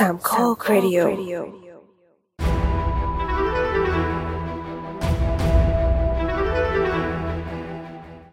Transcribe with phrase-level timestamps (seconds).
[0.00, 0.98] สามข้อครดิโอ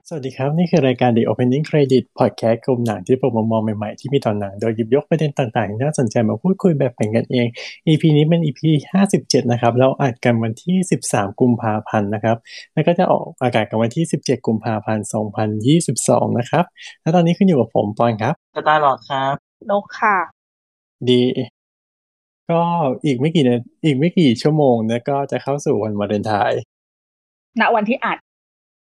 [0.07, 7.47] สวัสดีครับ นี่คือรายการ The Opening Credit Podcast กลุ่มหนังที่ผมมามองใหม่ๆ ที่มีตอนหนัง โดยหยิบยกประเด็นต่างๆ ที่น่าสนใจมาพูดคุยแบบแบ่งกันเอง
[7.87, 8.61] EP นี้เป็น EP
[9.05, 12.37] 57 นะครับ เราอัดกันวันที่ 13 กุมภาพันธ์นะครับ
[12.73, 15.05] แล้วก็จะออกอากาศกันวันที่ 17 กุมภาพันธ์
[15.71, 16.65] 2022 นะครับ
[17.01, 19.35] แล้วตอนนี้ขึ้นอยู่กับผมปอนครับสตาร์ลอดครับ
[19.71, 20.17] นกค่ะ
[21.09, 21.21] ดี
[22.51, 22.61] ก็
[23.05, 26.61] อีกไม่กี่นาอีกไม่กี่ชั่วโมงนะก็จะเข้าสู่วันวาเลนไทน์
[27.59, 28.17] ณวันที่อัด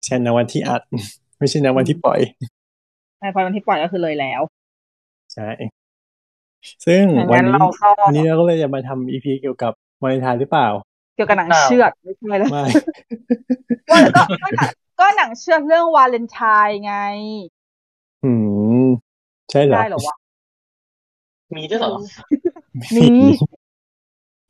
[0.04, 0.82] ใช่นะวันที่อัด
[1.38, 2.20] ไม่ใช่นะวันที่ปล่อย
[3.20, 4.40] ในพอวันที่ปล่อยก็คือเลยแล้ว
[5.34, 5.48] ใช่
[6.86, 9.72] ซึ่งงั้นวันนี้เราก็วันนี้เราก็เลยจะมาทำอีพีเกี่ยวกับ
[10.02, 10.68] วาเลนไทน์หรือเปล่า
[11.16, 12.62] เกี่ยวกับหนังเชือดไม่ใช่เลยไม่
[13.92, 14.68] ว่าก็ก็หนัง
[15.00, 16.94] ก็หนังเชือดเรื่องวาเลนไทน์ไง
[18.24, 18.32] อื
[18.84, 18.86] ม
[19.50, 20.16] ใช่เหรอได้เหรอวะ
[21.56, 21.90] มีด้วยเหรอ
[22.96, 23.06] มี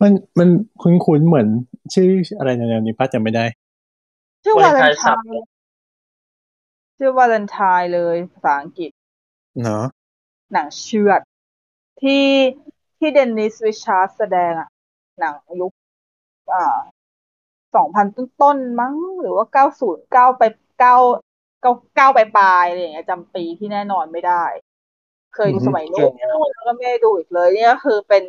[0.03, 0.49] มันมัน
[0.83, 1.49] คุ้นๆเหมือน
[1.95, 3.45] ชื่ออะไรแนวๆนี้ป้าจำไม่ได้
[4.45, 5.47] ชื่อวาเลนวาเลนไทไทน์สับน์
[6.97, 8.91] ชื่อวาเลนไทน์เลยภาษาอังกฤษ
[9.63, 9.85] เนาะ
[10.53, 11.21] หนังเชือด
[12.03, 12.27] ที่
[12.99, 14.69] ที่เดนนิสวิชาร์ดแสดงอะ
[15.21, 15.73] หนังยุค
[16.55, 16.79] อ่า
[17.75, 20.43] สองพันต้นๆมั้ง หรือว่าเก้าศูนย์เก้าไป
[20.81, 20.97] เก้า
[21.61, 24.45] เก้าเก้าไปปลายๆอะไรอย่างเงี้ยจำปีที่แน่นอนไม่ได้
[25.35, 28.25] เคยดูสมัยนู้นแล้วก็ไม่ได้ดูอีกเลย เนี่ยก็คือเป็น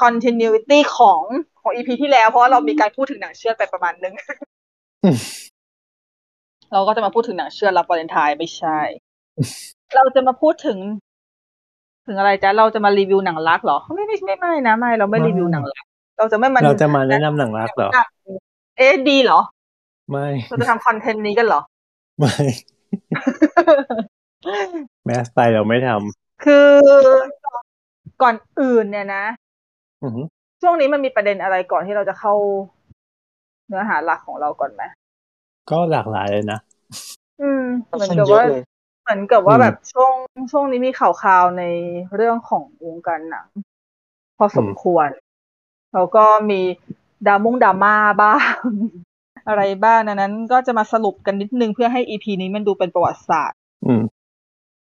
[0.00, 1.22] continuity ของ
[1.60, 4.14] ของ EP ที่แล้ว เพราะว่าเรามีการพูดถึงหนังเชือดไปประมาณนึง
[5.04, 5.16] อืม
[6.72, 8.78] เราก็จะมาพูดถึงหนังเชือดรับวาเลนไทน์ไม่ใช่
[9.96, 10.78] เราจะมาพูดถึง
[12.06, 15.84] ถึงอะไรจ๊ะเราจะมารีวิวหนังรักเหรอ ไม่ไม่ไม่ไม่นะไม่เราไม่รีวิวหนังรัก
[16.18, 17.90] เราจะไม่มาเราจะมาแนะนำหนังรักเหรอ
[18.76, 19.40] เอ๊ะดีเหรอ
[20.10, 21.60] ไม่เราจะทำคอนเทนต์นี้กันเหรอ
[22.18, 22.34] ไม่
[25.04, 25.88] แมสไปเราไม่ท
[26.44, 26.68] คือ
[28.22, 30.26] ก่อนอื่นเนี่ยนะำอือหือ
[30.62, 32.34] ช่วงนี้มันมีประเด็นอะไรก่อนที่เราจะเข้า
[33.68, 34.82] เนื้อหาหลักของเราก่อนไหม
[35.70, 36.58] ก็หลากหลายเลยนะ
[37.42, 38.62] อืมค่อนเหมือนข้างกับเยอะว่าเลย
[39.02, 40.12] เหมือนกับว่าอืมแบบช่วง
[40.52, 41.64] ช่วงนี้มีข่าวคราวใน
[42.16, 43.46] เรื่องของวงการหนัง
[44.36, 45.08] พอสมควร
[45.94, 46.60] แล้วก็มี
[47.26, 48.62] ดราม่งดราม่าบ้าง
[49.48, 54.02] อะไรบ้างดังนั้นก็จะมาสรุปกันนิดนึงเพื่อให้อีพีนี้มันดูเป็นประวัติศาสตร์อืม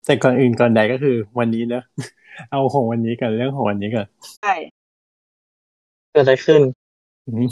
[0.09, 1.83] แต่ก่อนอื่นก่อนใดก็คือวันนี้เนอะ
[2.51, 4.53] เอาของวันนี้ก่อนเรื่องของวันนี้ก่อนใช่
[6.11, 6.63] เกิดอะไรขึ้น
[7.27, 7.47] อืม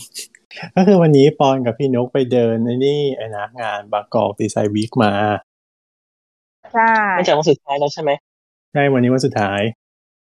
[0.77, 5.13] ก็คือวันนี้ปอนกับพี่นกไปเดินไอ้นี่ไอ้นะงานบางกอกดีไซน์วีคมา
[6.73, 6.83] ใช่
[7.15, 8.11] ไม่จากวันสุดท้ายแล้วใช่ไหม
[8.73, 9.61] ใช่วันนี้วันสุดท้าย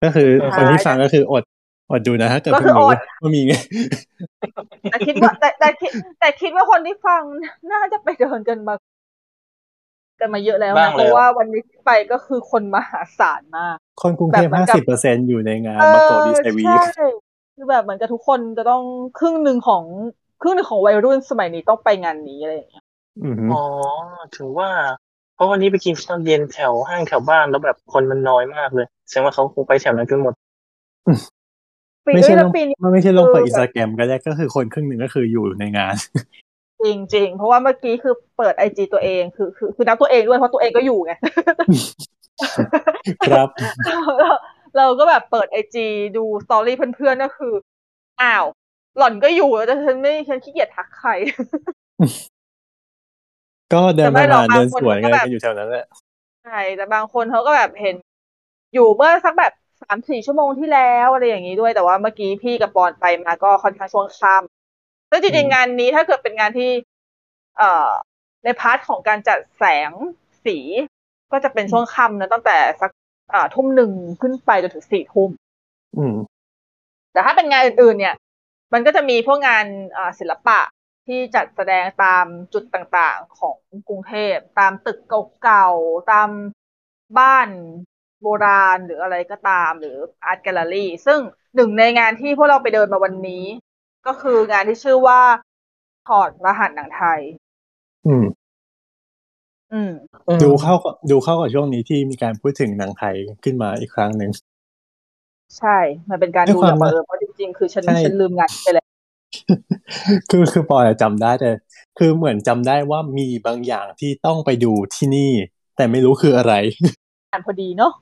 [0.03, 1.43] ก็คือสุดคท้ายนที่ฟังก็คืออด
[1.91, 3.53] อดดูนะถ้าเกิดก็เพิ่คืงอรู้อดว่ามีไง
[4.89, 7.23] แต่คิดว่าแต่แต่คิดแต่คิดว่าคนที่ฟัง
[7.71, 8.75] น่าจะไปเดินกันมา
[10.21, 17.07] กันมาเยอะแล้วบ้านะงเพแล้วราะว่าวันนี้ที่ไปก็คือคนมหาศาลมาก คนกรุงเทพแบบเหมือนห้ากับสิบเปอร์เซ็นอยู่ในงานเอบางกอกอดีไซน์วีคใช่
[17.55, 18.83] คือแบบเหมือนกับทุกคนจะต้อง
[19.19, 19.83] ครึ่งหนึ่งของ
[20.41, 22.85] ครึ่งหนึ่งของวัยรุ่นสมัยนี้ต้องไปงานนี้อะไรอย่างเงี้ย
[23.23, 23.61] อือหืออ๋อ
[24.35, 24.69] ถึงว่า
[25.35, 30.33] เพราะวันนี้ไปกินข้าวเย็นแถวห้างแถวบ้านแล้วแบบคนมันน้อยมากเลยแสดงว่าเขาคงไปแถวนั้นกันหมด
[32.07, 35.95] ปีไม่เอ้ใช่ยลแล้วงปีนี้มันไม่ใช่ลงเปิดคืออินสตาแกรมก็ได้ก็คือคนครึ่งหนึ่งก็คืออยู่ในงาน
[36.83, 41.13] จริงจริงๆเพราะว่าเมื่อกี้คือเปิดไอจีตัวเองคือคือคือนับตัวเองด้วยเพราะตัวเองก็อยู่ไง
[43.29, 43.47] ครับ
[44.19, 44.31] เรา
[44.77, 45.87] เราก็แบบเปิดไอจี
[46.17, 47.53] ดูสตอรี่เพื่อนๆก็คือ
[48.21, 48.45] อ้าว
[48.97, 51.11] หล่อนก็อยู่แล้วแต่ฉันไม่ฉันขี้เกียจทักใคร
[53.73, 55.85] ก็เดินแต่ไม่หรอกผ่านๆเดินบางคนสวนกันก็แบบกันอยู่แถวนั้นแหละ
[56.43, 57.95] ใช่แต่บางคนเขาก็แบบเห็น
[58.73, 64.60] อยู่เมื่อสักแบบสามสี่ชั่วโมงที่แล้วอะไรอย่างนี้ด้วยแต่ว่าเมื่อกี้พี่กับปอนไปมาก็ค่อนข้างช่วงค่ำ
[65.11, 66.71] แล้วจริงๆงานนี้ถ้าเกิดเป็นงานที่
[67.57, 67.91] เอ่อ
[68.43, 69.91] ใน part ของการจัดแสง
[70.45, 70.57] สี
[71.31, 72.91] ก็จะเป็นช่วงค่ำนะตั้งแต่สัก
[73.33, 73.91] อ่าทุ่มหนึ่ง
[74.21, 75.29] ขึ้นไปจนถึงสี่ทุ่ม
[75.97, 76.15] อืม
[77.13, 78.15] แต่ถ้าเป็นงานอื่นๆ เนี่ย
[78.73, 79.65] มันก็จะมีพวกงาน
[79.97, 80.59] อ่าศิลปะ
[81.07, 83.57] ที่จัดแสดงตามจุดต่างๆของ
[83.87, 84.99] กรุงเทพตามตึก
[85.41, 86.29] เก่าๆ ตาม
[87.19, 87.49] บ้าน
[88.21, 91.19] โบราณหรืออะไรก็ตามหรือ art gallery ซึ่ง
[91.55, 93.43] หนึ่งในงานที่พวกเราไปเดินมาวันนี้
[94.07, 95.21] ก็คืองานที่ชื่อว่า
[96.07, 97.19] ถอดรหัสหนังไทย
[98.07, 98.25] อืม
[99.73, 99.91] อืม
[100.43, 104.31] ดูเข้ากับดูเข้ากับช่วงนี้ที่มีการพูดถึงหนังไทยขึ้นมาอีกครั้งหนึ่ง
[105.57, 105.77] ใช่
[106.09, 108.85] มันเป็นการด้วยดูความแบบว่าเออเพราะจริงๆ คือฉันใช่ฉันลืมงานไปแล้ว
[110.29, 111.51] คือคือปอยอะจำได้แต่
[111.97, 115.31] คือเหมือนจำได้ว่ามีบางอย่างที่ต้องไปดูที่นี่
[115.75, 116.53] แต่ไม่รู้คืออะไร
[117.31, 117.93] งานพอดีเนาะ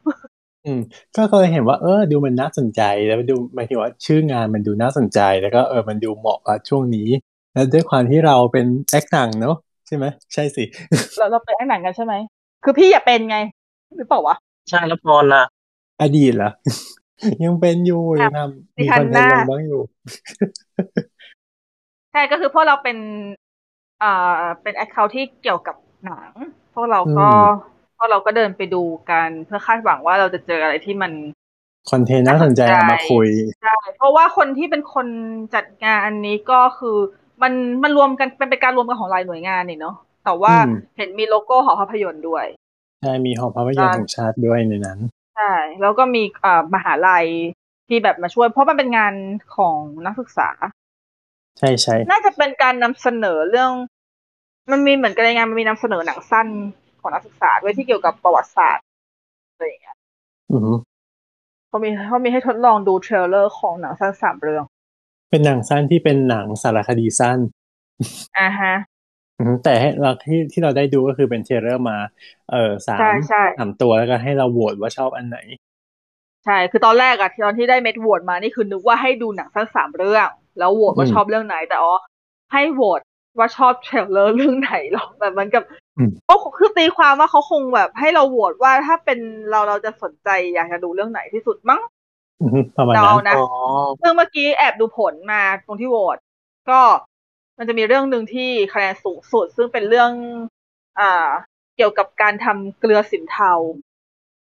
[0.65, 0.81] อืม
[1.15, 7.09] ก็เคยเห็นว่า เออ ดูมันน่าสนใจ แล้วดู หมายถึงว่า ชื่องานมันดูน่าสนใจ แล้วก็ เออ มันดูเหมาะกับช่วงนี้
[7.53, 9.55] แล้วด้วยความที่เราเป็น acc หนังเนาะ
[9.87, 10.63] ใช่ไหม ใช่สิ
[11.17, 12.13] เราเราไป acc หนังกันใช่ไหม
[12.63, 13.37] คือพี่อย่าเป็นไง
[13.97, 14.35] หรือเปล่าวะ
[14.69, 15.43] ใช่แล้วพรล่ะ
[16.01, 16.51] อดีตเหรอ
[17.43, 19.81] ยังเป็นอยู่ยังทำมี content ลงบ้างอยู่
[22.11, 22.97] ใช่ก็คือพวกเราเป็น
[23.99, 24.11] เอ่
[24.41, 25.75] อเป็น account ที่เกี่ยวกับ
[26.05, 26.31] หนัง
[26.73, 27.29] พวกเราก็
[27.99, 31.11] อืมพวกเราก็เดินไปดูกันเพื่อคาดหวังว่าเราจะเจออะไรที่มัน
[31.91, 33.27] คอนเทนต์น่าสนใจเอามาคุย
[33.61, 35.07] ใช่เพราะว่าคนที่เป็นคน
[35.55, 36.97] จัดงานอันนี้ก็คือ
[37.41, 37.53] มัน
[37.83, 42.45] มันรวมกันเป็นเป็นการรวมกันของหลายหน่วยงานนี่เนาะแต่ว่าอืมเห็นมีโลโก้หอภาพยนตร์ด้วย
[43.01, 44.99] ใช่มีหอภาพยนตร์แห่งชาติด้วยในนั้น
[45.35, 47.25] ใช่แล้วก็มีเอ่อมหาลัย
[47.87, 49.13] ที่แบบมาช่วย เพราะมันเป็นงาน
[49.55, 50.49] ของนักศึกษา
[51.59, 53.71] ใช่ใช่น่าจะเป็นการนำเสนอเรื่อง
[54.71, 56.47] มันมีเหมือนกันในงานมันมีนำเสนอหนังสั้น
[57.01, 58.83] ของนักศึกษาด้วยที่เกี่ยวกับประวัติศาสตร์
[59.51, 59.97] อะไรอย่างเงี้ย
[60.51, 60.77] อือหือ
[61.67, 64.63] เขามีเขามีให้ทดลองดู trailer ของหนังสั้นสามเรื่อง
[65.29, 67.39] เป็นหนังสั้นที่เป็นหนังสารคดีสั้น
[68.39, 68.73] อ่าฮะ
[69.37, 71.97] อือหือแต่ให้เราที่ที่เราได้ดูก็คือเป็น trailer มา
[72.51, 75.37] เออสามใช่ใช่สามตัวแล้วก็ให้เราโหวตว่าชอบอันไหน
[76.45, 80.27] ใช่ คือตอนแรกอะตอนที่ได้เม็ดโหวตมานี่คือนึกว่าให้ดูหนังสั้นสามเรื่อง
[80.59, 81.93] แล้วโหวตว่าอืมชอบเรื่องไหน แต่อ๋อ
[82.53, 83.01] ให้โหวต
[83.37, 85.88] ว่าชอบเทรลเลอร์เรื่องไหนหรอกแบบเหมันกับอืม
[86.29, 89.19] ก็คือตีความว่าเขาคงแบบ ให้เราโหวตว่าถ้าเป็น
[89.49, 91.81] เราเราจะสนใจอยากจะดูเรื่องไหนที่สุดมั้ง
[92.41, 93.47] อือหือประมาณเรานั้นเอานะอ๋อ
[94.01, 96.17] ซึ่งเมื่อกี้แอบดูผลมาตรงที่โหวต
[96.69, 96.79] ก็
[97.57, 100.11] มันจะมีเรื่องหนึ่งที่คะแนนสูงสุด ซึ่งเป็นเรื่อง
[100.99, 101.29] อ่า
[101.77, 103.53] เกี่ยวกับการทำเกลือสินเทา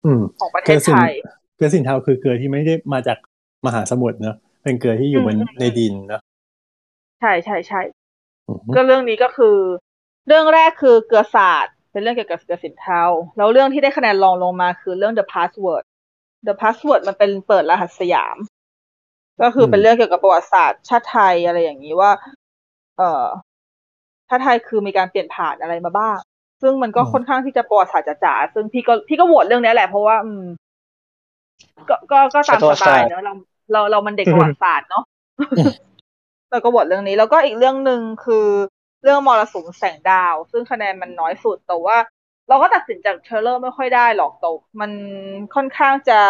[0.05, 1.15] อืมของประเทเกลืศอสินไทย
[1.57, 3.19] เกลือสินเทาคือเกลือที่ไม่ได้มาจาก
[3.67, 6.21] มหาสมุทรเนอะเป็นเกลือที่อยู่บนอืมในดินเนอะ
[7.21, 7.81] ใช่ใช่ใช่
[8.49, 9.57] อือหือก็เรื่องนี้ก็คือ
[10.29, 13.03] เรื่องแรกคือเกลือศาสตร์ เป็นเรื่องเกี่ยวกับเกลือสินเทา
[13.37, 15.83] แล้วเรื่องที่ได้คะแนนรองลงมาคือเรื่อง The Password
[16.47, 18.37] The Password มันเป็นเปิดรหัสสยาม
[19.43, 22.11] ก็คือเป็นเรื่องเกี่ยวกับประวัติศาสตร์ชาติไทยอะไรอย่างนี้ว่า
[22.99, 23.27] เอ่อ
[24.29, 26.17] ชาติไทยคือมีการเปลี่ยนผ่านอะไรมาบ้าง
[26.63, 30.45] ซึ่งมันก็ค่อนข้างที่จะประวัติศาสตร์จ๋าๆซึ่งพี่ก็พี่ก็โหวตเรื่องนี้แหละเพราะว่า อืม
[31.89, 33.33] ก็ก็ก็ตามสไตล์เนอะเรา
[33.73, 35.05] เราเรามันเด็กประวัติศาสตร์เนาะ
[36.51, 38.47] เราก็โหวตเรื่องนี้ แล้วก็อีกเรื่องหนึ่งคือ
[39.03, 41.97] เรื่องมรสุมแสงดาว ซึ่งคะแนนมันน้อยสุดแต่ว่า
[42.49, 44.51] เราก็ตัดสินจาก trailer ไม่ค่อยได้หรอกแต่
[44.81, 44.91] มัน
[45.55, 46.21] ค่อนข้างจะ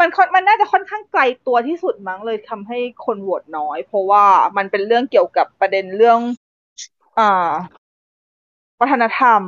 [0.00, 4.24] มันค่อนมันน่าจะค่อนข้างไกลตัวที่สุดมั้งเลยทำให้คนโหวตน้อย เพราะว่า
[4.56, 6.20] มันเป็นเรื่องเกี่ยวกับประเด็นเรื่อง
[7.18, 7.50] อ่า
[8.80, 9.42] วัฒนธรรม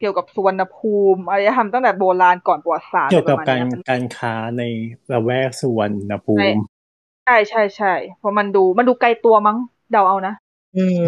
[0.00, 4.62] เกี่ยวกับสุวรรณภูมิอารยธรรมตั้งแต่โบราณก่อนประวัติศาสตร์เกี่ยวกับอะการไประมาณเนี้ยการค้าใน
[5.12, 6.60] ละแวกสุวรรณภูมิ
[7.24, 9.56] ใช่ใช่ใช่เพราะมันดูมันดูไกลตัวมั้ง
[9.92, 10.34] เดาเอานะ
[10.76, 11.04] อืม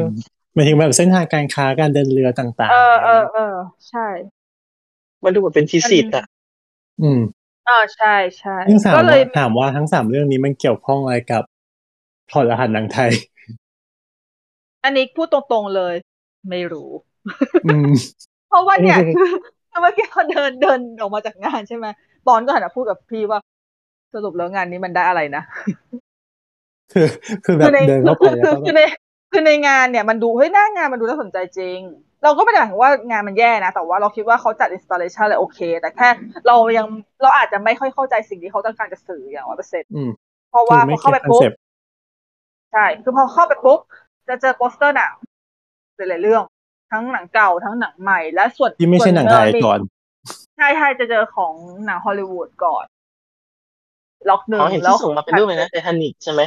[0.55, 3.55] หมายถึงแบบเส้นทางการค้าการเดินเรือต่างๆ เออเออเออ
[3.89, 4.07] ใช่
[5.25, 6.25] มันดูเหมือนเป็นทีสิทธ์อะ
[7.03, 7.21] อืม
[7.67, 11.43] เออใช่ใช่ซึ่งถามก็เลยว่าถามว่าทั้งสามเรื่องนี้มันเกี่ยวข้องอะไรกับ
[12.31, 13.11] ถอดรหัสหนังไทย
[14.85, 15.95] อันนี้พูดตรงๆเลย
[16.51, 16.91] ไม่รู้
[17.67, 17.91] อืม
[18.49, 19.31] เพราะว่าเนี่ยคือ
[19.71, 21.87] คือเมื่อกี้เขาเดินเดินออกมาจากงานใช่ไหม
[22.27, 23.39] บอลก็หันมาพูดกับพี่ว่า
[24.15, 25.43] สรุปแล้วงานนี้มันได้อะไรนะ
[26.93, 27.07] คือ
[27.45, 28.81] คือแบคืบในเดินเข้าไปคือแล้วคือก็คือแบบใน
[29.31, 31.81] คือในงานเนี่ยมันดูเฮ้ยหน้างานมันดูน่าสนใจจริง
[32.23, 36.09] เราก็ไม่ได้หมายถึงว่างานมันแย่นะ แต่ว่าเราคิดว่าเขาจัด installation เลยโอเค แต่แค่
[36.47, 36.87] เรายัง
[37.23, 40.11] เราอาจจะไม่ค่อยเข้าใจสิ่งที่เขาต้องการจะสื่ออย่างร้อยเปอร์เซ็นต์อืม
[40.51, 41.59] เพราะว่าไม่ get concept คือพอเข้าไปปุ๊บ
[42.73, 43.81] ใช่คือพอเข้าไปปุ๊บ
[44.29, 45.13] จะเจอโปสเตอร์หนัง
[45.97, 46.43] หลายๆเรื่อง
[46.93, 49.81] ทั้งหนังเก่าทั้งหนังใหม่และส่วนที่ไม่ใช่หนังไทยส่วก่อน
[50.57, 51.55] ใช่ใช่จะเจอของ
[51.87, 52.85] หนังฮอลลีวูดก่อน
[54.29, 56.43] ล็อกหนึ่งอ๋อเห็นแล้วที่ส่งมาเป็นรูปเลยนะไททานิกใช่ไหม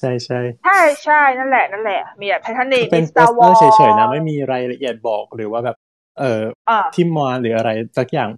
[0.00, 5.76] ใช่ใช่ใช่ใช่นั่นแหละนั่นแหละ มีแบบไททานิกเป็นมีโป Star สเตอร์ Wars เฉยๆนะ ไม่มีรายละเอียดบอกหรือว่าแบบ
[6.18, 8.28] เอออ่าที่มาหรืออะไรสักอย่าง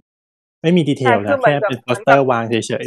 [0.61, 2.85] ไม่มีดีเทลใช่คืนะอเหมือแค่นกับเป็นโปสเตอร์วางเฉย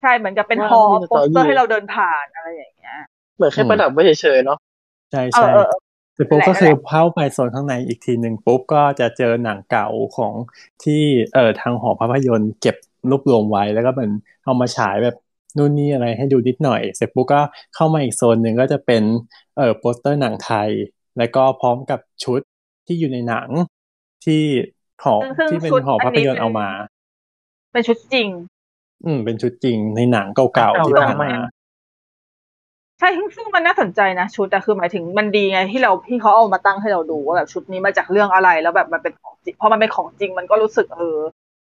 [0.00, 2.94] ใช่เหมือนกับเป็นว่า hall มีโปสเตอร์ story ให้เราเดินผ่านอะไรอย่างเงี้ย
[3.36, 5.78] เหมือนแค่ประดับไว้เฉยๆเนาะๆใช่เออใช่เออเออ
[6.14, 10.34] เสร็จปุ๊บนั่นแหละก็คือเข้าไปโซนข้างในอีกทีหนึ่งปุ๊บก็จะเจอหนังเก่าของ
[10.82, 10.94] ที่
[11.32, 12.76] เอ่อทางหอภาพยนตร์เก็บ
[13.10, 14.12] รวบรวมไว้แล้วก็เหมือน
[14.44, 15.14] เอามาฉายแบบ
[15.56, 17.40] นู่นนี่อะไรให้ดูนิดหน่อย เสร็จปุ๊บก็
[17.74, 19.02] เข้ามาอีกโซนหนึ่งก็จะเป็น
[19.56, 20.70] เอ่อโปสเตอร์หนังไทย
[21.18, 22.40] แล้วก็พร้อมกับชุด
[22.86, 23.48] ที่อยู่ในหนัง
[24.24, 24.42] ที่
[25.04, 26.68] ของซึ่งที่เป็นชุดหอภาพยนตอันนี้เป็นร์เอามา
[27.72, 28.28] เป็นชุดจริง
[29.04, 31.30] อืม เป็นชุดจริงในหนังเก่าๆที่ผ่านมา
[32.98, 41.18] ใช่ซึ่งซึ่งมันน่าสนใจนะชุดแต่คือหมายถึงมันดีไงที่เราที่เขาเอามาตั้งให้เราดูว่าแบบชุดนี้มาจากเรื่องอะไรแล้วแบบมันเป็นของจริงพอมันเป็นของจริงมันก็รู้สึกเออ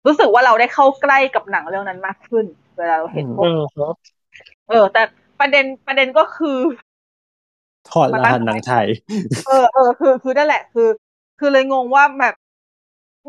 [0.08, 2.46] รู้สึกว่าเราได้เข้าใกล้กับหนังเรื่องนั้นมากขึ้น
[2.80, 3.96] เวลาเราเห็นพวอืมครับ
[4.68, 5.04] เออ แต่
[5.40, 6.58] ประเด็นประเด็นก็คือ
[7.90, 8.88] ถอดรหัสหนังไทย
[9.46, 10.90] เออเออคือคือนั่นแหละ คือ
[11.40, 12.34] คือเลยงงว่าแบบ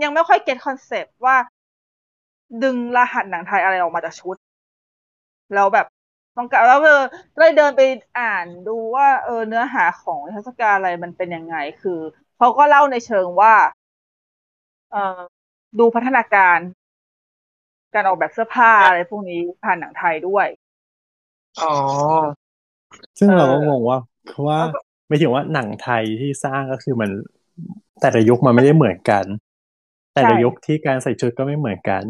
[0.02, 1.37] ยังไม่ค่อย get concept ว่า
[2.62, 4.37] ดึงรหัสหนังไทยอะไรออกมาจากชุด
[5.52, 5.87] แล้วแบบ
[6.37, 7.02] ต้องการแล้วเออ
[7.37, 7.80] เลยเดินไป
[8.19, 12.00] อ่านดูว่า เออ เนื้อหาของนิทรรศการอะไรมันเป็นยังไง คือ
[12.37, 13.54] เขาก็เล่าในเชิงว่า
[14.90, 15.21] เออ
[15.78, 16.59] ดูพัฒนาการ
[17.94, 20.47] การออกแบบเสื้อผ้าอะไรพวกนี้ผ่านหนังไทยด้วย
[21.62, 21.75] อ๋อ
[23.18, 23.99] ซึ่งเออเราก็งงว่า
[24.30, 24.59] คือว่า
[25.09, 27.11] ไม่ถึงว่าหนังไทยที่สร้างก็คือมัน
[28.00, 29.25] แต่ละยุคมันไม่ได้เหมือนกัน
[30.14, 32.02] แต่ละยุคที่การใส่ชุดก็ไม่เหมือนกัน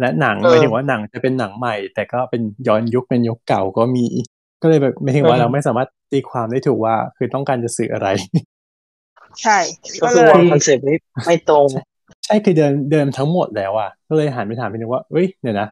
[0.00, 4.04] และหนังเออไม่ถึงว่าหนังจะเป็นหนังใหม่ แต่ก็เป็นย้อนยุคเป็นยุคเก่าก็มี
[4.62, 8.08] ก็เลยแบบไม่ถึงว่าเออเราไม่สามารถตีความได้ถูกว่า คือต้องการจะสื่ออะไร
[9.42, 9.58] ใช่
[10.02, 10.96] ก็ก็คืเลอยวาง concept็ปต์นี้
[11.26, 11.68] ไม่ตรง
[12.24, 15.68] ใช่คือเดินเดินทั้งหมดแล้วอะก็เลยหันไปถามพี่นึงว่าเอ้ยเดี๋ยวนะ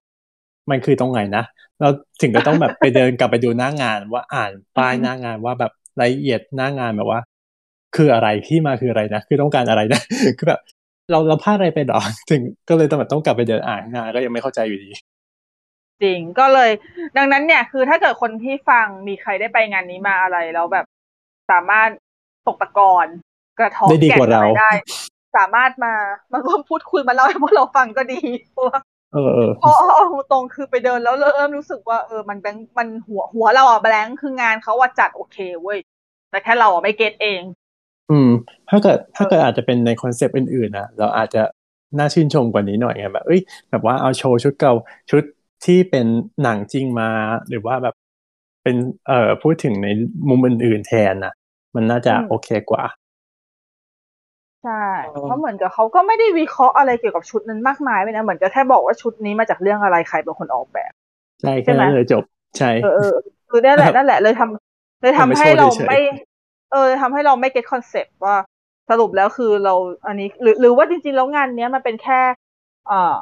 [0.70, 1.44] มันคือตรงไหนนะ
[1.80, 1.88] เรา
[2.20, 7.20] ถึงก็ต้องแบบไปเดินกลับไปดูหน้างานว่าอ่านป้ายหน้างานว่าแบบรายละเอียดหน้างานแบบว่า
[7.96, 10.00] คืออะไรที่มาคืออะไรนะคือต้องการอะไรนะ
[10.38, 10.60] คือแบบ
[11.10, 14.90] เราเราพลาดอะไรไปหรอถึงก็เลยต้องแบบต้องกลับไปเดินอ่านงานก็ยังไม่เข้าใจอยู่ดี
[16.02, 16.70] จริงก็เลย
[17.16, 20.86] ดังนั้นเนี่ยคือถ้าเกิดคนที่ฟังมีใครได้ไปงานนี้มาอะไรแล้วแบบ
[21.50, 21.90] สามารถ
[22.46, 23.06] ตกตะกอน
[23.58, 24.72] กระท้อได้ดีกว่าแะเราอะไรได้
[25.36, 25.94] สามารถมา
[26.32, 28.20] มาร่วมพูดคุยมาเล่าให้พวกเราฟังก็ดี
[28.52, 28.80] เพราะว่า
[29.12, 35.78] เออเออเพราะเอาตรงๆคือไปเดินแล้วเริ่มรู้สึกว่าเออมัน blank มันหัวหัวเราอะ blank คืองานเขาว่าจัดโอเคเว้ย
[36.30, 37.42] แต่แค่เราอะไม่ get เอง
[38.10, 38.30] อืม
[38.70, 41.42] ถ้าเกิดถ้าเกิดอาจจะเป็นใน concept อื่นๆนะเราอาจจะ
[41.98, 44.74] น่าชื่นชมกว่านี้หน่อยไงแบบเอ้ยแบบว่าเอาโชว์ชุดเก่า
[45.10, 45.22] ชุด
[45.64, 46.06] ที่เป็น
[46.42, 47.08] หนังจริงมา
[47.48, 47.94] หรือว่าแบบ
[48.62, 49.88] เป็นเอ่อพูดถึงใน
[50.28, 51.32] มุมอื่นๆแทนนะ
[51.74, 52.84] มันน่าจะอืมโอเคกว่า
[54.62, 60.92] ใช่อ๋อเพราะเหมือนกับเขาก็ไม่ได้วิเคราะห์อะไรเกี่ยวกับชุดนั้นมากมายเลยนะเหมือนจะแค่บอกว่าชุดนี้มาจากเรื่องอะไรใครเป็นคนออกแบบ
[61.40, 62.24] ใช่ใช่แค่ไหมนั้นเลยจบ
[62.58, 63.14] ใช่เออเออ
[63.50, 65.98] คือนั่นแหละนั่นแหละเลยทำเลยทำทำให้ให้โชว์เราเฉยๆไม่
[66.72, 68.36] เออทำให้เราไม่ get concept ว่า
[68.90, 69.74] สรุปแล้วคือเรา
[70.06, 72.20] อันนี้ หรือหรือว่าจริงๆแล้วงานเนี้ยมันเป็นแค่
[72.90, 73.16] อ่า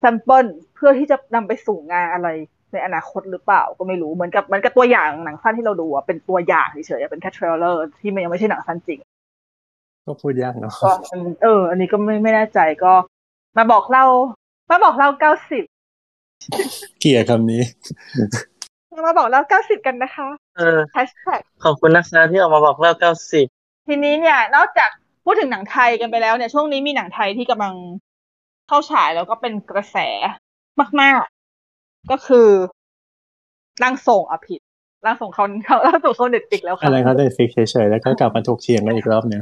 [0.00, 2.28] sample เพื่อที่จะนำไปสู่งานอะไร
[2.72, 8.98] ในอนาคตหรือเปล่าก็ไม่รู้เหมือนกับเหมือนกับตัวอย่างหนังสั้นที่เราดูอะเป็นตัวอย่างเฉยๆอะเป็นแค่ trailer ที่มันยังไม่ใช่หนังสั้นจริง
[10.08, 12.92] ก็พูดยากเนาะก็อันเออ อันนี้ก็ไม่ไม่แน่ใจก็
[13.56, 14.04] มาบอกเล่า
[14.70, 15.64] มาบอกเล่าเก้าสิบ
[17.00, 17.62] เกลียดคำนี้
[19.06, 23.46] มาบอกเล่าเก้าสิบกันนะคะ เออแฮชแท็กขอบคุณนะคะที่ออกมาบอกเล่าเก้าสิบ
[23.86, 24.90] ทีนี้เนี่ย นอกจาก
[25.24, 27.74] พูดถึงหนังไทยกันไปแล้วเนี่ย ช่วงนี้มีหนังไทยที่กำลัง
[28.68, 29.96] เข้าฉายแล้วก็เป็นกระแส
[31.00, 32.48] มากๆ ก็คือ
[33.82, 34.60] ร่างทรงอภิษ
[35.04, 39.40] ร่างทรงเขาเขาร่างทรงเขาเด็ดติกแล้วค่ะอะไรเขาได้ฟิกเฉยๆแล้วก็กลับมาถกเถียงกันอีกรอบหนึ่ง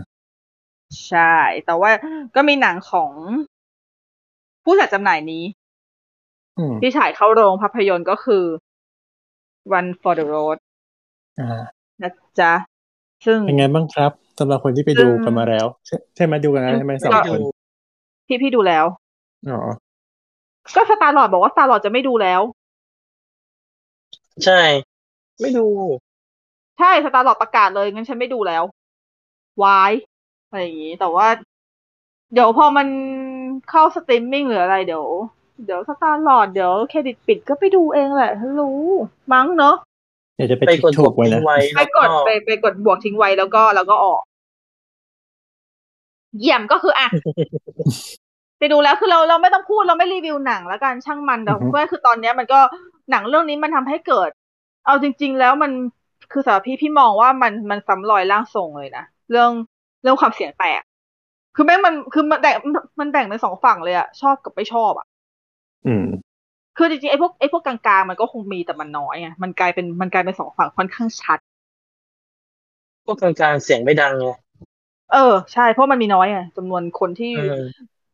[1.06, 1.34] ใช่
[1.66, 1.90] แต่ว่า
[2.34, 3.10] ก็มีหนังของ
[4.64, 5.44] ผู้จัดจำหน่ายนี้
[6.58, 8.44] อืมที่ฉายเข้าโรงภาพยนตร์ก็คือ
[9.78, 10.58] One for the Road
[11.40, 11.62] อ่า
[12.02, 12.52] นะจ๊ะ
[13.26, 17.44] ซึ่งเป็นไงบ้างครับสำหรับคนที่ไปดูกันมาแล้ว ใช่ใช่ไหมดูกันแล้วใช่ไหมสองไม่คนดู
[18.26, 18.84] พี่พี่ดูแล้ว
[19.48, 19.60] อ๋อ
[20.74, 22.40] ก็สตาร์ลอดบอกว่าสตาร์ลอดจะไม่ดูแล้ว
[24.44, 24.60] ใช่
[25.40, 25.66] ไม่ดู
[26.78, 28.62] ใช่สตาร์ลอดประกาศเลยงั้นฉันไม่ดูแล้ว
[29.62, 29.92] วาย
[30.48, 31.28] อะไรอย่างงี้ แต่ว่า
[32.32, 32.88] เดี๋ยวพอมัน
[33.70, 35.06] เข้าสตรีมมิ่งหรืออะไรเดี๋ยว
[35.64, 38.80] เดี๋ยวสตาร์ลอดเดี๋ยวเครดิตปิดก็ไปดูเองแหละฉันรู้
[39.32, 39.76] มั้งเนอะ
[40.36, 44.22] เดี๋ยวจะไปไปติ๊กดกถูกไว้ทิ้นะงไว้ไปแล้วกก็ดไปไปกดบวกทิ้งไว้แล้วก็แล้วก็ออก
[46.40, 47.08] เยี่ยมก็คืออะ
[48.58, 52.60] ไปดูแล้วคือเราเราไม่ต้องพูดเราไม่รีวิวหนังแล้วกันช่างมันแต่อือฮึว่าคือตอนเนี้ยมันก็
[53.10, 54.30] หนังเรื่องนี้มันทำให้เกิด
[54.86, 55.72] เอาจริง ๆ แล้วมัน
[56.32, 59.50] คือสำหรับพี่พี่มองว่ามันมันซ้ำรอยร่างทรงเลยนะเรื่อง
[60.06, 60.82] เรื่องความเสียงแตก
[61.56, 62.56] คือแม่งมันคือมันแบ่ง
[63.00, 65.06] มันแบ่งเป็นสองฝั่งเลยอะชอบกับไม่ชอบอะ
[65.86, 66.06] อืม
[66.76, 71.38] คือจริงๆไอ้พวกไอ้พวกกลางๆมันก็คงมีแต่มันน้อยไงมันกลายเป็นมันกลายเป็นสองฝั่งค่อนข้างชัด
[73.04, 74.26] พวกกลางๆเสียงไม่ดังไง
[75.12, 77.64] เออใช่เพราะมันมีน้อยไงจำนวนคนที่เออ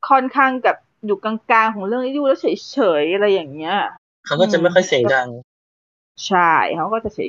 [0.08, 3.76] ค่อนข้างกับอยู่กลางๆของเรื่องนี้ดูแล้วเฉยๆอะไรอย่างเงี้ย
[4.26, 5.28] เขาก็จะไม่ค่อยเสียงดัง
[6.26, 7.20] ใช่เขาก็จะเฉ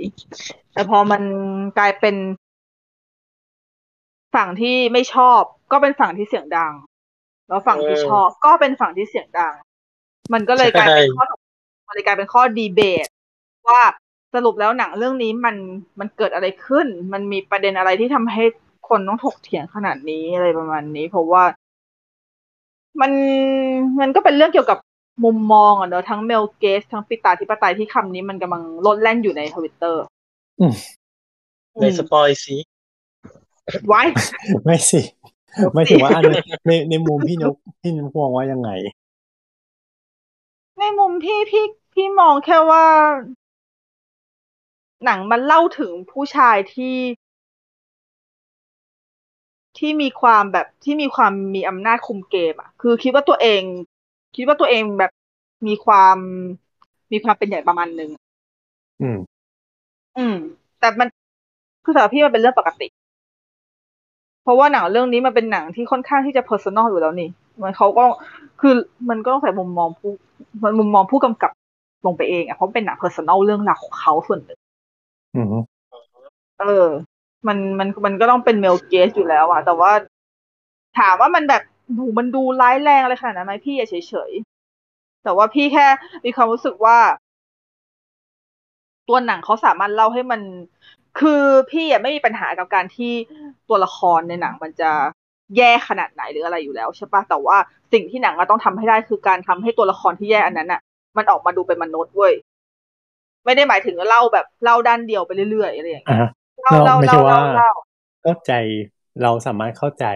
[0.00, 1.22] ยๆแต่พอมัน
[1.78, 2.14] กลายเป็น
[4.34, 5.40] ฝั่งที่ไม่ชอบ
[5.72, 6.72] ก็เป็นฝั่งที่เสียงดัง
[7.48, 9.54] แล้วฝั่งที่เออชอบก็เป็นฝั่งที่เสียงดัง
[10.32, 11.40] มันก็เลยกลายเป็นใช่ข้อถก
[11.86, 13.06] มันเลยกลายเป็นข้อดีเบต
[13.68, 13.80] ว่า
[14.34, 15.56] สรุปแล้วหนังเรื่องนี้มัน
[16.00, 18.44] มันเกิดอะไรขึ้น มันมีประเด็นอะไรที่ทำให้
[18.88, 21.44] คนต้องถกเถียงขนาดนี้อะไรประมาณนี้ เพราะว่า
[23.00, 23.12] มัน
[24.00, 24.78] มันก็เป็นเรื่องเกี่ยวกับ
[25.24, 30.02] มุมมองอะเนอะทั้งเมลเกส ทั้งปิตาธิปไตยที่คำนี้มันกำลังลดแล่นอยู่ในทวิตเตอร์
[30.60, 30.74] อืม
[31.80, 32.56] ในสปอยสิ
[33.86, 34.02] ไว้
[34.64, 35.00] ไม่สิ
[35.72, 36.34] ไม่ถึงว่าอันใน
[36.66, 38.70] ในในมุมพี่นกพี่นกมองว่ายังไง
[40.78, 42.86] ในมุมพี่พี่พี่มองแค่ว่า
[45.04, 46.96] หนังมันเล่าถึงผู้ชายที่
[49.78, 53.62] ที่มีความแบบที่มีความมีอำนาจคุมเกมอะ คือคิดว่าตัวเอง
[54.36, 55.12] คิดว่าตัวเองแบบ
[55.66, 56.16] มีความ
[57.12, 58.10] มีความชายเป็นใหญ่ประมาณหนึ่ง
[59.02, 59.18] อืม
[60.18, 60.36] อืม
[60.78, 61.08] แต่มัน
[61.84, 62.86] คือสำหรับพี่มันเป็นเรื่องปกติ
[64.44, 67.28] เพราะว่าหนังเรื่องนี้มันเป็นหนังที่ค่อนข้างที่จะ personal อยู่แล้วนี่
[67.62, 68.04] มันเขาก็
[68.60, 68.74] คือ
[69.10, 70.12] มันก็ต้องใส่มุมมองผู้
[70.62, 71.50] มันมุมมองผู้กำกับ
[72.06, 74.58] ลงไปเองอะเพราะเป็นหนัง personal เรื่องราวของเขาส่วนหนึ่ง
[75.36, 75.46] อืม
[76.60, 76.86] เออ
[77.46, 79.92] มันมันมันก็ต้องเป็น male gaze อยู่แล้วอะแต่ว่า
[80.98, 81.62] ถามว่ามันแบบ
[81.98, 83.94] ดูมันดูร้ายแรงอะไรขนาดนั้นไหมพี่อะเฉ
[84.30, 85.86] ยๆแต่ว่าพี่แค่
[86.24, 86.98] มีความรู้สึกว่า
[89.08, 90.40] ตัวหนังเขาสามารถเล่าให้มัน
[91.20, 93.12] คือพี่อะไม่มีปัญหากับการที่
[93.68, 94.90] ตัวละครในหนังมันจะ
[95.56, 97.56] แย่ขนาดไหนหรืออะไรอยู่แล้วใช่ปะแต่ว่า
[97.92, 100.80] สิ่งที่หนังอะต้องทำให้ได้คือการทำให้ตัวละครที่แย่อันนั้นอะ
[101.16, 102.34] มันออกมาดูเป็นมนุษย์เว้ย
[103.44, 106.28] ไม่ได้หมายถึงเล่าแบบเล่าด้านเดียวไปเรื่อยๆอะไรอย่างเงี้ยอะ
[106.62, 107.70] เล่าเล่าไม่เล่าใช่ว่าเล่าเล่า
[108.22, 108.52] เข้าใจ
[109.22, 110.06] เราสามารถเข้าใจ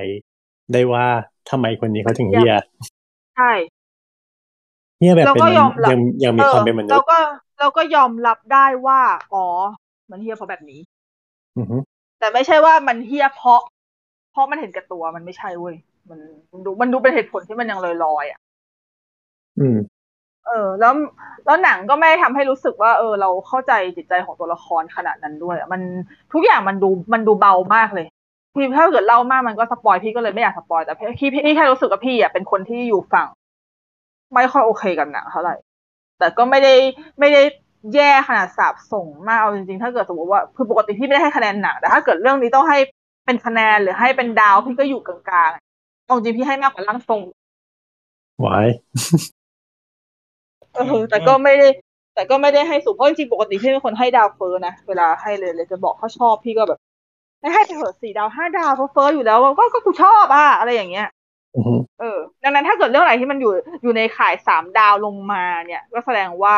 [0.72, 1.04] ได้ว่า
[1.50, 2.54] ทำไมคนนี้เขาถึงเฮีย
[3.36, 3.52] ใช่
[4.98, 7.18] เฮียแบบเราเป็นก็มนุยอษมย์รับยังยังมีความเป็นมนุษเราย์ก็
[7.58, 9.00] เราก็ยอมรับได้ว่า
[9.34, 9.46] อ๋อ
[10.10, 10.80] มันเฮี้ยเพราะแบบนี้
[11.58, 11.76] อือฮึ
[12.20, 13.60] แต่ไม่ใช่ว่ามันเฮี้ยเพราะ
[14.32, 15.76] เพราะมันเห็นแกับตัวมันไม่ใช่เว้ย
[16.10, 16.20] มัน
[16.52, 18.40] มันดูมันดูเป็นเหตุผลที่มันยังลอยๆอะ
[19.58, 19.78] อืม
[20.46, 20.92] เออ แล้ว
[21.46, 25.80] แล้วหนังก็ไม่ได้ทำให้รู้สึกว่า เออ เราเข้าใจจิตใจของตัวละครขนาดนั้นด้วยอะมัน
[26.32, 28.06] ทุกอย่างมันดูมันดูเบามากเลย
[28.54, 33.28] พี่ถ้าเกิดเล่ามากมันก็ spoil พี่ก็เลยไม่อยาก spoil แต่พี่พี่พี่แค่รู้สึกว่าพี่อะเป็นคนที่อยู่ฝั่ง
[34.34, 35.54] ไม่ค่อยโอเคกับหนังเท่าไหร่
[36.18, 36.74] แต่ก็ไม่ได้
[37.18, 37.42] ไม่ได้
[37.94, 42.78] แย่ขนาดสาปส่งมากเอาจริงๆ ถ้าเกิดสมมติว่าคือปกติพี่ไม่ได้ให้คะแนนหนังแต่ถ้าเกิดเรื่องนี้ต้องให้
[43.26, 47.20] เป็นคะแนนหรือให้เป็นดาวพี่ก็อยู่กลางๆเอาจริงพี่ให้มากกว่าร่างทรง
[48.40, 48.58] ไว้
[50.74, 51.68] เออแต่ก็ไม่ได้
[52.14, 56.78] แต่ก็ไม่ได้ให้สูงเพราะจริงๆปกติพี่เป็นคนให้ดาวเฟอร์นะเวลาให้เลยเลยจะบอกเขาชอบพี่ก็แบบ
[57.40, 61.08] ไม่ให้ไปเถอะสี่ดาวห้าดาวเพราะเฟอร์อยู่แล้วก็ก็กูชอบอะอะไรอย่างเงี้ย
[61.56, 66.54] อือฮึเออ ดังนั้นถ้าเกิดเรื่องไหนที่มันอยู่อยู่ในข่ายสามดาวลงมาเนี่ย ก็แสดงว่า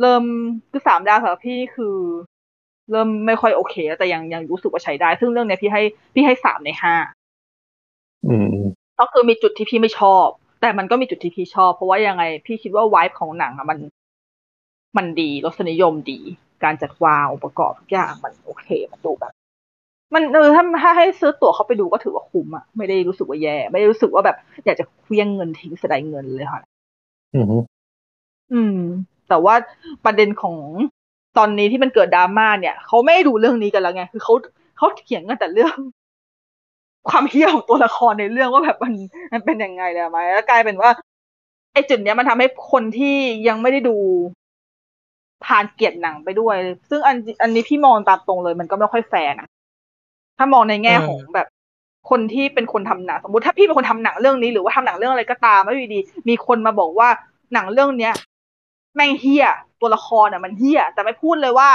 [0.00, 0.22] เริ่ม
[0.70, 1.96] คือสามดาวสำหรับพี่คือ
[2.90, 5.82] เริ่มไม่ค่อยโอเคแล้วแต่ยังยังรู้สึกว่าใช้ได้ ซึ่งเรื่องเนี้ยพี่ให้
[6.14, 6.94] พี่ให้สามในห้า
[8.26, 8.56] อืม
[9.00, 10.26] ก็คือมีจุดที่พี่ไม่ชอบ
[10.60, 13.78] แต่มันก็มีจุดที่พี่ชอบ เพราะว่ายังไง พี่คิดว่าวายของหนังอะมัน
[14.96, 16.20] มันดีรสนิยมดี
[16.64, 19.32] การจัดวางองค์ประกอบทุกอย่างมันโอเคมันดูแบบ
[20.14, 26.62] มันเออถ้าถ้าให้ซื้อตั๋วเขาไปดูก็ถือว่าคุ้มอะไม่ได้รู้สึกว่าแย่ ไม่ได้รู้สึกว่าแบบ อยากจะเคลี้ยงเงินทิ้งเสียดายเงินเลยค่ะ
[27.34, 27.56] อือฮึ
[28.52, 28.78] อืม
[29.34, 29.56] แต่ว่า
[30.04, 30.56] ประเด็นของ
[31.38, 34.34] ตอนนี้ที่มันเกิดดราม่าเนี่ยเขาไม่ได้ดูเรื่องนี้กันแล้วไง คือเขา
[34.76, 35.76] เขาเถียงกันแต่เรื่อง
[37.08, 38.92] ความเฮี้ยของตัวละครในเรื่องว่าแบบมัน
[39.32, 40.90] มันเป็นยังไงเลยไหมแล้วกลายเป็นว่า
[41.72, 43.16] ไอ้จุดเนี้ยมันทำให้คนที่
[43.48, 43.96] ยังไม่ได้ดู
[45.44, 46.56] ผ่านเกลียดหนังไปด้วย
[46.90, 49.48] ซึ่งอันอันนี้พี่มองตามตรงเลย มันก็ไม่ค่อยแฟร์นะ
[50.38, 51.46] ถ้ามองในแง่ของแบบ
[52.10, 57.08] คนที่เป็นคนทำหนังสมมติถ้าพี่เป็นคนทำหนังเรื่องนี้หรือว่าทำหนังเรื่องอะไรก็ตามไม่อยู่ดี มีคนมาบอกว่า
[57.54, 58.12] หนังเรื่องเนี้ย
[58.94, 59.46] แม่งเฮี้ย
[59.80, 61.70] ตัวละครอะมันเฮี้ยแต่ไม่พูดเลยว่า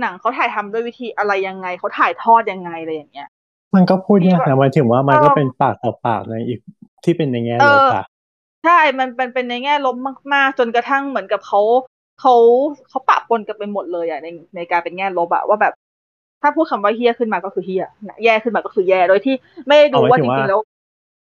[0.00, 3.28] หนังเขาถ่ายทำด้วยวิธีอะไรยังไงเขาถ่ายทอดยังไงอะไรอย่างเงี้ย
[3.74, 6.60] มันก็พูดยากนะหมายถึงว่ามันเออก็เป็นปากต่อปากในอีก
[7.04, 8.04] ที่เป็นในแง่ลบอะ
[8.64, 9.96] ใช่ มันเป็นเป็นในแง่ลบ
[10.34, 11.60] มาก ๆ จนกระทั่งเหมือนกับเขา
[12.20, 12.34] เขา
[12.88, 15.74] เขาปะปนกันไปหมดเลยอะในในการเป็นแง่ลบอะว่าแบบ
[16.42, 17.86] ถ้าพูดคำว่าเฮี้ยขึ้นมาก็คือเฮี้ย
[18.24, 19.34] แย่ขึ้นมาก็คือแย่โดยที่
[19.66, 20.60] ไม่ได้ดูเอาไว้ว่าถึจงว่าริงๆแล้ว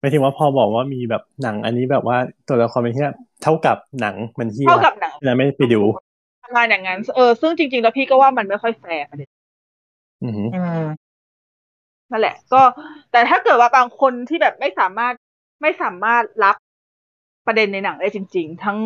[0.01, 2.17] หมายถึงว่าพอบอกว่ามีแบบหนังอันนี้แบบว่า
[2.49, 3.11] ตัวละครเป็นเฮีย
[3.43, 5.83] เท่ากับหนังมันเฮียเท่ากับหนังแล้วไม่ได้ไปดู
[6.45, 9.31] ประมาณอย่างนั้นเออซึ่งจริง ๆ แล้วพี่ก็ว่ามันไม่ค่อยแฟร์ประเด็น
[10.25, 10.87] อือฮึอืม
[12.11, 12.63] นั่นแหละ ก็
[13.13, 15.15] แต่ถ้าเกิดว่าบางคนที่แบบไม่สามารถ
[15.63, 16.57] ไม่สามารถรับ
[17.47, 18.79] ประเด็นในหนังได้จริง ๆ ทั้ง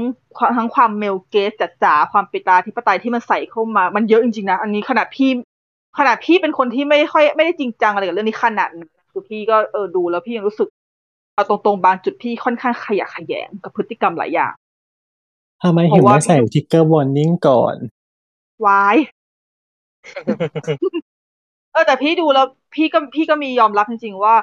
[0.57, 5.31] ทั้งความเมลเกสจัดจ๋าความปิตาธิปไตยที่มันใส่เข้ามา มันเยอะจริงๆนะอันนี้ขนาดพี่
[5.99, 10.69] ขนาดพี่เป็นคนที่ไม่ค่อยไม่ได้จริงจังอะไรกับเรื่องนี้ขนาดนั้นคือพี่ก็เออดูแล้วพี่ยังรู้สึก
[11.41, 14.55] เอาตรงๆบางจุดพี่ค่อนข้างขยะแขยงกับพฤติกรรมหลายอย่าง
[15.63, 17.77] ทำไมเพถึงราะว่าไม่ใส่ทิกเกอร์วอร์นิ่งก่อน
[18.65, 18.97] วาย
[21.73, 24.35] เออแต่พี่ดูแล้วพี่ก็พี่ก็มียอมรับจริงๆว่า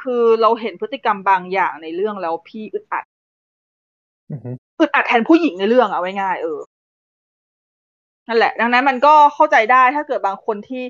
[0.00, 3.04] คือเราเห็นพฤติกรรมบางอย่างในเรื่องแล้วพี่อึดอัด
[4.30, 6.60] อือฮึอึดอัดแทนผู้หญิงในเรื่องอะไว้ง่ายเออ
[8.30, 10.82] นั่นแหละ ดังนั้นมันก็เข้าใจได้ถ้าเกิดบางคนที่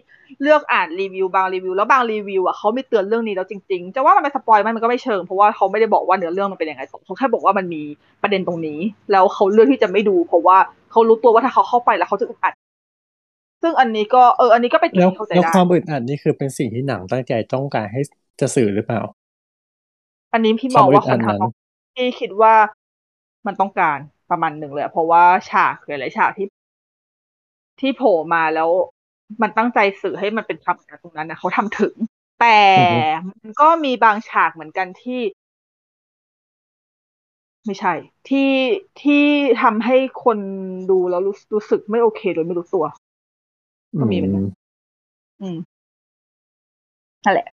[0.43, 7.83] เลือกอ่านรีวิวบางรีวิว แล้วบางรีวิวอะเขาไม่เตือนเรื่องนี้แล้วจริงๆ จะว่ามันเป็น spoil ไหมมันก็ไม่เชิง เพราะว่าเขาไม่ได้บอกว่าเนื้อเรื่องมันเป็นยังไงเขาแค่บอกว่ามันมี
[8.23, 8.79] ประเด็นตรงนี้
[9.13, 10.57] แล้วเขาเลือกที่จะไม่ดู เพราะว่า
[10.91, 12.53] เขารู้ตัวว่าถ้าเขาเข้าไปแล้วเขาจะอึดอัด
[13.63, 18.01] ซึ่งอันนี้ก็เอออันนี้ก็เป็นจุดแล้วที่เข้าใจแล้วได้ความอึดอัดนี่คือเป็นสิ่งที่หนังตั้งใจต้องการให้
[18.41, 19.01] จะสื่อหรือเปล่า
[20.33, 22.55] อันนี้พี่มองว่าคความนอึดอัดนั้นทำพี่คิดว่า
[23.47, 23.99] มันต้องการ
[24.31, 26.47] ประมาณหนึ่งเลยอะเพราะว่าฉากหลายๆฉากที่
[27.81, 28.71] ที่โผล่มาแล้ว
[29.43, 31.95] มันตั้งใจสื่อให้มันเป็นความอึดอัดตรงนั้นนะเขาทำถึง
[32.41, 32.59] แต่
[33.29, 35.21] มันก็มีบางฉากเหมือนกันที่
[37.67, 37.93] ไม่ใช่
[38.29, 38.51] ที่
[39.03, 39.25] ที่
[39.63, 40.39] ทำให้คน
[40.91, 42.85] ดูแล้วรู้รู้สึกไม่โอเคโดยไม่รู้ตัว
[44.01, 44.45] ก็มีเหมือนกัน
[45.41, 45.57] อืม
[47.25, 47.49] นั่นแหละ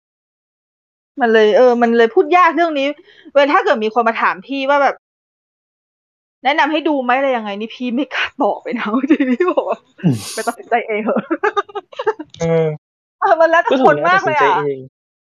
[1.21, 2.87] มันเลยเออ มันเลยพูดยากเรื่องนี้
[3.33, 4.95] เวลาถ้าเกิดมีคนมาถามพี่ว่าแบบ
[6.43, 9.79] แนะนำให้ดูไหมอะไรยังไง นี่พี่ไม่กล้าบอกไปนะจริงๆพี่บอกว่า
[10.33, 11.21] ไปตัดสินใจเองเหอะ
[12.41, 12.67] เออ
[13.21, 14.79] เออมันแล้วแต่ก็คถูกนแล้วมาตักดเลสินยใจอะเอง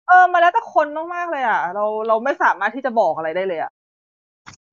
[0.08, 3.72] เออมันแล้วแต่คนมากๆเลยอะ เราเราไม่สามารถที่จะบอกอะไรได้เลยอะ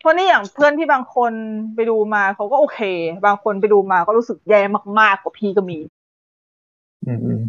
[0.01, 1.33] เพราะนี่อย่างเพื่อนที่บางคน
[1.75, 2.81] ไปดูมาเขาก็โอเค
[3.27, 4.61] บางคนไปดูมาก็รู้สึกแย่
[5.01, 5.79] มากๆกว่าพี่ก็มี
[7.07, 7.41] อืมอืม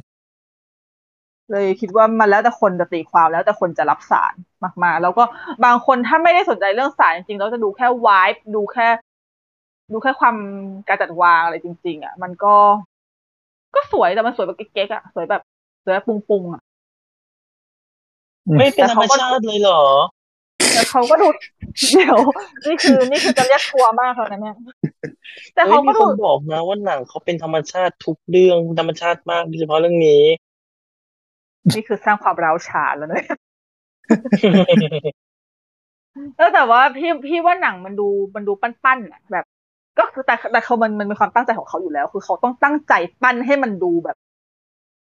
[1.51, 4.33] เลยคิดว่ามันแล้วแต่คนจะตีความแล้วแต่คนจะรับสาร
[4.83, 5.23] มากๆ แล้วก็
[5.65, 8.87] บางคนถ้าไม่ได้สนใจเรื่องสารจริงๆเราจะดูแค่วายดูแค่
[9.93, 10.35] ดูแค่ความ
[10.87, 12.55] การจัดวางอะไรจริง ๆ อะ มันก็
[13.75, 15.41] ก็สวยแต่มันสวยแบบเก๊กๆอะสวยแบบ
[15.83, 16.61] สวยแบบปุงๆอะ
[18.57, 19.83] ไม่เป็นธรรมชาติเลยเหรอ
[20.73, 21.27] แต่เขาก็ดู
[21.91, 22.17] เดี๋ยว
[22.67, 24.55] นี่คือ นี่คือจะเรียกทัวร์มากแล้วนะเนี่ย
[25.53, 30.23] แต่เฮ้เขายก็มีคดูนบอกนะว่าหนังเขาเป็นธรรมชาติทุกเรื่องธรรมชาติมากโดยเฉพาะเรื่องนี้
[31.73, 33.27] นี่คือสร้างความร้าวฉานแล้วเนี่ย
[36.37, 39.45] เออแต่ว่าพี่พี่ว่าหนังมันดูมันดูปั้นๆอะแบบ
[39.99, 44.17] ก็คือแต่แต่เขามันมันมีความตั้งใจของเขาอยู่แล้ว คือเขาต้องตั้งใจปั้นให้มันดูแบบ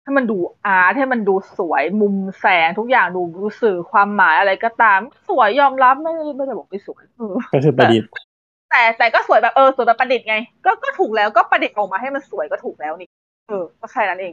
[0.03, 8.09] ให้มันดูอาร์ตให้มันดูสวยมุมแสงทุกอย่างดูดูสื่อความหมายอะไรก็ตาม สวยยอมรับไม่ได้ไม่ได้บอกไม่สวยเออก็คือประดิษฐ์
[8.71, 13.09] แต่แต่ก็สวยแบบเออสวยแบบประดิษฐ์ไง ก็ก็ถูกแล้วก็ประดิษฐ์ออกมาให้มันสวยก็ถูกแล้วนี่
[13.47, 14.31] เออก็แค่นั้นเอง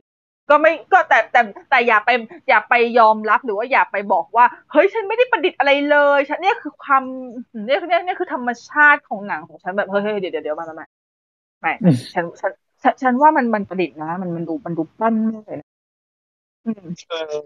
[0.53, 2.11] ก็ไม่ก็แต่แต่แต่อย่าไป
[2.49, 7.03] อย่าไปยอมรับหรือว่าอย่าไปบอกว่า เฮ้ยฉันไม่ได้ประดิษฐ์อะไรเลยฉันเนี่ยคือความ
[7.67, 10.87] เนี่ยเนี่ยเนี่ยคือธรรมชาติของหนังของฉันแบบเฮ้ยเฮ้ยเดี๋ยวเดี๋ยวเดี๋ยวมามามา
[11.61, 11.73] ไม่
[12.15, 15.69] ฉันฉันฉันฉันว่ามันมันประดิษฐ์นะมันมันดูมันดูปั้นมากเลยนะ
[16.65, 17.37] อืมเออ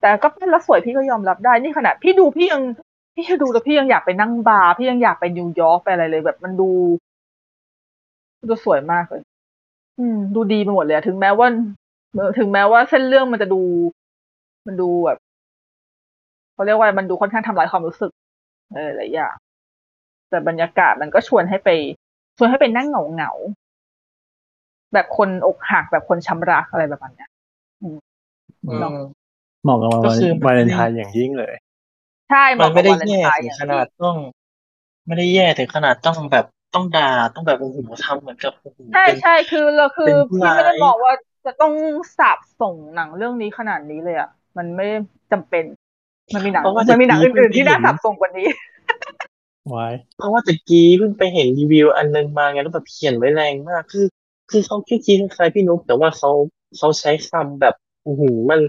[0.00, 2.62] แต่ก็เป็นแล้วสวยพี่ก็ยอมรับได้นี่ขนาดพี่ดูพี่ยัง
[3.16, 6.70] พี่ดูแล้วพี่ยังอยากไปนั่งบาร์พี่ยังอยากไปนิวยอร์กไปอะไรเลย แบบมันดู
[8.48, 9.22] ดูสวยมากเลย
[9.98, 11.48] อืม ดูดีไปหมดเลยอะถึงแม้ว่า
[12.38, 13.60] ถึงแม้ว่าเส้นเรื่องมันจะดู
[14.66, 15.18] มันดูแบบ
[16.54, 18.10] เขาเรียกว่ามันดูค่อนข้างทำลายความรู้สึก
[18.74, 19.34] เออหลายอย่าง
[20.30, 21.68] แต่บรรยากาศมันก็ชวนให้ไป
[22.38, 27.30] ชวนให้ไปนั่งเหงาเหงาๆแบบคนอกหักแบบคนช้ำรักอะไรแบบนั้นเนี่ย
[27.82, 27.96] อืม
[29.62, 31.54] เหมาะกับวันก็คือมันวาเลนไม่ได้ไทน์อย่างยิ่งเลย
[32.30, 34.16] ใช่เหมันมาะไม่กับได้วาเลนแย่ไทน์ถึองย่างขนาดยิ่งต้อง
[35.06, 37.02] ไม่ได้แย่ถึงขนาดต้องแบบ ต้องด่า
[37.34, 41.12] ต้องแบบโอ้โหทำเหมือนกับโอ้โหใช่เป็น ใช่คือเราคือเป็นผู้พี่ไม่ได้ร้ายบอกว่า
[41.44, 41.72] จะต้อง
[42.16, 44.84] สาบส่งหนังเรื่องนี้ขนาดนี้เลยอะมันไม่
[45.30, 45.64] จำเป็น
[46.34, 48.46] มันมีหนังเพราะว่ามันมีหนังตะกี้อื่นๆที่น่าเพิ่งไปเห็นสาบส่งกว่านี้
[49.68, 54.04] ไว้เพราะว่าตะกี้เพิ่งไปเห็นรีวิวอันนึงมาไงแล้วแบบเขียนไว้แรงมาก คือ
[54.50, 56.30] คือเขาคิดคิดคล้ายๆพี่นุ๊กแต่ว่าเขา
[56.76, 58.60] เขาใช้คำแบบโอ้โหมัน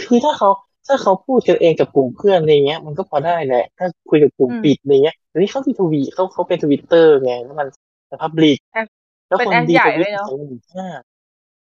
[0.00, 0.50] คือถ้าเขา
[0.86, 7.68] ถ้าเขาพูดกันเองกับกลุ่มเพื่อนอะไรเงี้ย มันก็พอได้แหละ ถ้าคุยกับกลุ่มอืม ปิดอะไรเงี้ย หรือเขาที่ทวีเขาเขาเป็นทวิตเตอร์ไงแล้วมัน
[8.22, 8.86] พับลิกแอค
[9.28, 10.86] แล้วเป็นคนแอคดีใหญ่ทวิเลตยเนาะสองหมื่นห้า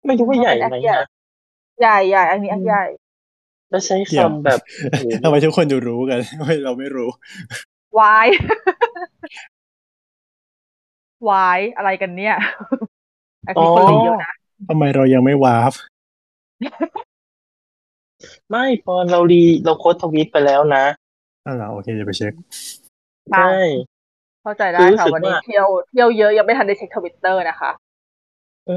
[0.06, 1.06] ไม่รู้ว่าใหญ่ไหมนะ
[1.80, 2.84] ใหญ่ใหญ่อันนี้อันใหญ่
[3.70, 7.10] แล้วใช้เดี๋ยวคำแบบโอ้โหทำไมทุกคนดูรู้กันทำไมเราไม่รู้
[7.98, 8.28] วาย
[11.30, 12.36] วายอะไรกันเนี่ย
[13.46, 14.34] อันนี้คนเลยเยอะนะ
[14.68, 15.72] ทำไมเรายังไม่วาร์ป
[18.50, 20.84] ไม่พอเรารีเราโค้ดทวิตไปแล้วนะ
[21.46, 22.32] อะเหรอโอเคเดี๋ยวไปเช็ค
[23.28, 23.40] ใช่
[24.42, 27.70] เข้าใจได้คือรู้ค่ะสึกวันนี้ว่า เที่ยวเที่ยวเยอะยังไม่ทันได้เช็คทวิตเตอร์นะคะ
[28.66, 28.72] เออ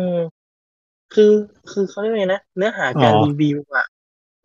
[1.14, 1.34] คือ
[1.72, 3.86] คือเขาเรียกไงนะเนื้อหาการอ๋อรีวิวอะ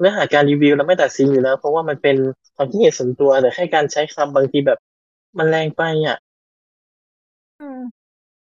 [0.00, 2.16] เนื้อหาการรีวิวเราไม่ตัดสินอยู่แล้ว เพราะว่ามันเป็น
[2.56, 4.78] ความคิดเห็นส่วนตัวแต่แค่การใช้คำบางทีแบบ
[5.38, 6.18] มันแรงไปอะ
[7.60, 7.80] อืม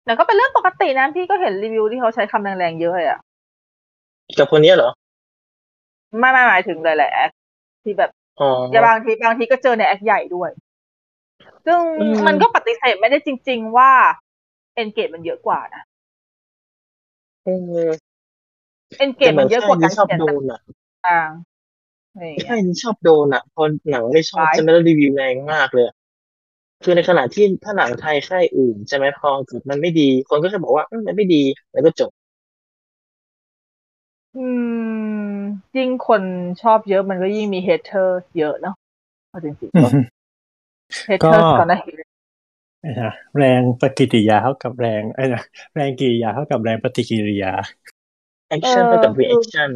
[0.04, 3.20] แต่ก็เป็นเรื่องปกตินะพี่ก็เห็นรีวิวที่เขาใช้คำแรงๆเยอะเลยอะ
[4.38, 4.90] กับคนเนี้ยเหรอ
[6.18, 7.30] ไม่ไม่หมายถึงเลยแหละแอค
[7.82, 10.50] ที่แบบอ๋อ อย่าบางทีบางทีก็เจอในแอคใหญ่ด้วย
[11.66, 13.92] ซึ่งอืมมันก็ปฏิเสธไม่ได้จริง ๆ ว่า
[14.74, 15.82] เอนเกจมันเยอะกว่านะ
[17.42, 18.14] เออ
[18.98, 20.60] เอนเกแต่จเหมืมัอนนเยอะกค่าว่ายการนี้ชอบเขียนโดนอะ
[21.04, 25.94] ต่างๆอะไรอย่างเงี้ยค่ายนี้ชอบโดนอะ พอหนังไม่ชอบร้ายจะไม่ได้รีวิวแรงมากเลยอะ
[26.84, 32.10] คือในขณะที่ถ้าหนังไทยค่ายอื่นใช่ไหมพอเกิดมันไม่ดี คนก็จะบอกว่าอืมมันไม่ดีแล้วก็จบ
[34.34, 34.38] อื
[35.34, 35.38] ม
[35.76, 36.22] ยิ่งคน
[36.60, 38.74] ชอบเยอะมันก็ยิ่งมีเฮเทอร์เยอะเนาะ
[39.28, 40.13] เอาจริงๆ
[41.06, 41.80] ก็เฮเทอร์ก็ก่อนนะ
[42.82, 45.42] ไอ้นะแรงปฏิกิริยาเท่ากับแรงไอ้นะ
[45.74, 47.52] แรงกิริยาเท่ากับแรงปฏิกิริยา
[48.48, 49.70] แอ tion เท่ากับ reac tion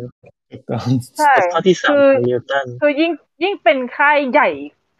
[0.50, 0.86] ถูกต้อง
[1.18, 4.48] ใช่ข้อที่สามคือของนิวตันคือยิ่งยิ่งเป็นค่ายใหญ่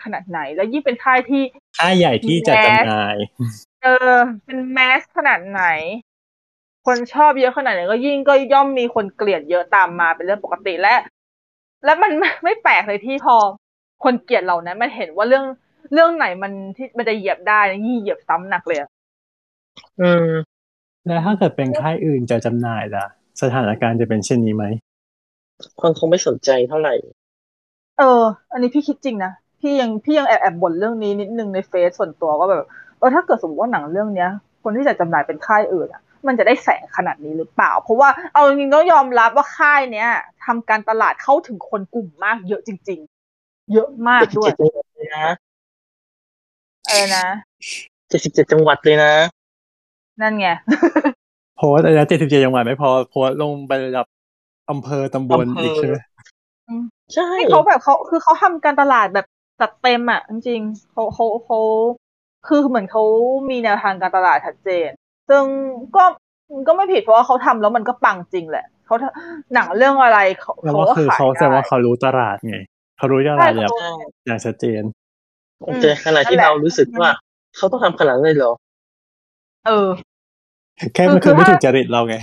[0.05, 1.43] ขนาดไหน แล้วยิ่งเป็นค่ายที่
[1.79, 3.17] ค่ายใหญ่ที่จะ mass จำหน่าย
[3.83, 5.65] เออเป็น mass ขนาดไหน
[6.87, 10.95] คนชอบเยอะขนาดไหนก็ยิ่งก็ย่อมมีคนเกลียดเยอะตามมาเป็นเรื่องปกติและ
[11.85, 12.13] และมัน
[12.45, 13.37] ไม่แปลกเลยที่พอ
[14.05, 15.45] คนเกลียดเรานั้นมันเห็นว่าเรื่อง
[15.93, 18.91] เรื่องไหนมันที่มันจะเหยียบได้ยิ่งเหยียบซ้ำหนักเลยอะ
[20.01, 20.31] อืม
[21.07, 23.07] แล้วถ้าเกิดเป็นค่ายอื่นจะจำหน่ายล่ะ
[23.43, 24.65] สถานการณ์จะเป็นเช่นนี้ไหม
[25.81, 26.95] คนคงไม่สนใจเท่าไหร่
[27.99, 28.23] เออ
[28.53, 32.65] อันนี้พี่คิดจริงนะพี่ยังพี่ยังแอบแอบบ่นเรื่องนี้นิดนึงในเฟซส่วนตัวว่าแบบ
[32.99, 34.31] เออถ้าเกิดสมมติว่าหนังเรื่องเนี้ย
[34.63, 40.09] คนที่จะจำหน่ายเป็นค่ายอื่นอะ มันจะได้แสงขนาดนี้หรือเปล่า เพราะว่าเอาจริงๆต้องยอมรับว่าค่ายเนี้ย
[40.45, 43.01] ทำการตลาดเข้าถึงคนกลุ่มมากเยอะจริง
[43.35, 45.27] ๆ เยอะมากเจ็ดสิบด้วยเจ็ดจังหวัดเลยนะ
[46.89, 47.27] เออนะ
[48.09, 49.13] เจ็ดสิบเจ็ดจังหวัดเลยนะ
[50.21, 50.49] นั่นไง
[51.57, 54.07] โพสต์อะไรเจ็ดสิบเจ็ดจังหวัดไม่พอโพสต์ลงไประดับ
[54.71, 55.97] อำเภอตำบลอำเภออีอีกใช่ไหม
[57.15, 59.27] ใช่ให้เขาแบบเขาคือเขาทำการตลาดแบบ
[59.61, 61.61] จัดเต็มอะ จริงๆเขาเขาเขา
[62.49, 63.03] คือเหมือนเขา
[63.51, 64.89] มีแนวทางการตลาดชัดเจน
[65.29, 65.45] ซึ่ง
[65.97, 66.05] ก็
[66.67, 68.95] ก็ไม่ผิดเพราะว่าเขาทำแล้วมันก็ปังจริงแหละเขา
[69.55, 72.57] หนังเรื่องอะไรเขาแล้วเขาว่าก็คือขายเขาแสดงได้ว่าเขารู้ตลาดไง
[72.99, 73.91] เขารู้ตลาดแบบใช่
[74.27, 77.11] อย่างชัดเจนแต่ขณะที่นั่นแหละเรารู้สึกว่า
[77.57, 78.53] เขาต้องทำขนาดนั้นเลยเหรอ
[79.67, 79.89] เออ
[80.95, 82.17] แค่มันคืคืออไม่ถ้าถูกจริตเราไง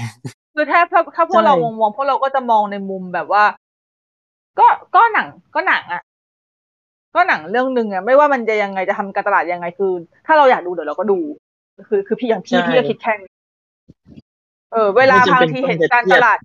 [0.55, 3.43] คือถ้าถ้าถ้าพวกใช่เรามองมองพวกเราก็จะมองในมุมแบบว่า
[4.59, 6.01] ก็ก็หนังก็หนังอะ
[7.15, 9.91] ก็หนังเรื่องหนึ่งอะ ไม่ว่ามันจะยังไงจะทำการตลาดยังไงคือ
[10.25, 11.19] ถ้าเราอยากดูเดี๋ยวเราก็ดู
[11.87, 13.29] คือ คือพี่อย่างพี่ใช่พี่ก็คิดแค่นี้
[14.71, 16.39] เออ เวลาไม่จำบางเป็นทีต้องเห็นจะการเทีตยบลาด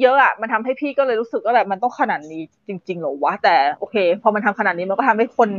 [0.00, 5.50] เยอะๆอะมันทำให้พี่ก็เลยรู้สึกว่าแบบมันต้องขนาดนี้จริงๆเหรอวะแต่โอเค พอมันทำขนาดนี้มันก็ทำให้คน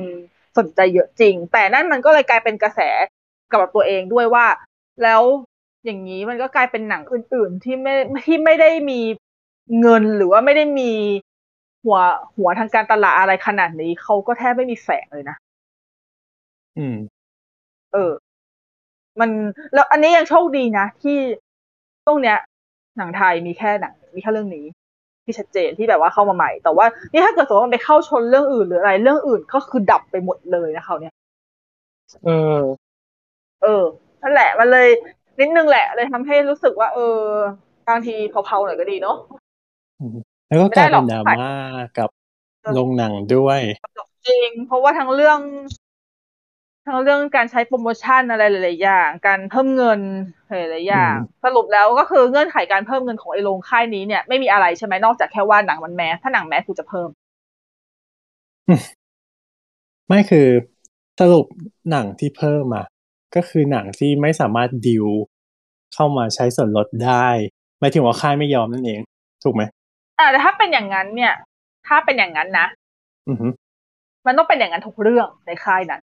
[0.58, 2.80] สนใจเยอะจริง แต่นั่นมันก็เลยกลายเป็นกระแส
[3.52, 4.46] กับตัวเองด้วยว่า
[5.04, 5.22] แล้ว
[5.86, 7.94] อย่างนี้มันก็กลายเป็นหนังอื่น ๆ ที่ไม่
[8.26, 9.00] ที่ไม่ได้มี
[9.80, 10.92] เงินหรือว่าไม่ได้มี
[11.86, 12.00] หัว
[12.36, 15.36] หัวทางการตลาดอะไรขนาดนี้เขาก็แทบไม่มีแสงเลยนะ
[16.78, 16.98] อืม
[17.94, 18.12] เออ
[19.20, 19.30] มัน
[19.74, 21.18] แล้วอันนี้ยังโชคดีนะที่
[22.06, 22.38] ช่วงเนี้ย
[22.98, 24.66] หนังไทยมีแค่หนังมีแค่เรื่องนี้
[25.28, 31.14] ที่ชัดเจนที่แบบว่าเข้ามาใหม่ แต่ว่านี่ถ้าเกิดสมมติว่ามันไปเข้าชนเรื่องอื่นหรืออะไร เรื่องอื่นก็คือดับไปหมดเลยนะเขาวเนี่ย
[32.28, 32.60] อืม
[33.64, 33.84] เออ
[34.22, 34.88] นั่นแหละมันเลย
[35.40, 37.20] นิดนึงแหละ เลยทำให้รู้สึกว่า เออ
[37.88, 39.18] บางทีเผาๆหน่อยก็ดีเนาะ
[40.48, 41.54] แล้วก็ไม่กได้ลายหรเป็อกนดราม่า
[41.98, 42.10] กับ
[42.64, 43.60] เออโรงหนังด้วย
[44.28, 45.40] จริงเพราะว่าทั้งเรื่อง
[46.88, 50.00] ทั้งเรื่องการใช้โปรโมชั่นอะไรหลาย ๆ อย่าง การเพิ่มเงิน
[50.50, 57.10] หลายๆอย่างอืมสรุปแล้วก็คือเงื่อนไขการเพิ่มเงินของไอ้โรงค่ายนี้เนี่ยไม่มีอะไรใช่ไหมนอกจากแค่ว่าหนังมันแมสถ้าหนังแมสกูจะเพิ่ม
[60.08, 60.48] ไม่คือ
[61.20, 61.46] สรุป
[61.92, 62.84] หนังที่เพิ่มมา
[63.36, 65.06] ก็คือหนังที่ไม่สามารถดิว
[65.94, 67.28] เข้ามาใช้ส่วนลดได้
[67.80, 69.00] หมายถึงว่าค่ายไม่ยอมนั่นเอง
[69.44, 69.64] ถูกไหม
[70.20, 71.34] อ่าแต่ถ้าเป็นอย่างนั้นเนี่ย
[71.88, 72.68] ถ้าเป็นอย่างนั้นนะ
[73.30, 73.48] อือฮึ
[74.26, 76.02] มันต้องเป็นอย่างนั้นทุกเรื่องในค่ายนั้น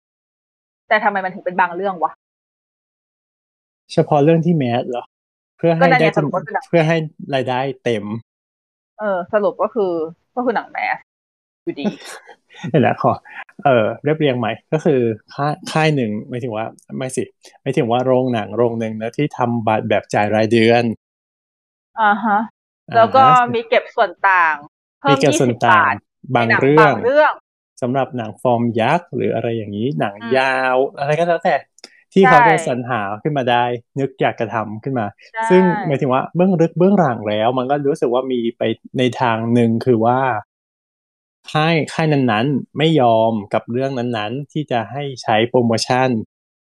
[0.88, 2.12] แต่ทำไมมันถึงเป็นบางเรื่องวะ
[3.92, 5.04] เฉพาะเรื่องที่แมสเหรอ
[5.58, 6.96] เพื่อให้ก็นั่นไงได้สรุปว่าเป็นหนังเพื่อให้
[7.34, 8.04] รายได้เต็ม
[8.98, 9.92] เออ สรุปก็คือ
[10.34, 10.96] ก็คือหนังแมส
[11.64, 11.86] อยู่ดี
[12.70, 13.12] นี่แหละขอ
[13.64, 15.00] เออเรียบเรียงใหม่ก็คือ
[15.34, 16.66] ค่ายค่ายหนึ่งไม่ถึงว่า
[16.98, 17.22] ไม่สิ
[17.62, 20.84] ไม่ถึงว่าโรงหนังโรงหนึ่งนะที่ทำบัตรแบบจ่ายรายเดือน
[22.00, 22.38] อ่าฮะ
[22.96, 24.56] แล้วก็อ่าฮะมีเก็บส่วนต่าง
[25.00, 25.94] เพิ่มีมเก็บยี่ส่วสินบต่าบางท
[26.34, 27.32] บางในหนัเรื่องบางเรื่อง
[27.80, 31.54] สำหรับหนังฟอร์มยักษ์หรืออะไรอย่างนี้หนังอืมยาว อะไรก็แล้วแต่
[32.12, 33.64] ที่ใช่เขาจะสรรหาขึ้นมาได้
[34.00, 38.62] นึกอยากจะทำขึ้นมาใช่ซึ่งหมายถึงว่าเบื้องลึกเบื้องหลังแล้ว มันก็รู้สึกว่ามีไป
[38.98, 40.20] ในทางหนึ่งคือว่า
[41.50, 46.08] ค่ายค่ายนั้นๆ ไม่ยอมกับเรื่องนั้นๆ ที่จะให้ใช้โปรโมชั่น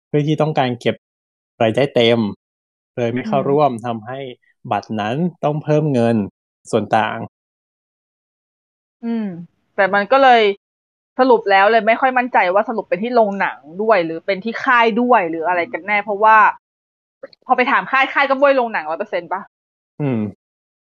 [0.09, 0.97] เพื่อที่ต้องการเก็บ
[1.63, 2.19] รายได้เต็ม
[2.97, 4.19] เลยไม่เข้าร่วมทำให้
[4.71, 6.17] บัตรนั้นต้องเพิ่มเงิน
[6.71, 7.19] ส่วนต่าง
[9.05, 9.27] อืม
[9.75, 10.43] แต่มันก็เลย
[11.19, 16.37] สรุปแล้วเลยไม่ค่อยมั่นใจว่าสรุปเป็นที่โรงหนังด้วย หรือเป็นที่ค่ายด้วยหรืออะไรกันแน่ เพราะว่า
[17.47, 19.41] พอไปถามค่ายค่ายก็บวยโรงหนังร้อยเปอร์เซ็นต์ป่ะ
[20.01, 20.21] อืม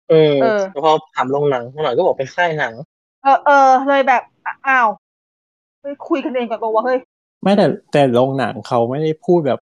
[0.10, 2.74] เออเออแต่พอถามโรงหนังหน่อยก็บอกเป็นค่ายหนัง
[3.24, 4.88] เออเออเลยแบบอะอ้าว
[5.82, 7.00] เฮ้ยคุยกันเองก่อนตัวว่าเฮ้ย
[7.44, 9.60] ไม่แต่แต่โรงหนังเขาไม่ได้พูดแบบ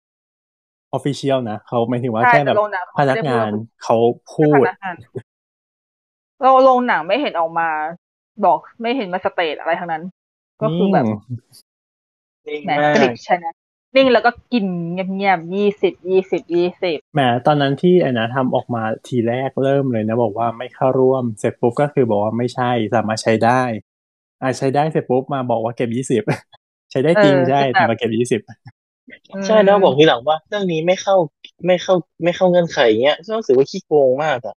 [0.93, 3.51] ออฟฟิเชียลนะเขาหมายถึงว่าใช่แค่แบบแต่โรงหนังเขาพไม่นักได้พูดงาน
[3.83, 3.97] เขา
[4.33, 4.95] พูดพนักงาน
[6.41, 7.69] เราโรงหนังไม่เห็นออกมา
[8.45, 10.03] บอกไม่เห็นมาสเตทอะไรทั้งนั้น
[10.61, 11.05] ก็คือแบบ
[12.47, 13.45] นิ่งแหมมากกริบใช่ไหม
[13.95, 23.61] นิ่งแล้วก็กินเงียบๆยี่สิบยี่สิบยี่สิบแหมตอนนั้นที่ไอ้นะทำออกมาทีแรกเริ่มเลยนะ บอกว่าไม่เข้าร่วมเสร็จปุ๊บก็คือบอกว่าไม่ใช่สามารถใช้ได้
[24.41, 26.23] อ่าใช้ได้เสร็จปุ๊บมาบอกว่าเก็บยี่สิบ
[26.91, 28.41] ใช้ได้จริงใช่แต่มาเก็บยี่สิบ
[29.45, 31.15] ใช่แล้วบอกทีหลังว่า เรื่องนี้ไม่เข้า
[31.65, 34.55] ไม่เข้าไม่เข้าเงื่อนไขเงี้ยซึ่งรู้สึกว่าขี้โกงมากอะ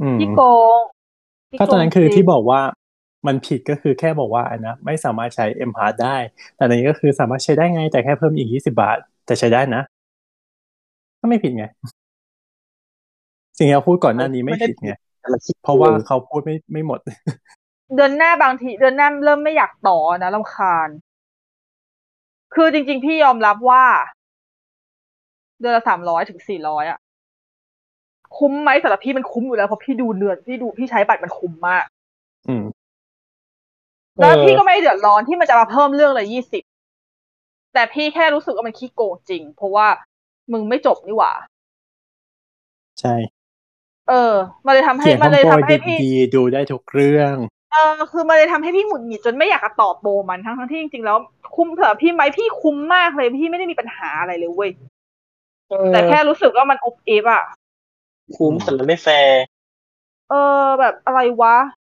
[0.00, 0.40] อืมพี่โก
[0.78, 0.80] ง
[1.50, 2.60] พี่ก็ตอนนั้นคือจริงที่บอกว่า
[3.26, 6.16] มันผิดก็คือแค่บอกว่าอันนะไม่สามารถใช้เอ็มพาร์ได้
[6.56, 9.82] แต่อันนี้ก็คือสามารถใช้ได้ไง แต่แค่เพิ่มอีกยี่สิบาทแต่ใช้ได้นะ
[11.20, 11.64] ก็ไม่ผิดไง
[13.56, 17.00] สิ่งที่เราพูดก่อนหน้านี้ไม่ผิดไงแต่มันขี้โกงเพราะว่าเขาพูดไม่ไม่หมด
[17.94, 20.88] เดือนหน้าบางทีเดือนหน้าเริ่มไม่อยากต่อนะลำคาญ
[22.54, 23.84] คือจริง ๆ พี่ยอมรับว่า
[25.60, 26.98] เดือนละสามร้อยถึงสี่ร้อยอะ
[28.38, 31.84] คุ้มไหมสำหรับพี่มันคุ้มอยู่แล้วเพราะพี่ดูเดือนพี่ดูพี่ใช้บัตรมันคุ้มมาก
[32.48, 32.64] อืม
[34.20, 36.62] แล้วพี่ก็ไม่เดือดร้อนที่มันจะมาเพิ่มเรื่องละยี่สิบ
[37.74, 39.86] แต่พี่แค่รู้สึกว่ามันขี้โกงจริง เพราะว่า
[40.52, 41.32] มึงไม่จบนี่หว่า
[43.00, 43.14] ใช่
[44.08, 44.34] เออ
[44.66, 47.34] มันเลยทำให้เขียนมันเลยคำโปรทำให้พี่ดีๆดูได้ทุกเรื่อง
[47.72, 51.18] เออคือมันเลยทำให้พี่หงุดหงิดจนไม่อยากจะตอบโปรมันทั้งทั้งๆที่จริงๆแล้ว
[51.56, 54.70] คุ้มเถอะพี่ไหมพี่คุ้มมากเลยพี่ไม่ได้มีปัญหาอะไรเลยเว้ย
[55.68, 57.44] เออแต่แค่รู้สึกว่ามันอบเอฟอะ
[58.36, 59.40] คุ้มแต่มันไม่แฟร์
[60.30, 61.81] เออแบบอะไรวะแบบ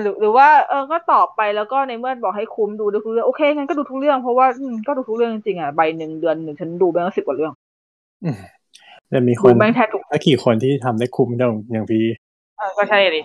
[0.00, 7.52] หรือหรือว่าเออก็ตอบไปแล้วก็ในเมื่อบอกให้คุ้มดูดูทุกเรื่องโอเคงั้นก็ดูทุกเรื่องเพราะว่าอืมก็ดูทุกเรื่องจริงๆอะใบหนึ่งเดือนหนึ่งฉันดูไปตั้งสิบกว่าเรื่อง
[8.24, 8.36] อืม
[9.08, 12.04] แต่มีคดูนแม่งแทบทุกถ้ากี่คนที่ทำได้คุ้มอย่างอย่างพี่
[12.58, 13.20] เออก็ใช่ดิ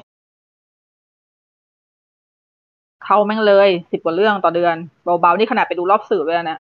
[3.05, 4.75] เข้าแม่งเลยสิบกว่าเรื่องต่อเดือน
[5.21, 6.57] เบาๆนี่ขนาดไปดูรอบสื่อเลยนะ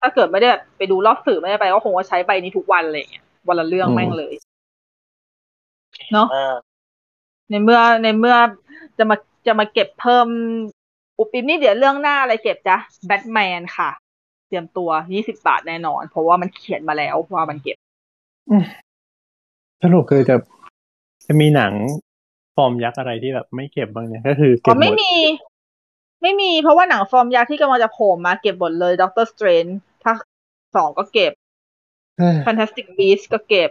[0.00, 4.34] ถ้าเกิดไม่ได้ไปดูรอบสื่อไม่ได้ไปก็คงว่าใช้ใบนี้ทุกวันอะไรอย่างเงี้ยวันละเรื่องแม่งเลย
[6.12, 6.69] เนอะมาก
[7.50, 8.36] ในเมื่อในเมื่อ
[8.98, 10.26] จะมาจะมาเก็บเพิ่ม
[11.18, 13.90] อุปปิมนี่เดี๋ยวเรื่องหน้าอะไรเก็บจ๊ะแบทแมนค่ะ
[14.48, 17.76] เตรียมตัวยี่สิบบาทแน่นอน เพราะว่ามันเขียนมาแล้วว่ามันเก็บ
[18.50, 18.64] อืม
[19.82, 20.36] สรุปคือจะ
[21.26, 21.72] จะมีหนัง
[22.56, 25.12] ฟอร์มยักษ์อะไรที่แบบไม่เก็บบ้างเนี่ยก็คืออ๋เก็บหมไม่มี
[26.22, 29.64] ไม่มีเพราะว่าหนังฟอร์มยักษ์ที่กำลังจะโผล่มาเก็บหมดเลย Doctor Strange
[30.04, 30.16] ภาค
[30.76, 31.32] สองก็เก็บ
[32.18, 33.70] เอ้ย Fantastic Beasts ก็เก็บ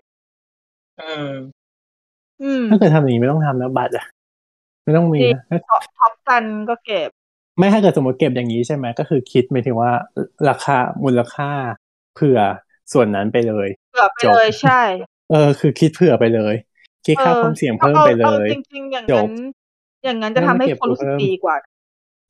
[1.02, 1.36] อืมอืม
[2.72, 4.06] ถ้าเกิดทำอย่างนี้ไม่ต้องทำแล้วบัตรอะ
[4.84, 5.22] ไม่ต้องมี
[5.52, 7.10] นะท็อปท็อปซันก็เก็บ
[7.58, 9.92] ไม่ถ้าเกิดสมมติเก็บอย่างนี้ใช่ไหมก็คือคิดไปถึงว่า
[10.50, 11.52] ราคามูลค่า
[12.16, 12.40] เผื่อ
[12.94, 14.82] ส่วนนั้นไปเลยเกือบไปจบเลยใช่
[15.32, 16.56] เออ คือคิดเผื่อไปเลย
[17.06, 19.32] คิดค่าความเสี่ยงเพิ่มไปเลอยอาจริงๆอย่างจนั้บน
[20.06, 21.56] อย่างนั้นจะทำให้คนรู้สึกดีกว่า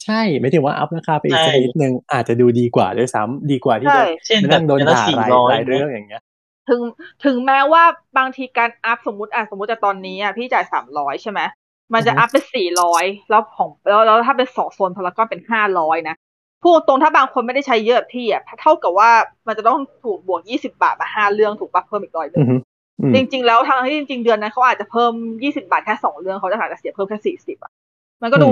[0.06, 6.22] ใช่ไม่ถึงว่าอัพราคาไปอีกใช่สักนิดนึงอาจจะดูดีกว่าด้วยซ้ำดีกว่าที่ใช่จะเช่นมาแบนั่บงโดนเดือนละด่าสี่รายร้อยรายเรื่องอย่างเงี้ย
[6.70, 6.82] ถึง
[7.26, 7.84] ถึงแม้ว่า
[8.18, 11.40] บางทีการอัพสมมติอะสมมติจะตอนนี้อะพี่จ่ายสามร้อยใช่ไหม
[11.94, 16.16] มันจะอือฮึอัพเป็นสี่ร้อยแล้วของแล้วแล้วถ้าเป็นสองโซนพารากอนเป็นห้าร้อยนะ
[16.64, 19.10] พูดตรงถ้าบางคนไม่ได้ใช้เยอะแบบพี่อะเท่ากับว่า
[19.48, 22.56] มันจะต้องถูกบวกยี่สิบาทมาห้าเรื่องถูกปะเพิ่มอีกร้อยหนึ่อืงอฮึ
[23.02, 27.72] อืมจริง ๆ แล้วทางที่จริง ๆ เดือนนั้นเขาอาจจะเพิ่มยี่สิบาทแค่สองเรื่องเขาจะอาจจะเสียเพิ่มแค่สี่สิบอะ
[28.22, 28.52] มันก็ดู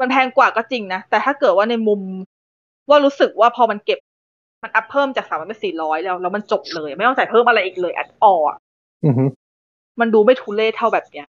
[0.00, 2.00] มันแพงกว่าก็จริงนะแต่ถ้าเกิดว่าในมุม
[2.88, 3.98] ว่ารู้สึกว่าพอมันเก็บ
[4.64, 8.58] มันอัพเพิ่มจากสามร้อยเป็นสี่ร้อยแล้วแล้วมันจบเลย ไม่ต้องจ่ายเพิ่มอะไรอีกเลยอัดอออะ
[9.04, 9.24] อือฮึ
[10.00, 11.26] มันดูไม่ทุเรศเท่าแบบเนี้ย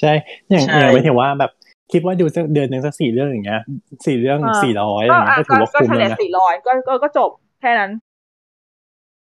[0.00, 0.12] ใช่
[0.50, 1.50] อย่างใช่อย่างไม่ถึงว่าแบบ
[1.92, 3.60] คิดว่าดูสักเดือนหนึ่งสักสี่เรื่องอย่างเงี้ย
[4.06, 7.90] สี่เรื่องอ่าสี่ร้อยอะไรเงี้ยก็ถือว่าก็คุ้มเฉแล้ลี่วยนะสี่ร้อยก็ก็ก็จบแค่นั้น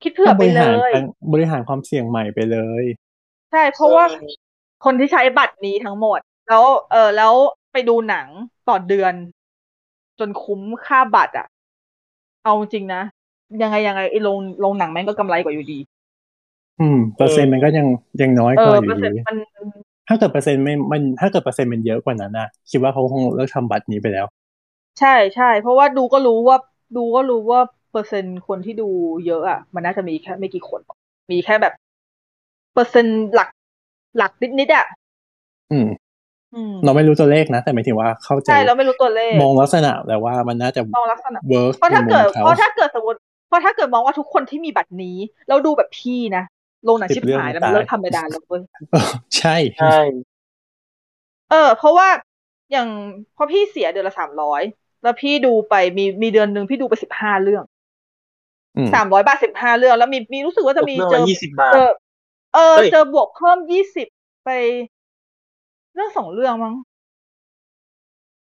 [0.02, 2.84] คิดเผื่อก็บไปริเลหารยการบริหารความเสี่ยงใหม่ไปเลย
[3.50, 4.04] ใช่ เพราะว่า
[4.84, 7.32] คนที่ใช้บัตรนี้ทั้งหมด แล้ว เออแล้ว
[7.72, 8.26] ไปดูหนัง
[8.68, 9.14] ต่อเดือน
[10.18, 11.46] จนคุ้มค่าบัตรอะ
[12.44, 13.02] เอาจริงนะ
[13.62, 15.78] ยังไงยังไงไอ้โรงโรงหนังแม่งก็กำไรกว่าอยู่ดี
[16.78, 17.86] อืมเปอร์เซ็นต์มันก็ยัง
[18.20, 19.36] ยังน้อยเอกว่าออเปอร์เซ็นยู่ดีต์มัน
[20.08, 24.26] ถ้าเกิดเปอร์เซ็นต์ไม่มันถ้าเกิดเปอร์เซ็นต์มันเยอะกว่านั้นนะคิดว่าเขาคงเลิกทำบัตรนี้ไปแล้ว
[24.98, 26.56] ใช่ใช่เพราะว่าดูก็รู้ว่า
[26.96, 28.84] ดูก็รู้ว่าเปอร์เซ็นต์คนที่ดู
[29.26, 30.80] เยอะอะมันน่าจะมีแค่ไม่กี่คน
[31.32, 31.72] มีแค่แบบ
[32.72, 33.48] เปอร์เซ็นต์หลัก
[34.16, 34.86] หลักนิดนิดๆอะ
[35.70, 35.86] อืม
[36.54, 46.44] อืมเราไม่รู้ตัวเลขนะ แต่หมายถึงว่าเข้าใจใช่เราไม่รู้ตัวเลข มองลักษณะแล้วว่ามันน่าจะมองลักษณะเวิร์กเพราะถ้าในมุเกิมดเขาเพราะถ้าเกิดสมมติ เพราะถ้าเกิดมองว่าทุกคนที่มีบัตรนี้แล้วดูแบบพี่นะ
[46.84, 49.96] โรงหนังสิชิบบเรื่องหายแล้วตายมันเลิกทำไม่ได้แล้วเว้ยเออใช่ใช่
[51.50, 52.08] เออ เพราะว่า
[52.72, 52.88] อย่าง
[53.36, 54.62] พอพี่เสียเดือนละสามร้อย
[55.02, 57.64] แล้วพี่ดูไปมีมีเดือนหนึ่งพี่ดูไปสิบห้าเรื่อง
[58.76, 61.90] อืมสามร้อยบาทสิบห้าเรื่อง แล้วมีมีรู้สึกว่าจะมีเรื่องเจละอยี่สิบบาทเจอ
[62.54, 64.06] เออเฮ้ยเจอบวกเพิ่มยี่สิบ
[64.44, 64.50] ไป
[65.94, 66.74] เรื่องสองเรื่องมั้ง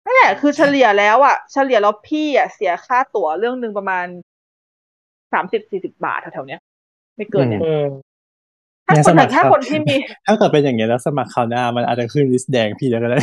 [0.05, 4.05] นั่นแหละคือเฉลี่ยแล้วอะ เฉลี่ยแล้วพี่อะเสียค่าตั๋วเรื่องหนึ่งประมาณ
[5.33, 6.59] สามสิบสี่สิบาทแถวๆเนี้ย
[7.15, 7.87] ไม่เกินเนี่ยอืม
[8.85, 13.19] ถ้างั้นคนสมัครถ้าเข้าคนที่มี ถ้าเกิดเป็นอย่างเงี้ยแล้วสมัครคราวหน้ามันอาจจะขึ้น list แดงพี่แล้วก็ได้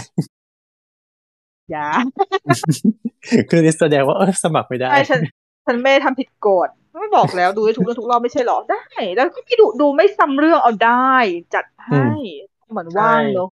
[1.74, 1.88] ยา
[3.50, 5.20] คือ list แสดงว่าเออสมัครไม่ได้ใช่ฉัน
[5.66, 6.68] ฉันไม่ได้ทำผิดกฎ
[7.00, 11.14] ไม่บอกแล้วดูได้ทุกเรื่องทุกรอบไม่ใช่หรอได้แล้วก็ไม่ดูดูไม่ซ้ำเรื่องเอาได้
[11.54, 12.06] จัดให้
[12.70, 13.48] เหมือนว่างเนอะ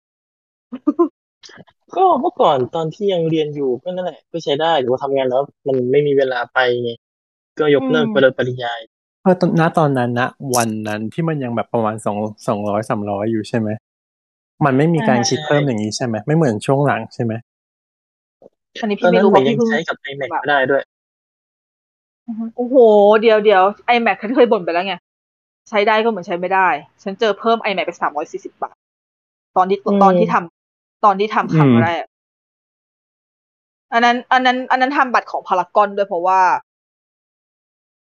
[1.96, 6.92] ก็เมื่อก่อนตอนที่ยังเรียนอยู่ก็นั่นแหละก็ใช้ได้หรือว่าทำงานแล้ว มันไม่มีเวลาไปไง
[7.60, 8.80] ก็ยกเลิกไปเลยปริยาย
[9.22, 13.70] เพราะตอนณตอนนั้นนะวันนั้นที่มันยังแบบประมาณสองสองร้อยสามร้อยอยู่ใช่ไหม
[14.66, 17.34] มันไม่มีการคิดเพิ่มอย่างนี้ใช่ไหมไม่เหมือนช่วงหลังใช่ไหม
[18.82, 20.82] อันนี้ตอพี่นไม่นั้นรู้ผมว่ายัพี่งเพิ่งใช้กับ iMac ไม่ได้ด้วย
[22.56, 22.76] โอ้โห
[23.22, 24.96] เดี๋ยวเดี๋ยวไอแม็กเคยบ่นไปแล้วไง
[25.70, 26.68] ใช้ได้ก็เหมือนใช้ไม่ได้
[27.04, 28.76] ฉันเจอเพิ่มไอแม็กไปสามร้อยสี่สิบาท
[29.56, 32.04] ตอนที่อืมตอนที่ทำตอนที่ทำครั้งอืมแรก
[33.94, 36.42] อันนั้น อันนั้น อันนั้นทำบัตรของพารากอนด้วยเพราะว่า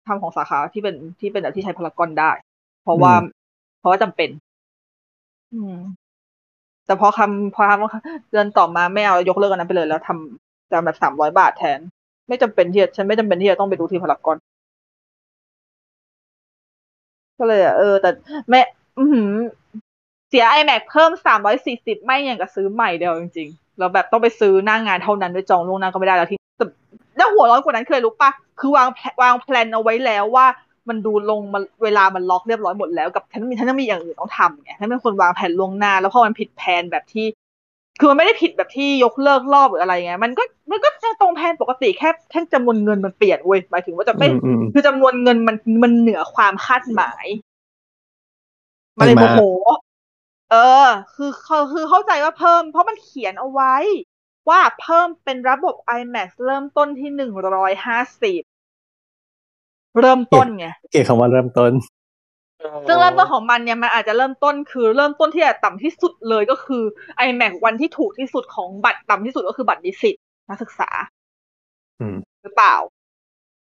[0.08, 2.30] ทำของสาขาที่เป็นที่เป็นแบบที่ใช้พารากอนได้
[2.82, 3.12] เพราะว่า
[3.80, 4.28] เพราะว่าจำเป็น
[5.52, 5.74] อืม
[6.86, 11.78] แต่พอคำพอทำเดือนต่อมาไม่เอายกเลิกอันนั้นไปเลย แล้วทำจำแบบสามร้อยบาทแทน
[12.28, 14.36] ไม่จำเป็นที่จะฉันไม่จำเป็นที่จะต้องไปดูที่พารากอน
[17.38, 18.10] ก็เลยอะเออ แต่
[18.50, 18.60] แม่
[18.98, 19.36] อือ
[20.28, 26.37] เสีย iMac เพิ่มสามร้อยสี่สิบไม่อย่างกับซื้อใหม่เดียวจริงๆแล้วแบบต้องไปซื้อหน้างงานเท่านั้นด้วยจองล่วงหน้าก็ไม่ได้แล้วที่
[27.18, 28.88] แล้วหัวร้อนกว่านั้นเคยรู้ปะคือวาง
[29.22, 30.46] วางแพลนเอาไว้แล้วว่า
[30.88, 37.26] มันดูลงมันเวลามันล็อกเรียบร้อยหมดแล้วกับฉันมีฉันยังมีอย่างอื่นต้องทำไงฉันเป็นคนวางแผนล่วงหน้า แล้วพอมันผิดแผนแบบที่
[38.00, 40.88] คือมันไม่ได้ผิดแบบที่ยกเลิกรอบหรืออะไรไงมันก็มันก็
[41.20, 44.28] ตรงแผนปกติแค่แค่จำนวนเงินมันเปลี่ยนเว้ยหมายถึงว่าจะไม่
[44.72, 47.26] คือจำนวนเงินมันมันเหนือความคาดหมาย
[48.98, 49.40] มาเลยโมโห
[50.50, 51.30] เออ คือ
[51.72, 53.74] คือเข้าใจว่าเพิ่ม เพราะมันเขียนเอาไว้
[54.48, 58.42] ว่าเพิ่มเป็นระบบ iMac เริ่มต้นที่หนึ่งร้อยห้าสิบ
[60.00, 61.72] เริ่มต้นไงเกี่ยวคำว่าเริ่มต้น
[62.88, 66.82] ซึ่งเริ่มต้นของมันเนี่ยมันอาจจะเริ่มต้นคือเริ่มต้นที่ต่ำที่สุดเลยก็คือ
[67.26, 70.14] iMac วันที่ถูกที่สุดของบัตรต่ำที่สุดก็คือบัตรนิสิต
[70.48, 70.88] นักศึกษา
[72.42, 72.76] หรือเปล่า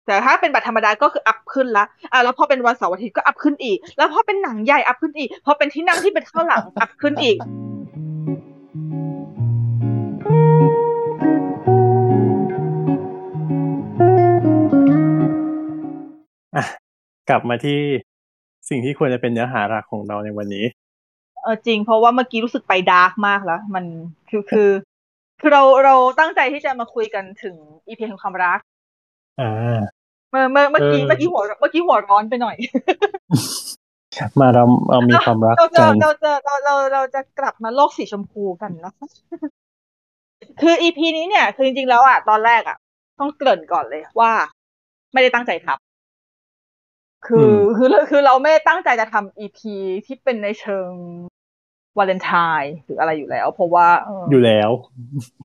[0.06, 7.38] แต่ถ้าเป็นบัตรธรรมดาก็คืออัพขึ้นละอะแล้วพอเป็นวันเสาร์อาทิตย์ก็อัพขึ้นอีก แล้วพอเป็นหนังใหญ่อัพขึ้นอีก พอเป็นที่นั่งที่เป็นข้างหลังอัพขึ้นอีก
[17.30, 17.80] กลับมาที่
[18.70, 20.66] สิ่งที่ควรจะเป็นเนื้อหาหลักของเราในวันนี้
[21.44, 23.86] เออจริง เพราะว่าเมื่อกี้รู้สึกไปดาร์กมากแล้ว มัน
[24.30, 24.70] คือคือ
[25.42, 27.56] คือเราเราตั้งใจที่จะมาคุยกันถึง
[27.88, 28.60] อีพีแห่งความรัก
[29.42, 29.80] อ่า
[30.30, 32.56] เมื่อเมื่อเมื่อกี้เมื่อกี้หัวเมื่อกี้หัวร้อนไปหน่อย
[34.40, 38.94] มาเราเรามีความรักกันเราจะเราเราเราจะกลับมาโลกสีชมพูกันนะ
[40.62, 42.78] คืออีพีนี้เนี่ย คือจริงๆแล้วอะตอนแรกอะ
[43.20, 44.32] ต้องเกริ่นก่อนเลยว่า
[45.14, 45.85] ไม่ได้ตั้งใจทำ
[47.28, 49.74] คือคือคือเราไม่ได้ตั้งใจจะทำอีพี
[50.06, 50.90] ที่เป็นในเชิง
[51.98, 53.88] วาเลนไทน์หรืออะไรอยู่แล้ว เพราะว่า
[54.32, 54.72] อยู่แล้ว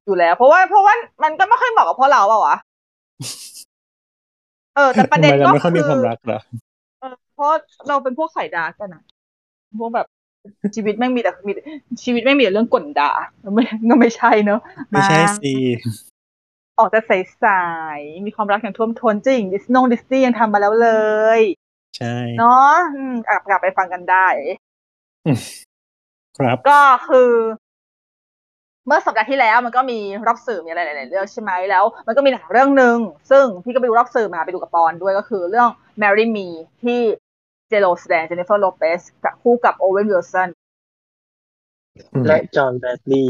[0.07, 2.57] อยู่แล้ว เพราะว่าเพราะว่ามันก็ไม่ค่อยเหมาะกับพวกเราเปล่าวะ
[4.77, 6.41] เออ แต่ประเด็นก็คือมีความรักเหรอ
[7.35, 7.53] เพราะ
[7.89, 9.03] เราเป็นพวกสายดาร์กันนะ
[9.81, 10.07] พวกแบบ
[10.75, 11.53] ชีวิตไม่มีแต่มี
[12.03, 13.11] ชีวิตไม่มีแต่เรื่องกลด่า
[13.55, 14.61] ไม่ก็ไม่ใช่เนอะ
[14.91, 15.53] ไม่ใช่สิ
[16.79, 20.91] ออกจะใสๆมีความรักอย่างท่วมท้นจริงดิสนงดิสนีย์ยังทำมาแล้วเล
[21.39, 21.41] ย
[21.97, 22.75] ใช่ เนาะ
[23.29, 24.27] กลับกลับไปฟังกันได้
[26.39, 27.33] ครับ ก็คือ
[28.87, 32.99] เมื่อสัปดาห์ที่แล้วมันก็มีรอบสื่อมีอะไรหลาย ๆ เรื่องใช่ไหมแล้ว มันก็มีหนังเรื่องหนึ่ง
[33.31, 35.69] ซึ่งพี่ก็ไปดูรอบสื่อมาไปดูกับปอนด้วยก็คือเรื่อง
[36.03, 36.49] Marry Me
[36.83, 37.01] ที่
[37.69, 40.49] เจโรสแดงเจนนิเฟอร์โลเปสกับคู่กับโอเวนวิลสัน
[42.27, 43.25] และ John Bradley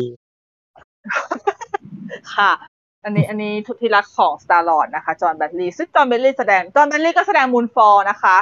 [2.34, 2.52] ค่ะ
[3.04, 8.36] อันนี้อันนี้ทุกที่รักของ Star Lord นะคะ John Bradley ซึ่ง John Bradley แสดง John Bradley ก็แสดง Moonfall นะคะ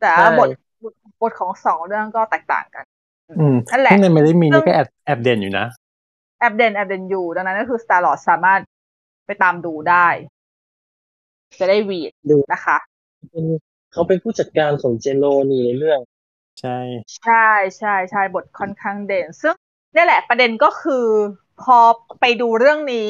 [0.00, 0.48] แต่บท
[1.20, 2.84] บทของสองเรื่องก็แตกต่างกัน
[3.40, 5.66] อืมนั่นแหละในไม่ได้มีนี่ก็แอบแอบเด่นอยู่นะ
[6.40, 8.60] แอบเด่นแอบเด่นอยู่ ดังนั้นก็คือ Star Lord สามารถ
[9.26, 10.06] ไปตามดูได้
[11.60, 12.76] จะได้วีดดูนะคะ
[13.92, 16.00] เขาเป็นผู้จัดการของ J.Loนี่ในเรื่อง
[16.60, 16.78] ใช่
[17.22, 17.48] ใช่
[17.78, 19.54] ใช่ใช่บทค่อนข้างเด่น ซึ่ง
[19.94, 21.06] นี่แหละประเด็นก็คือ
[21.62, 21.78] พอ
[22.20, 23.08] ไปดูเรื่องนี้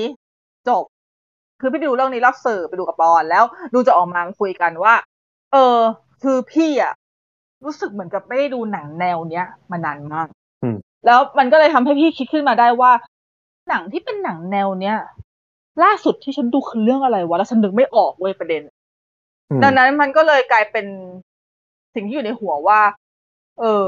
[0.68, 0.84] จบ
[1.60, 3.44] คือไปดูเรื่องนี้รอบสื่อไปดูกับบอลแล้ว
[3.74, 4.94] ดูจะออกมาคุยกันว่า
[5.52, 5.78] เออ
[6.22, 6.92] คือพี่อะ
[7.64, 10.28] รู้สึกเหมือนกับไม่ได้ดูหนังแนวเนี้ยมานานมาก
[11.06, 12.92] แล้วมันก็เลยทำให้พี่คิดขึ้นมาได้ว่า
[13.68, 14.96] หนังที่เป็นหนังแนวเนี้ย
[15.82, 18.62] ล่าสุดที่ฉันดูคือเรื่องอะไรวะแล้วฉันนึกไม่ออกเว้ยประเด็น
[19.62, 20.86] ดังนั้นมันก็เลยกลายเป็น
[21.94, 22.80] สิ่งที่อยู่ในหัวว่า
[23.60, 23.84] เออ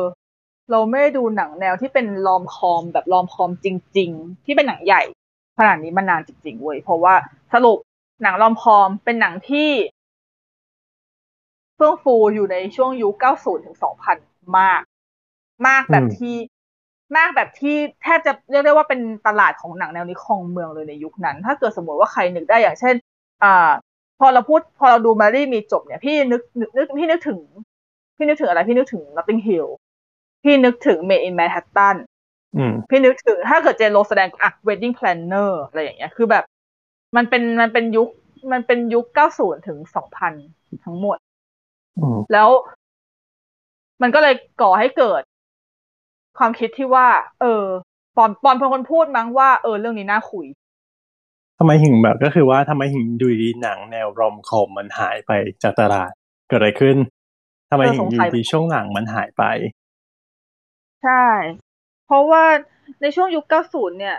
[0.71, 3.67] เราไม่ได้ดูหนังแนวที่เป็นลอมคอมแบบลอมคอมจ
[3.97, 5.03] ริง ๆ ที่เป็นหนังใหญ่
[5.59, 7.15] ขนาดนี้มานานจริงๆเว้ยเพราะว่า
[7.53, 7.79] สรุป
[8.23, 9.71] หนังลอมคอมเป็นหนังที่
[11.77, 13.77] เฟื่องฟูอยู่ในช่วงยุค 90 ถึง
[14.17, 14.81] 2000 มาก
[15.67, 16.37] มากแบบที่
[17.17, 22.95] มากแบบที่แทบจะเรียกได้ว่าเป็นตลาดของหนังแนวนี้คองเมืองเลยในยุคนั้น ถ้าเกิดสมมติว่าใครนึกได้อย่างเช่น
[23.43, 23.71] อ่า
[24.19, 26.43] พอเราพูดพอเราดูมารี่มีจบเนี่ย พี่นึก
[26.77, 27.39] นึกพี่นึกถึง
[28.17, 29.69] พี่นึกถึงอะไร พี่นึกถึง Notting Hill
[30.43, 31.97] พี่นึกถึง Made in Manhattan
[32.91, 36.45] พี่นึกถึงถ้าเกิดเจนโรแสดงอะ Wedding Planner อะไรอย่างเงี้ยคือแบบ
[37.17, 38.09] มันเป็นมันเป็นยุค
[38.53, 39.05] มันเป็นยุค
[39.37, 39.79] 90 ถึง
[40.31, 41.19] 2000 ทั้งหมด
[42.33, 42.49] แล้ว
[44.03, 45.23] มันก็เลยก่อให้เกิด
[46.39, 47.07] ความคิดที่ว่า
[47.41, 47.65] เออ
[48.17, 50.47] ปอนปอนเป็นคนพูดมั้งว่า เออ เรื่องนี้น่าคุย
[51.59, 55.33] ทำไมถึงแบบก็คือว่าทำไมถึงดูดีหนังแนวรอมคอมมันหายไป
[55.63, 56.11] จากตลาด
[56.49, 56.97] เกิดอะไรขึ้น
[57.71, 59.45] ทำไมถึงอยู่ดีช่วงหลังมันหายไป
[61.05, 61.25] ใช่
[62.07, 62.45] เพราะว่า
[63.03, 64.17] ในช่วงยุคเก้าศูนย์เนี่ย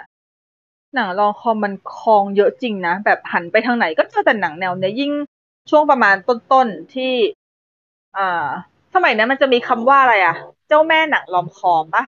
[0.95, 5.11] หนังรองคอมมันคลองเยอะจริงนะ แบบหันไปทางไหนก็เจอแต่หนังแนวเนี้ยยิ่ง
[5.69, 7.13] ช่วงประมาณต้นๆที่
[8.17, 8.47] อ่า
[8.95, 10.35] สมัยนั้นมันจะมีคำว่าอะไรอะ
[10.67, 12.03] เจ้าแม่หนังลอมคอมปะ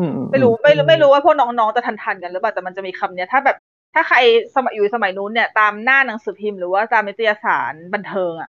[0.00, 3.56] อืมอืไม่รู้ไม่รู้ไม่รู้ว่าพวกน้องๆจะทันทันกันหรือเปล่าแต่มันจะมีคำเนี้ย ถ้าแบบ
[3.94, 4.16] ถ้าใคร
[4.56, 8.48] สมัยอยู่สมัยนู้นเนี่ย ตามหน้าหนังสือพิมพ์หรือว่าตามนิตยสารบันเทิงอะ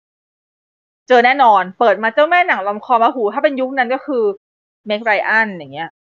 [1.08, 4.24] เจอแน่นอน เปิดมาเจ้าแม่หนัง romcom มาหู ถ้าเป็นยุคนั้นก็คือ
[4.88, 6.05] Meg Ryan อย่างเงี้ยอืม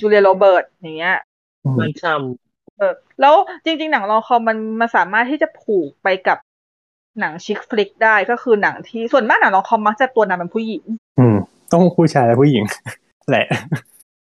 [0.00, 1.16] Julia Roberts อย่างเงี้ย
[1.64, 2.04] อืมมันท
[2.78, 3.34] เออ แล้ว
[3.64, 6.38] จริง ๆ หนัง romcom มันมันสามารถที่จะผูกไปกับ
[7.20, 10.84] หนัง chick flick ได้ก็คือหนังที่ส่วนมากหนัง romcom มักจะตัวนำเป็นผู้หญิง
[11.18, 11.36] อืม
[11.72, 12.64] ต้องผู้ชายและผู้หญิง
[13.30, 13.46] แหละ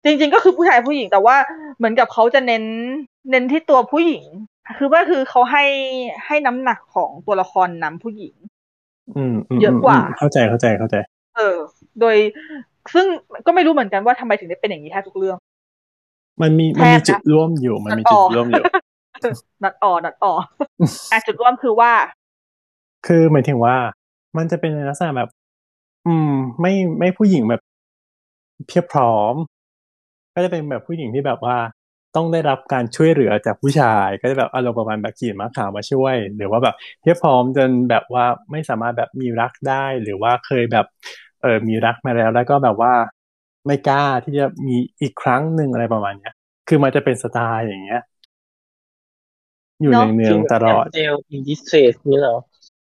[0.03, 1.35] จริง ๆ ก็คือผู้ชายผู้หญิงแต่ว่า
[1.77, 2.63] เหมือนกับเขาจะเน้น
[3.29, 4.23] เน้นที่ตัวผู้หญิง
[4.77, 5.65] คือว่าคือเขาให้
[6.25, 8.35] ให้น้ำหนักของตัวละครนำผู้หญิง
[9.17, 10.95] อืมมเยอะกว่ามเข้าใจเข้าใจเข้าใจ
[11.35, 11.57] เออ
[11.99, 12.15] โดย
[12.93, 13.05] ซึ่ง
[13.45, 15.37] ก็ไม่รู้เหมือนกันว่าทำไมถึงได้เป็นอย่างนี้แทบทุกเรื่อง
[16.41, 18.63] มันมีแทมันบมีนะจุดร่วมอยู่มันมีตัดจุอดอกร่วมอยู่
[19.63, 20.33] นัดออนัดออ
[21.11, 21.91] อะจุดร่วมคือว่า
[23.07, 23.75] คือหมายถึงว่า
[24.37, 25.29] มันจะเป็นในลักษณะแบบ
[26.07, 26.31] อืม
[26.61, 27.61] ไม่ไม่ผู้หญิงแบบ
[28.67, 29.35] เพียบพร้อม
[30.35, 31.57] ก็จะเป็นแบบผู้หญิงที่แบบว่า
[32.15, 40.85] ต้องได้รับการช่วยเหลือจากผู้ชาย ก็จะแบบอารมณ์ประมาณแบบขี่ม้าขาวมาช่วย หรือว่าแบบเพียบพร้อมจนแบบว่าไม่สามารถแบบมีรักได้ หรือว่าเคยแบบ
[41.41, 42.93] เออมีรักมาแล้ว แล้วก็แบบว่า
[43.65, 46.33] ไม่กล้าที่จะมีอีกครั้งหนึ่งอะไรประมาณเนี้ย
[46.67, 48.01] คือมันจะเป็นสไตล์อย่างเงี้ย
[49.81, 52.37] อยู่เนอะำเนืองๆตลอดเซ in distress นี่เหรอ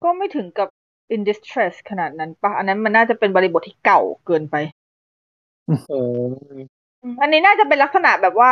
[0.05, 0.68] ก็ไม่ถึงกับ
[1.14, 4.55] in distress ขนาดนั้นปะอันนั้นมันน่าจะเป็นบริบทที่เก่าเกินไป
[5.88, 6.68] เออ
[7.03, 8.51] อืมอันนี้น่าจะเป็นลักษณะแบบว่า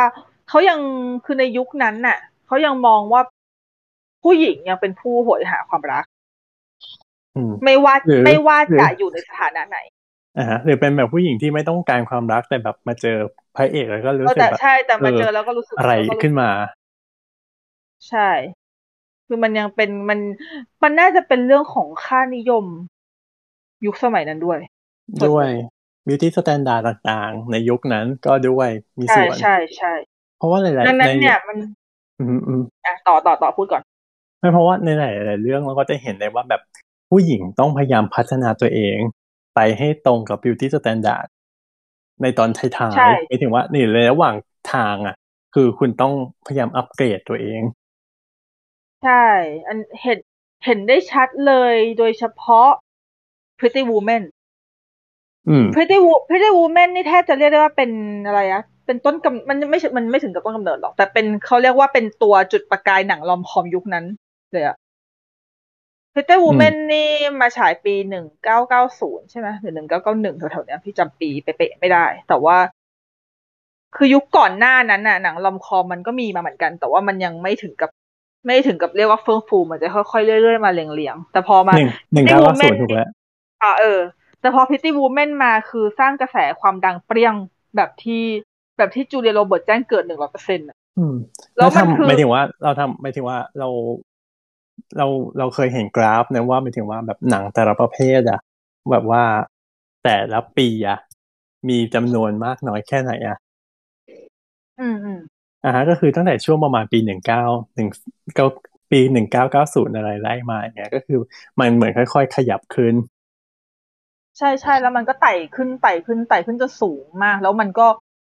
[0.49, 0.79] เขายัง
[1.25, 2.17] คือในยุคนั้นน่ะ
[2.47, 3.21] เขายังมองว่า
[4.23, 6.16] ผู้หญิงยังเป็นผู้โหยหาความรักอืม
[7.63, 9.79] ไม่ว่าหรือไม่ว่าหรือจะอยู่ในสถานะไหน
[10.37, 13.17] อ่าฮะหรือเป็นแบบผู้หญิงที่ไม่ต้องการความรักแต่แบบมาเจอ
[13.55, 16.49] พระเอกแล้วก็รู้เออสึกแต่แบบใช่แต่มาเออเจอแล้วก็รู้สึกอะไรแล้วก็รู้สึกขึ้นมา
[18.09, 18.29] ใช่
[19.27, 20.19] คือมันยังเป็นมัน
[20.83, 22.65] มันน่าจะเป็นเรื่องของค่านิยม
[23.85, 24.59] ยุคสมัยนั้นด้วย
[25.27, 25.47] ด้วย
[26.07, 28.69] beauty standard ต่างๆ ในยุคนั้นก็ด้วย
[28.99, 29.93] มีใช่ส่วนใช่ใช่
[30.37, 31.57] เพราะว่าหลายๆดังนั้นในเนี่ยมัน
[32.19, 33.81] อืมอืมอะต่อต่อต่อพูดก่อน
[34.39, 36.61] ไม่เพราะว่าในหลายๆเรื่องเราก็จะเห็นได้ว่าแบบ
[37.09, 38.97] ผู้หญิงต้องพยายามพัฒนาตัวเอง
[39.55, 41.27] ไปให้ตรงกับ beauty standard
[42.21, 44.35] ในตอนท้ายใช่ๆหมายถึงว่านี่ในระหว่าง
[44.73, 45.15] ทางอะ
[45.53, 46.13] คือคุณต้อง
[46.47, 47.61] พยายามอัปเกรดตัวเอง
[49.03, 49.25] ใช่
[49.67, 50.19] อันเห็น
[50.65, 52.69] เห็นได้ชัดเลยโดยเฉพาะ
[53.59, 54.23] Pretty Woman
[55.49, 57.91] อืม Pretty Wo Pretty Woman นี่แทบจะเรียกได้ว่าเป็น
[58.27, 64.05] อะไรอะเป็นต้นกำมันไม่ใช่มันไม่ถึงกับต้นกำเนิดหรอก แต่เป็นเขาเรียกว่าเป็นตัวจุดประกายหนังลอมคอมยุคนั้น
[64.53, 64.75] เลยอะ
[66.17, 67.09] Pretty Woman นี่
[67.41, 72.57] มาฉายปีหนึ่งเก้าเก้าศูนย์ใช่ไหมหรือหนึ่งเก้าเก้าหนึ่งแถวๆเนี้ยพี่จำปีเป๊ะๆไม่ได้ แต่ว่า
[73.95, 77.89] คือยุคก่อนหน้านั้นน่ะหนังลอมคอมมันก็มีมาเหมือนกัน แต่ว่ามันยังไม่ถึงกับ
[78.45, 83.07] ไม่ถึงกับเรียกว่าเฟื่องฟูมันจะค่อยๆเรื่อยๆมาเรียงๆแต่พอมาหนึ่งหนึ่ง Pretty เก้าเก้า Woman ศูนย์ถูกแล้ว
[83.63, 83.99] อ่าเออ
[84.41, 87.35] แต่พอ Pretty Woman มาคือสร้างกระแสความดังเปรี้ยง
[87.75, 88.23] แบบที่
[88.77, 91.15] แบบที่จูเลียโรเบิร์ตแจ้งเกิดหนึ่งร้อยเปอร์เซ็นต์อืม
[91.57, 93.67] แล้เราวมันคือทำหมายถึงว่าเราทำหมายถึงว่าเรา
[94.97, 95.07] เรา
[95.37, 98.39] เราเคยเห็นกราฟนะว่าหมายถึงว่าแบบหนังแต่ละประเภทอะ
[98.91, 99.23] แบบว่า
[100.03, 100.99] แต่ละปีอะ
[101.69, 103.37] มีจำนวนมากน้อยแค่ไหนอะ
[104.79, 105.19] อืมอืม
[105.63, 107.43] อ่าฮะก็คือตั้งแต่ช่วงประมาณปีหนึ่งเก้า
[107.75, 107.89] หนึ่ง
[108.35, 108.47] เก้า
[108.91, 111.19] ปีหนึ่งเก้าเก้าศูนย์อะไรไล่มาอย่างเงี้ยก็คือ
[111.59, 112.95] มันเหมือนค่อย ๆ ขยับขึ้น
[114.37, 117.87] ใช่ใช่แล้วมันก็ไต่ขึ้นไต่ขึ้นไต่ขึ้นจนสูงมาก แล้วมันก็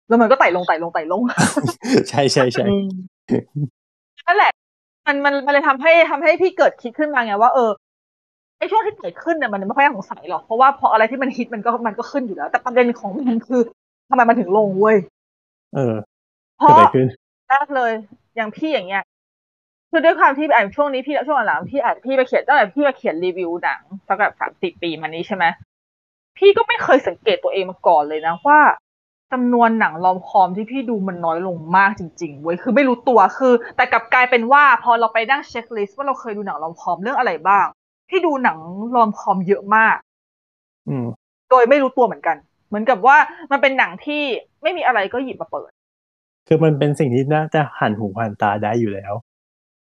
[0.07, 1.21] แล้วมันก็ไต่ลงไต่ลงไต่ลง
[2.09, 2.65] ใช่ใช่ใช่
[4.27, 4.51] นั่นแหละ
[5.09, 7.71] มันมันมันเลยทำให้ทำให้พี่เกิดคิดขึ้นมาไงว่าเออ
[8.57, 13.61] ไอช่วงที่เกิดขึ้นเนี่ยมันไม่ค่อยน่าสงสัยหรอกเพราะว่าพออะไรที่มันฮิตมันก็มันก็ขึ้นอยู่แล้ว แต่ประเด็นของมันคือ
[14.09, 14.97] ทำไมมันถึงลงเว้ย
[15.75, 15.95] เออ
[16.57, 17.07] เพเกิดราะอะไรขึ้น
[17.49, 17.91] แรกเลย
[18.35, 19.03] อย่างพี่อย่างเงี้ย
[19.89, 25.45] คือด้วยความที่อ่านช่วงนี้พี่ช่วงหลังๆพี่อ่านพี่ไปเขียนตั้งแต่พี่ไปเขียนรีวิวหนังสักแบบสามสิบปีมานี้ใช่ไหม
[26.37, 28.59] พี่ก็ไม่เคยสังเกตตัวเองมาก่อนเลยนะว่า
[29.31, 37.65] จำนวนหนังลอมคอมที่พี่ดูมันน้อยลงมากจริงๆเว้ยคือไม่รู้ตัวคือ แต่กลับกลายเป็นว่าพอเราไปนั่งเช็คลิสต์ว่าเราเคยดูหนังลอมคอมเรื่องอะไรบ้าง
[38.09, 38.57] พี่ดูหนัง
[38.95, 39.95] ลอมคอมเยอะมาก
[40.89, 41.05] อืม
[41.49, 43.17] โดยไม่รู้ตัวเหมือนกัน เหมือนกับว่า
[43.51, 44.21] มันเป็นหนังที่
[44.61, 45.69] ไม่มีอะไรก็หยิบมาเปิด
[46.47, 49.13] คือมันเป็นสิ่งที่น่าจะหันหูหันตาได้อยู่แล้ว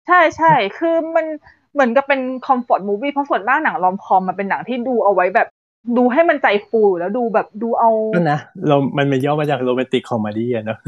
[0.07, 1.27] ใช่ใช่คือมัน
[1.73, 5.49] เหมือนกับเป็น comfort movie เพราะส่วนมากหนัง romcom มันเป็นหนังที่ดูเอาไว้แบบ
[5.97, 10.79] ดูให้มันใจฟูอยู่แล้วดูแบบดูเอาก็นะเรามันมันย่อมาจาก romantic comedy อะเนาะ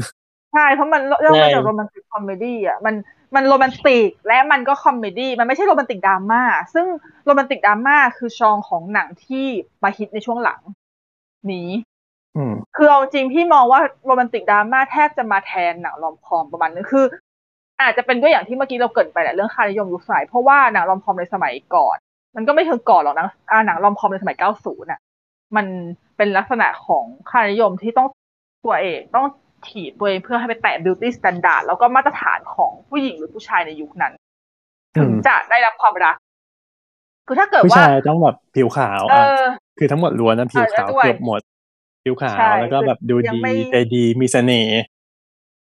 [0.53, 2.95] ใช่เพราะมันเรื่องมาใช่จาก romantic comedy อะมัน
[3.35, 6.41] มัน romantic และมันก็ comedy มันไม่ใช่ romantic drama
[6.73, 6.85] ซึ่ง
[7.25, 9.45] romantic drama คือ genre ของหนังที่
[9.83, 10.59] มาฮิตในช่วงหลัง
[11.51, 11.69] นี้
[12.37, 17.05] อืมคือเอาจริงพี่มองว่า romantic drama แทบจะมาแทนหนัง romcom ประมาณนึงคือ
[17.81, 21.97] อาจจะเป็นด้วยอย่างที่เมื่อกี้เราเกริดไปแหละเรื่องค่านิยมยุคสมัยเพราะว่าหนังรอมคอมในสมัยก่อน
[22.35, 25.01] มันก็ไม่เชิงก่อนหรอกนะอ่าหนังรอมคอมในสมัย 90น่ะ
[25.55, 25.65] มัน
[26.17, 28.07] เป็นลักษณะของค่านิยมที่ต้อง
[28.65, 29.25] ตัวเอกต้อง
[29.67, 34.13] ถีบตัวเองเพื่อให้ไปแตะ beauty standard แล้วก็มาตรฐานของผู้หญิงหรือผู้ชายในยุคนั้น
[34.97, 36.15] ถึงจะได้รับความรัก
[37.27, 39.43] คือถ้าเกิดผู้ว่าชายต้องแบบผิวขาวเออะอ
[39.79, 41.41] คือทั้งหมดล้วนนะผิวขาวเออด้วยเกือบหมด
[42.03, 44.79] ผิวขาวใช่แล้วก็แบบดูยังดีไม่ใจดีมีเสน่ห์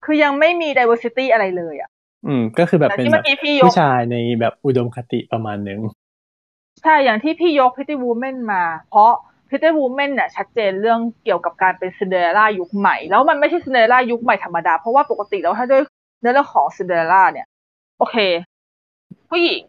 [0.05, 1.89] คือยังไม่มี diversity อะไรเลยอะ
[2.27, 5.79] อืม ก็คือแบบแต่เป็นที่แบเมื่อกี้พี่ยกผู้ชายในแบบอุดมคติประมาณหนึ่ง
[6.85, 9.11] ใช่ อย่างที่พี่ยก Pretty Woman มา เพราะ
[9.47, 15.81] Pretty Woman เนี่ยชัดเจนเรื่องเกี่ยวกับการเป็นซินเดอเรลล่ายุคใหม่ แล้วมันไม่ใช่ซินเดอเรลล่ายุคใหม่ธรรมดา เพราะว่าปกติแล้วถ้าด้วย
[16.21, 17.47] เนื้อเรื่องของซินเดอเรลล่าเนี่ย
[17.99, 18.15] โอเค
[19.29, 19.61] ผู้หญิง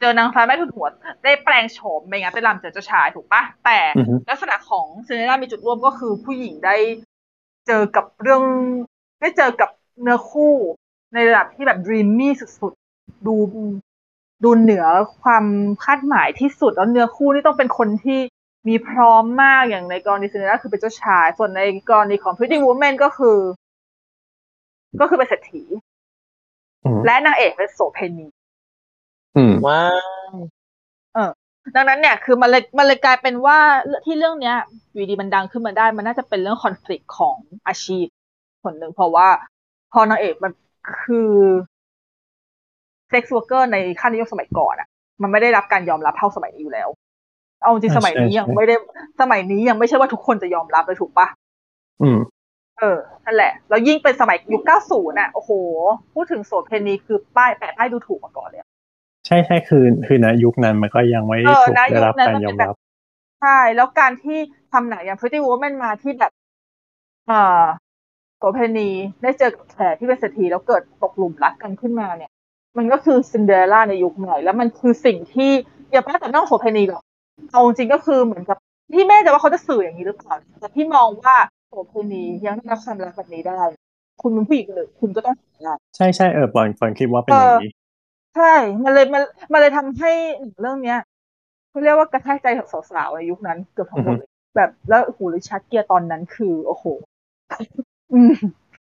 [0.00, 0.88] เจอนางฟ้าแม่ทุนหัว
[1.24, 6.76] ได้แปลงโฉมไปงานเต้นรำเจอเจ้าชายถูกปะแต่อือฮึลักษณะของซินเดอเรลล่ามีจุดร่วมก็คือผู้หญิงได้
[7.66, 8.42] เจอกับเรื่อง
[9.20, 9.70] ได้เจอกับ
[10.02, 10.54] เนื้อคู่
[11.14, 13.34] ในระดับที่แบบดรีมมี่สุดๆ ดู
[14.44, 14.84] ดูเหนือ
[15.22, 15.44] ความ
[15.84, 18.20] คาดหมายที่สุดแล้วเนื้อคู่นี่ต้องเป็นคนที่
[18.68, 21.60] มีพร้อมมากอย่างในกรณีซินเดอเรลล่าคือเป็นเจ้าชาย ส่วนใน
[21.90, 23.38] กรณีของ Pretty Woman ก็คือ
[25.00, 25.62] ก็คือเป็นเศรษฐี
[26.84, 28.26] อืมและนางเอกเป็นโสเพณี
[29.36, 29.82] อืมว้า
[30.32, 31.30] ว
[31.74, 33.58] ดังนั้นเนี่ย คือมันเลยมันเลยกลายเป็นว่า
[34.04, 34.56] ที่เรื่องเนี้ย
[34.92, 37.36] อยู่ดีมันดังขึ้นมาได้ มันน่าจะเป็นเรื่องคอน FLICT ของ
[37.66, 38.06] อาชีพ
[38.62, 39.28] คนหนึ่งเพราะว่า
[39.92, 40.52] พอนางเอกมัน
[41.02, 41.32] คือ
[43.08, 44.88] เซ็กซ์วอร์เกอร์ในค่านิยมสมัยก่อนอะ
[45.22, 46.88] มันไม่ได้รับการยอมรับเท่าสมัยนี้อยู่แล้ว
[47.62, 48.74] เอาจริงอ่าสมัยนี้ใช่ยังใช่ไม่ได้
[49.20, 51.26] สมัยนี้ยังไม่ใช่ว่าทุกคนจะยอมรับเลยถูกปะ
[52.02, 52.18] อืม
[52.78, 55.50] เออนั่นแหละแล้วยิ่งเป็นสมัยยุค90น่ะโอ้โห
[56.14, 58.68] พูดถึงโสเพณีคือป้ายแปะป้ายดูถูกมาก่อนเลยอะ
[59.26, 62.76] ใช่ใช่คือคือนะยุคนั้นมันก็ยังไม่เออถูกนะได้รับยุคนั้นการมันยเป็อมนแบบรับ
[63.42, 64.38] ใช่ แล้วการที่
[64.72, 66.32] ทำหนังอย่าง Pretty Woman มาที่แบบ
[67.28, 67.64] เอ่อ
[68.36, 68.90] โสเภณี
[69.22, 72.30] ได้เจอกับแขกที่เป็นเศรษฐีแล้วเกิดตกหลุมรักกันขึ้นมาเนี่ย
[72.78, 75.50] มันก็คือซินเดอเรลล่าในยุคใหม่แล้วมันคือสิ่งที่
[75.92, 77.02] อย่าไปแต่น้องโสเภณีหรอก
[77.52, 78.58] เอาจริงๆก็คือเหมือนกับ
[78.94, 81.34] พี่ไม่แน่ใจว่าเขาจะสื่ออย่างนี้หรือเปล่าแต่พี่มองว่า
[81.68, 83.60] โสเภณียังได้รับความรักแบบนี้ได้
[84.22, 87.72] คุณเป็นผู้หญิงเลยคุณก็ต้องหาได้ใช่ใช่เออปอนปอนคิดว่าเป็นอย่างนี้
[88.36, 89.22] ใช่ มันเลยมัน
[89.52, 90.98] มันเลยทำให้หนังเรื่องเนี้ย
[91.70, 96.84] เขาเรียกว่ากระแทกใจของสาวๆในยุคนั้นเกือบทั้งหมดเลยแบบแล้วโอ้โห Richard Gere ตอนนั้นคือ โอ้โห
[98.12, 98.34] อืม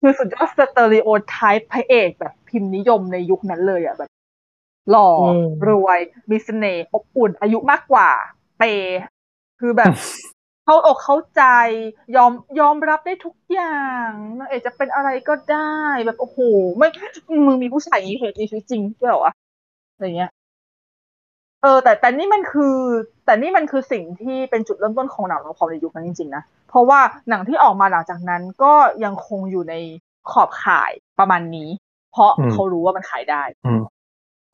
[0.05, 4.11] คือสุดยอด stereotype พระเอกแบบพิมพ์นิยมในยุคนั้นเลยอะแบบ
[4.90, 5.36] หล่ออม
[5.68, 6.00] รวย
[6.30, 8.11] มีเสน่ห์อบอุ่นอายุมากกว่า
[8.59, 9.00] เปย์
[9.61, 9.92] คือแบบ
[10.64, 11.42] เข้าอกเข้าใจ
[12.16, 15.76] ยอมยอมรับได้ทุกอย่างนางเอกจะเป็นอะไรก็ได้
[16.07, 16.38] แบบโอ้โห
[16.76, 16.88] ไม่
[17.46, 19.32] มึงมีผู้ชายอย่างนี้เหตุในชีวิตจริงด้วยเหรอวะ
[19.94, 20.30] อะไรเงี้ย
[21.62, 22.76] เออแต่แต่นี่มันคือ
[23.24, 28.72] แต่นี่มันคือสิ่งที่เป็นจุดเริ่มต้นของหนังละครในยุคนั้นจริงๆนะเพราะว่าหนังที่ออกมาหลังจากนั้นก็
[29.04, 29.74] ยังคงอยู่ใน
[30.32, 31.68] ขอบข่ายประมาณนี้
[32.12, 33.82] เพราะอืมเขารู้ว่ามันขายได้อืม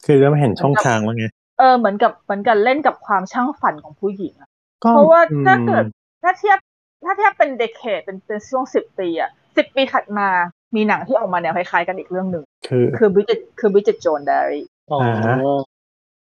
[0.05, 1.27] คือเริ่มเห็นช่องทางแล้วไง
[1.59, 4.51] เออเหมือนกับเหมือนกันเล่นกับความช่างฝันของผู้หญิงอะ
[4.85, 5.85] ก็เพราะว่าอืมถ้าเกิด
[6.23, 6.59] ถ้าเทียบ
[7.05, 10.29] ถ้าเทียบเป็น decade เป็นเป็นช่วงสิบปีอะสิบปีถัดมา
[10.77, 14.61] มีหนังที่ออกมาแนวคล้ายๆกันอีกเรื่องหนึ่งคือคือ Bridget คือ Bridget Jones's Diary
[14.93, 15.37] อ๋อฮะ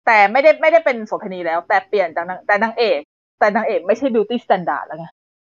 [0.07, 3.01] แต่ไม่ได้ไม่ได้เป็นโสเภณีแล้ว แต่เปลี่ยนจากนางแต่นางเอก
[3.39, 5.07] แต่นางเอกไม่ใช่ beauty standard แล้วไง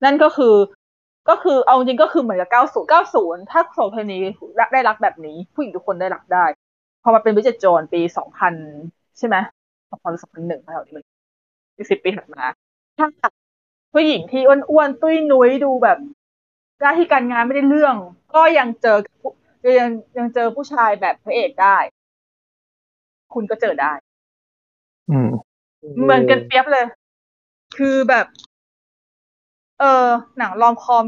[0.05, 0.55] นั่นก็คือ
[1.29, 4.17] ก็คือเอาจริงก็คือเหมือนกับ 90 90 ถ้าโสเภณี
[4.73, 6.45] ได้รักแบบนี้ ผู้หญิงทุกคนได้รักได้
[7.03, 8.01] พอมาเป็น Bridget Jones ปี
[8.59, 9.37] 2000 ใช่ไหม
[9.91, 11.05] 2000 2001แถวนี้มัน
[11.77, 12.45] อีกสิบปีถัดมา
[12.99, 13.07] ถ้า
[13.93, 15.99] ผู้หญิงที่อ้วนๆ ตุ้ยนุ้ยดูแบบ
[16.81, 17.97] หน้าที่การงานไม่ได้เรื่อง
[18.35, 18.99] ก็ยังเจอ
[19.81, 21.77] ยังยังเจอผู้ชายแบบพระเอกได้
[23.35, 23.93] คุณก็เจอได้
[26.03, 26.87] เหมือนกันเปียบเลย
[27.77, 28.27] คือแบบ
[29.81, 30.07] เออ
[30.39, 31.07] หนังรอมคอม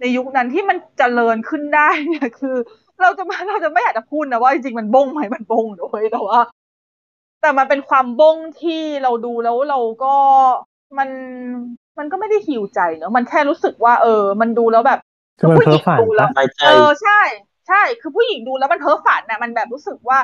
[0.00, 2.56] ในยุคนั้นที่มันเจริญขึ้นได้เนี่ยคือ
[3.00, 6.40] เราจะมาเราจะไม่อยากจะพูดนะว่าจริงๆมันบงไหมมันบงด้วยแต่ว่า
[7.40, 10.14] แต่มันเป็นความบงที่เราดูแล้วเราก็
[10.98, 11.08] มัน
[11.98, 15.00] มันก็ไม่ได้หิวใจเนอะมันแค่รู้สึกว่า เออ มันดูแล้วแบบ
[15.38, 17.20] คือมันเพ้อฝันดูแล้ปะวสบายใจเออใช่
[17.68, 20.18] ใช่ คือผู้หญิงดูแล้วมันเพ้อฝันน่ะมันแบบรู้สึกว่า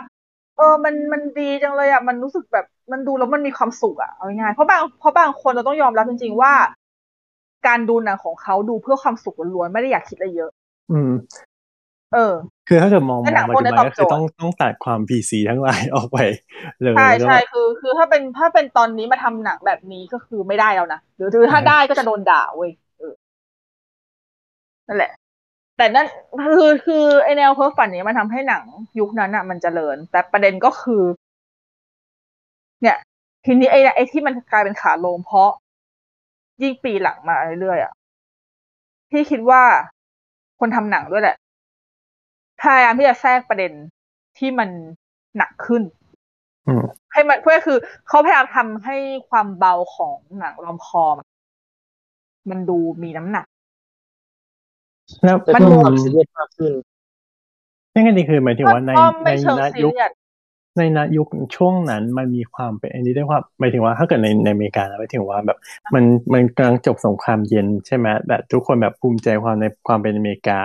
[0.57, 6.53] เออ มัน มันดีจังเลยอะ มันรู้สึกแบบ มันดูแล้วมันมีความสุขอะ เอาง่ายๆเพราะบาง เพราะบางคนเราต้องยอมรับจริงๆว่า
[7.67, 10.51] การดูหนังของเขาดูเพื่อความสุขล้วนๆ ไม่ได้อยากคิดอะไรเยอะ
[10.93, 11.13] อืม
[12.15, 12.35] เออ
[12.69, 16.19] คือถ้าเกิดมองมและองหนังปัจพวกจุนี้บันก็คือตอบโจทย์ต้องต้องตัดความ PC ทั้งหลายออกไป
[16.83, 23.15] เลยใช่แล้วก็ใช่คือ คือถ้าเป็นถ้าเป็นตอนนี้มาทำหนังแบบนี้ก็คือไม่ได้แล้วนะหรือหรือถ้าได้ก็จะโดนด่าเว้ยเออ
[24.89, 25.11] นั่นแหละ
[25.77, 26.07] แต่นั่น
[26.57, 28.65] คือคือไอแนวเพ้อฝันนี้มันทำให้หนัง
[28.99, 31.03] ยุคนั้นอะมันเจริญ แต่ประเด็นก็คือ
[32.83, 32.97] เนี่ย
[33.45, 35.51] ทีนี้ไอ้ไอ้ที่มันกลายเป็นขาลงเพราะ
[36.63, 37.93] ยิ่งปีหลังมาเรื่อยๆอะ
[39.11, 39.63] พี่คิดว่า
[40.61, 41.37] คนทำหนังด้วยแหละ
[42.61, 43.73] พยายามที่จะแทรกประเด็น
[44.39, 44.69] ที่มัน
[45.37, 45.83] หนักขึ้น
[46.69, 48.97] อืมให้มันเพื่อคือเขาพยายามทำให้
[49.29, 51.29] ความเบาของหนังรอมคอมอะ
[52.51, 53.47] มันดูมีน้ำหนัก
[55.25, 56.73] แล้วแต่มันเพิ่มงงความซีเรียสมากขึ้น
[57.95, 60.13] นั่นก็นี่คือหมายถึงว่าในก็ในไม่เชิงณซียุคเรียส
[60.79, 65.59] ในณยุคช่วงนั้นมันมีความเป็นอันนี้ด้วยว่าหมายถึงว่าถ้าเกิดในในอเมริกานะหมายถึงว่าแบบ
[65.95, 70.61] มันมันกำลังจบสงครามเย็นใช่ไหมแบบทุกคนแบบภูมิใจความในความเป็นอเมริกา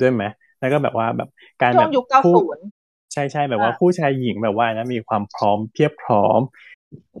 [0.00, 0.22] ด้วยไหม
[0.60, 1.28] แล้วก็แบบว่าแบบ
[1.62, 6.40] การช่แบวงบยุคคู่90ใช่ใช่แบบว่าอ่าคู่ชายหญิงแบบว่านะมีความพร้อมเพียบพร้อม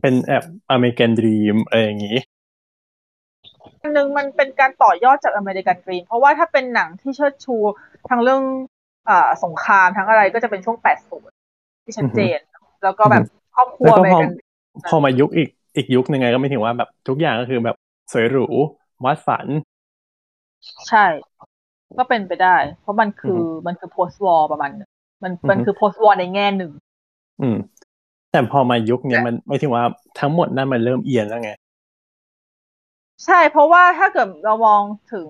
[0.00, 2.18] เป็นแบบ American dream อะไรอย่างนี้
[3.82, 7.56] อันหนึ่งมันเป็นการต่อยอดจาก American dream เพราะว่าถ้าเป็นหนังที่เชิดชู
[8.08, 8.42] ทั้งเรื่อง
[9.08, 11.22] อ่าสงครามทั้งอะไรก็จะเป็นช่วง 80
[11.84, 12.38] ที่ชัดเจน
[12.82, 13.24] แล้วก็แบบ
[13.54, 14.30] ครอบครัแล้ววก็อเมพริอกัน
[14.86, 17.76] พอมายุคอีกอีกยุคหนึ่งไงก็ไม่ถึงว่าแบบทุกอย่างก็คือแบบ
[18.12, 18.46] สวยหรู
[19.04, 19.46] วาดฝัน
[20.88, 21.04] ใช่
[21.98, 24.90] ก็เป็นไปได้ เพราะมันคืออมันคือ post war ประมาณนึง
[25.22, 26.72] มันมันอือฮึคือ post war ในแง่หนึ่ง
[27.40, 27.56] อืม
[28.30, 29.84] แต่พอมายุคเนี้ยมันไม่ถึงว่า
[30.20, 31.50] ทั้งหมดนั่นมันเริ่มเอียนแล้วไง
[33.24, 35.28] ใช่ เพราะว่าถ้าเกิดเรามองถึง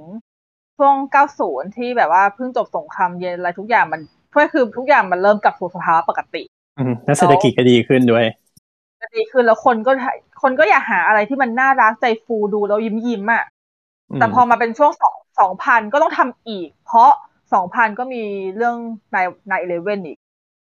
[0.77, 4.01] ช่วง 90 ที่แบบว่าเพิ่งจบสงครามเย็นอะไรทุกอย่างมัน
[4.35, 6.43] ก็คือทุกอย่างมันเริ่มกลับสู่สภาวะปกติ
[6.79, 8.25] อืมแล้วเศรษฐกิจก็ดีขึ้นด้วย
[9.17, 9.93] ดีขึ้นแล้วคนก็
[10.43, 13.45] คนก็อยากหาอะไรที่มันน่ารักใจฟูดูแล้วยิ้มยิ้มๆอะ
[14.11, 17.11] อืมแต่พอมาเป็นช่วงสองสองพันก็ต้องทำอีก เพราะ
[17.53, 18.23] สองพันก็มี
[18.57, 18.77] เรื่อง
[19.13, 19.19] ใน
[19.49, 20.19] ในเอเลเว่นอีก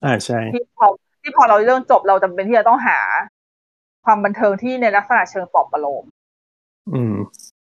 [0.05, 0.87] อ่าใช่ที่พอ
[1.23, 2.99] ที่พอเราเรื่องจบเราจำเป็นที่จะต้องหา
[4.05, 6.14] ความบันเทิงที่ในลักษณะเชิงปลอบประโลมอืม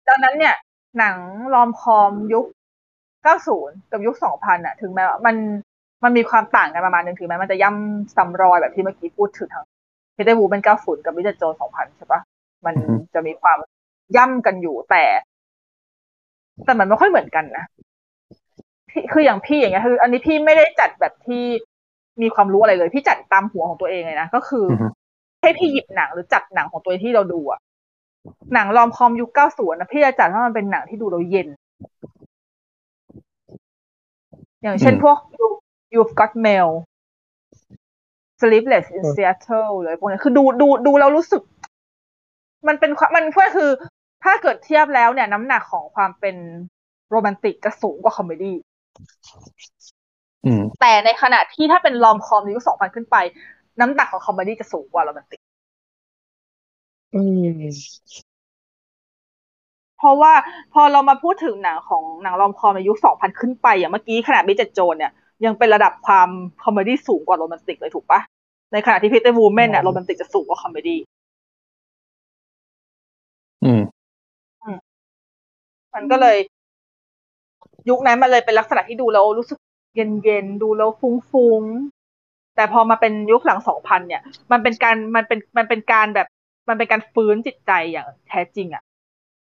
[0.08, 0.56] ดังนั้นเนี่ย
[0.98, 1.18] หนัง
[1.54, 2.46] รอมคอมยุค
[3.24, 5.36] 90 กับยุค 2000น่ะ ถึงแม้ว่ามัน
[6.04, 9.66] มันมีความต่างกันประมาณนึงถึงแม้มันจะย่ำซ้ำรอยแบบที่เมื่อกี้พูดถึงทั้ง
[10.14, 12.22] เพเดอร์วูเป็น 90 กับวิจโจ2000 ใช่ปะ
[12.66, 13.58] มันอือฮึจะมีความ
[14.18, 15.04] ย่ำกันอยู่แต่
[16.66, 17.66] แต่มันไม่ค่อยเหมือนกันนะ
[18.90, 21.44] พี่คืออย่างพี่อย่างเงี้ยคือ อันนี้พี่ไม่ได้จัดแบบที่
[22.22, 24.88] มีความรู้อะไรเลย พี่จัดตามหัวของตัวเองเลยนะก็คือออฮึ
[25.42, 27.60] ให้พี่หยิบหนังหรือจัดหนังของตัวเองที่เราดูอะ
[28.54, 31.48] หนังรอมคอมยุค90นะพี่จะจัดว่ามันเป็นหนังที่ดูเราเย็น
[34.62, 35.62] อย่างเช่นอืมพวก You-
[35.94, 36.70] You've Got Mail
[38.42, 41.42] Sleepless in Seattle หรืออะไรพวกนี้คือดูดูดูแล้วรู้สึก
[42.68, 43.70] มันเป็นความมันก็คือ
[44.24, 46.36] ถ้าเกิดเทียบแล้วเนี่ย น้ำหนักของความเป็น
[47.10, 48.56] โรแมนติกจะสูงกว่าคอมเมดี้
[50.46, 53.18] อืมแต่ในขณะที่ถ้าเป็น romcom ในยุค2000ขึ้นไป
[53.80, 55.42] น้ำหนักของ comedy จะสูงกว่า romantic
[57.16, 57.20] อื
[57.62, 57.62] ม
[59.98, 60.34] เพราะว่า
[60.74, 65.12] พอเรามาพูดถึงหนังของหนัง romcom ในยุค2000ขึ้นไป อย่างเมื่อกี้ขนาด Bridget Jones เนี่ย
[65.46, 66.30] ยังเป็นระดับความ
[66.64, 68.22] comedy สูงกว่า romantic เลยถูกปะ
[68.74, 71.00] ในขณะที่ Pretty Woman เนี่ย romantic จะสูงกว่า comedy
[73.64, 73.82] อืม
[75.94, 76.38] มันก็เลย
[77.90, 79.60] ยุคนั้นมันเลยเป็นลักษณะที่ดูแล้วรู้สึก
[79.96, 86.28] เย็นๆดูแล้วฟุ้งๆแต่พอมาเป็นยุคหลัง2000เนี่ย มันเป็นการมันเป็นมันเป็นการแบบ
[86.68, 88.84] มันเป็นการฟื้นจิตใจอย่างแท้จริงอะ่ะ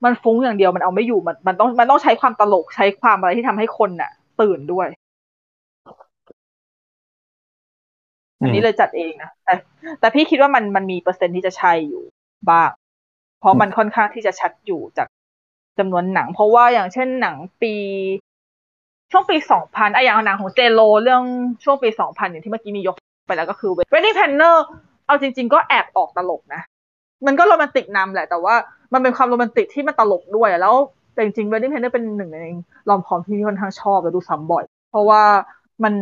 [0.05, 4.11] มันฟุ้งอย่างเดียวมันเอาไม่อยู่มันมันต้องมันต้องใช้ความตลกใช้ความอะไรที่ทำให้คนน่ะ
[4.41, 4.89] ตื่นด้วย
[8.41, 9.55] อันนี้เลยจัดเองนะแต่
[10.01, 12.03] แต่พี่คิดว่ามันมันมีเปอร์เซ็นต์ที่จะใช่อยู่
[12.51, 12.71] บ้าง
[13.41, 15.09] เพราะมันค่อนข้างที่จะชัดอยู่จาก
[15.79, 17.75] จำนวนหนัง เพราะว่าอย่างเช่นหนังปี
[19.13, 21.23] ช่วงปีสองพันไอะอย่างหนังของเจโ o เรื่อง
[21.65, 22.97] ช่วงปีสองพันอย่างที่เมื่อกี้มียก
[23.27, 24.57] ไปแล้วก็คือ Wedding Planner
[25.07, 26.63] เอาจริง ๆ ก็แอบออกตลกนะ
[27.27, 28.55] มันก็โรแมนติกนำแหละ แต่ว่า
[28.93, 30.75] มันเป็นความโรแมนติกที่มันตลกด้วยอะแล้ว
[31.15, 32.39] แต่จริงๆ Wedding Planner เป็นหนึ่งใน
[32.89, 35.23] ลอมคอมที่ค่อนข้างชอบและดูซ้ำบ่อย เพราะว่า
[35.85, 35.95] มัน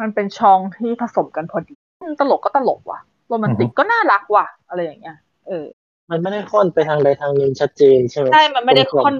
[0.00, 5.16] มันเป็นช่องที่ผสมกันพอดีอืมตลกก็ตลกว่ะโรแมนติกก็น่ารักว่ะอะไรอย่างเงี้ย
[5.48, 5.66] เออ
[6.10, 9.16] มันไม่ได้ค่อนไปทางใดทางหนึ่งชัดเจนใช่ไหมใช่มันไม่ได้กลมๆค่อน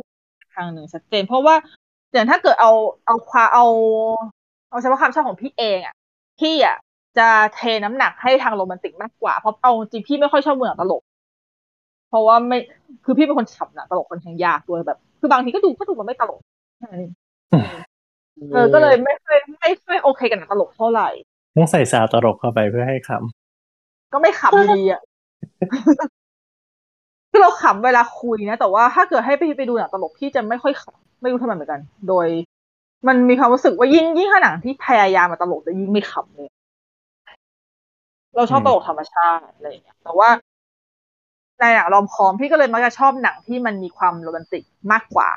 [0.57, 1.55] ทางหนึ่งชัดเจน เพราะว่า
[2.13, 2.73] อย่างถ้าเกิดเอา
[3.07, 3.67] เอาความเอา
[4.71, 5.95] เอาเฉพาะความชอบของพี่เองอะ
[6.41, 6.77] พี่อะ
[7.19, 11.03] จะเทน้ำหนักให้ทางโรแมนติกมากกว่า เพราะเอาจริงพี่ไม่ค่อยชอบเมืองตลก
[12.09, 12.59] เพราะว่าไม่
[13.05, 16.41] คือพี่เป็นคนขับหนังตลกคนทางยากด้วยแบบ คือบางทีก็ดูก็ดูมันไม่ตลก
[18.53, 21.09] เออก็เลยไม่ค่อยไม่ค่อยโอเคกับหนังตลกเท่าไหร่
[21.57, 23.11] ต้องใส่ซาวด์ตลกเข้าไปเพื่อให้ข
[24.13, 25.01] ก็ไม่ขำอยู่ดีอะ
[27.31, 32.27] คือเราขำเวลาคุยนะ แต่ว่าถ้าเกิดให้พี่ไปดูหนังตลกพี่จะไม่ค่อยขำไม่รู้ทำไมเหมือนกัน โดย
[33.09, 36.49] มันมีความรู้สึกว่ายิ่งยิ่งถ้าหนังที่พยายามมาตลกจะยิ่งไม่ขำเลย
[38.37, 40.29] เราชอบตลกธรรมชาติอะไรอย่างเงี้ยแต่ว่า
[41.61, 44.63] ในหนังรอมคอมพี่ก็เลยมักจะชอบหนังที่มันมีความโรแมนติก
[44.93, 45.31] มากกว่า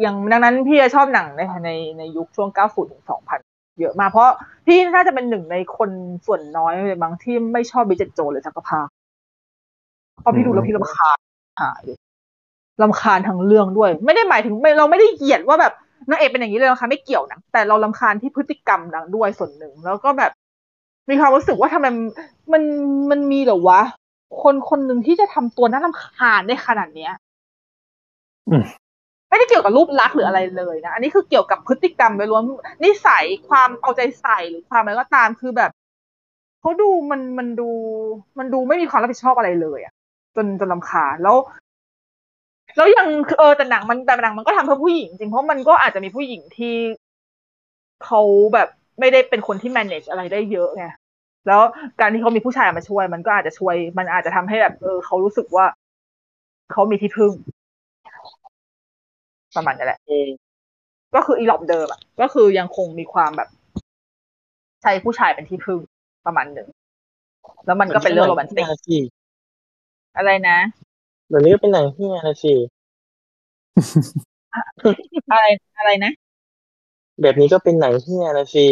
[0.00, 3.04] อย่างดังนั้นพี่จะชอบหนังในในในยุคช่วง 90 ถึง
[3.40, 4.30] 2000 เยอะมากเพราะ
[4.66, 5.90] พี่น่าจะเป็นหนึ่งในคน
[6.26, 8.86] ส่วนน้อยเลยบางที่ไม่ชอบบิจโจเลยสักภาค
[10.20, 11.18] เพราะพี่ดูแล้วพี่รำคาญ
[11.62, 11.98] หายเลย
[12.82, 15.72] รำคาญทั้งเรื่องด้วย ไม่ได้หมายถึงไม่เราไม่ได้เหยียดว่าแบบ
[16.10, 20.32] นางเอกเป็นอย่างนี้เลยนะคะไม่เกี่ยวนะแต่เรารำคาญที่พฤติกรรมดังด้วยส่วนหนึ่ง แล้วก็แบบ
[21.08, 21.86] มีความรู้สึกว่าทำไม
[22.52, 22.62] มัน
[23.10, 23.80] มันมีเหรอวะ
[24.42, 28.64] คนคนหนึ่งที่จะทำตัวน่ารำคาญได้ขนาดเนี้ยำอืม
[29.28, 32.42] ไม่ได้เกี่ยวกับรูปลักษณ์หรืออะไรเลยนะ อันนี้คือเกี่ยวกับพฤติกรรมไปรวม
[32.84, 35.70] นิสัยความเอาใจใส่หรือความอะไรก็ตามคือแบบ
[36.60, 37.68] เขาดูมันมันดู
[38.38, 39.92] มันดูไม่มีความรับผิดชอบอะไรเลยอะ
[40.36, 41.36] จนจนลำคาญแล้ว
[42.76, 46.74] แล้วยังเออแต่หนังมันแต่หนังมันก็ทำเพื่อผู้หญิงจริงเพราะมันก็อาจจะมีผู้หญิงที่
[48.04, 48.20] เขา
[48.54, 48.68] แบบ
[49.00, 50.86] ไม่ได้เป็นคนที่ manage อะไรได้เยอะไง
[51.46, 51.60] แล้ว
[52.00, 55.66] การที่เขามีผู้ชายมาช่วย มันก็อาจจะช่วย มันอาจจะทำให้แบบเออเขารู้สึกว่า
[56.72, 57.32] เขามีที่พึ่ง
[59.56, 60.28] ประมาณนี้แหละอืม
[61.14, 63.48] ก็คืออีหลอบเดิมอะ ก็คือยังคงมีความแบบ
[64.82, 65.78] ใช้ผู้ชายเป็นที่พึ่ง
[66.26, 66.68] ประมาณหนึ่ง
[67.66, 68.98] แล้วมันก็เป็นเรื่องโรแมนติกสิ
[70.16, 70.58] อะไรนะ
[71.28, 72.54] เดี๋ยวนี้ก็เป็นหนังที่นะสิ
[75.30, 75.44] อะไร
[75.78, 76.12] อะไรนะ
[77.20, 78.66] แบบนี้ก็เป็นหนังที่นะสิ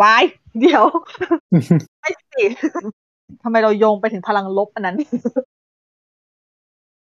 [0.00, 0.24] วาย
[0.58, 0.84] เดี๋ยว
[2.00, 2.44] ไม่สิ
[3.42, 4.96] ทำไมเราโยงไปถึงพลังลบอันนั้น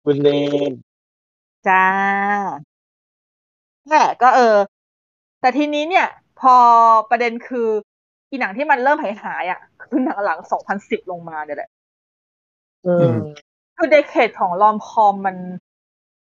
[0.06, 0.28] บุญเล
[0.72, 0.74] น
[1.66, 1.76] จ้า
[3.88, 4.58] แหละก็เออ
[5.40, 6.08] แต่ทีนี้เนี่ย
[6.40, 6.56] พอ
[7.10, 7.68] ประเด็นคือ
[8.30, 11.70] อีหนังที่มันเริ่มหายหายๆอะ คือหนังหลัง2010ลงมาเนี่ยแหละ
[12.86, 13.46] อือืมม
[13.78, 15.36] คือเดคเคดของลอมคอมมัน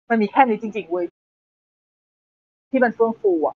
[0.09, 1.07] มันมีแค่นี้จริงๆเว้ย
[2.71, 3.55] ที่มันเฟื่องฟูอะ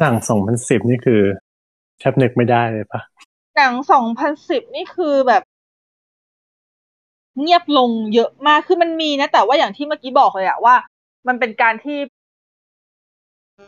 [0.00, 1.20] หลังสองพันสิบนี่คือ
[1.98, 3.00] แทบนึกไม่ได้เลยปะ
[3.56, 3.74] หนัง
[4.24, 5.42] 2010นี่คือแบบ
[7.40, 10.74] เงียบลงเยอะมากคือมันมีนะ แต่ว่าอย่างที่เมื่อกี้บอกเลยอะว่า
[11.28, 11.98] มันเป็นการที่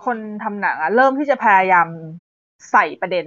[0.04, 1.88] คนทำหนังอะเริ่มที่จะพยายาม
[2.70, 3.26] ใส่ประเด็น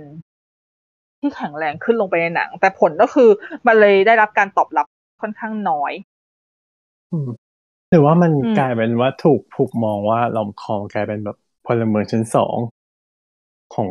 [1.19, 3.29] ที่แข็งแรงขึ้นลงไปในหนัง แต่ผลก็คือ
[3.67, 4.85] มันเลยได้รับการตอบรับ
[5.21, 5.93] ค่อนข้างน้อย
[7.11, 7.29] อืม
[7.89, 12.57] หรือว่ามันอืมกลายเป็นว่าถูกถูกมองว่าลอมคอมกลายเป็นแบบพลเมืองชั้นสอง
[13.73, 13.89] ของ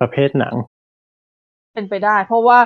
[0.00, 0.54] ประเภทหนัง
[1.74, 2.58] เป็นไปได้ เพราะว่า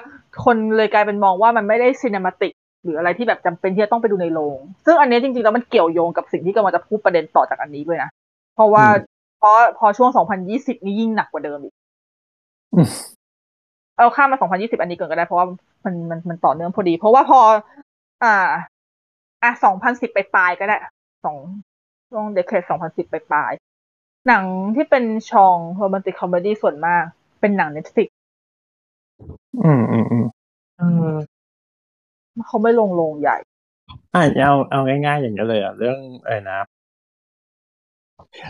[0.45, 2.53] คนเลยกลายเป็นมองว่ามันไม่ได้ซีน e มาติก
[2.85, 8.11] หรืออะไรที่แบบจำเป็นที่จะต้องไปดูในโรง ซึ่งอันนี้จริงๆแล้วมันเกี่ยวโยงกับสิ่งที่กำลังจะพูดประเด็นต่อจากอันนี้ด้วยนะ
[8.55, 10.11] เพราะว่าอืมเพราะพอช่วง
[10.49, 11.75] 2020 นี่ยิ่งหนักกว่าเดิมอีก
[12.75, 12.89] อืม
[13.97, 15.47] เอาข้ามมา 2020 อันนี้ก่อนก็ได้ เพราะว่า
[15.85, 17.41] มันมันมันต่อเนื่องพอดี เพราะว่าพอ
[18.25, 18.35] อ่า
[19.43, 19.51] อะ
[19.83, 20.77] 2010 ไปปลายๆก็ได้
[21.25, 21.37] สอง
[22.11, 23.72] ช่วง decade 2010 ไปปลายๆ
[24.27, 24.45] หนัง
[24.75, 27.05] ที่เป็น genre romantic comedy ส่วนมาก
[27.41, 28.09] เป็นหนัง Netflix
[29.63, 30.27] อืมอืมอืม
[30.79, 31.17] อืม
[32.47, 33.37] เขาไม่ลงโรงใหญ่
[34.15, 36.59] อะเอาเอาง่าย ๆ อย่างเนี้ยเลยอะ เรื่องอะไรนะ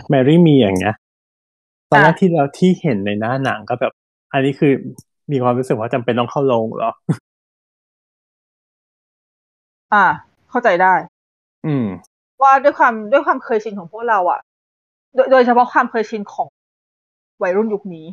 [0.09, 0.95] แมรี่มีอย่างเงี้ย
[1.91, 3.93] ตอนแรกอะที่เราที่เห็นในหน้าหนังก็แบบ
[4.33, 4.73] อันนี้คือ
[5.33, 6.93] มีความรู้สึกว่าจำเป็นต้องเข้าโรงเหรอ
[9.93, 10.05] อ่า
[10.51, 10.95] เข้าใจได้
[11.67, 11.87] อืม
[12.43, 14.52] ว่าด้วยความด้วยความเคยชินของพวกเราอะโดย
[15.31, 16.49] โดยเฉพาะความเคยชินของ
[17.43, 18.07] วัยรุ่นยุคนี้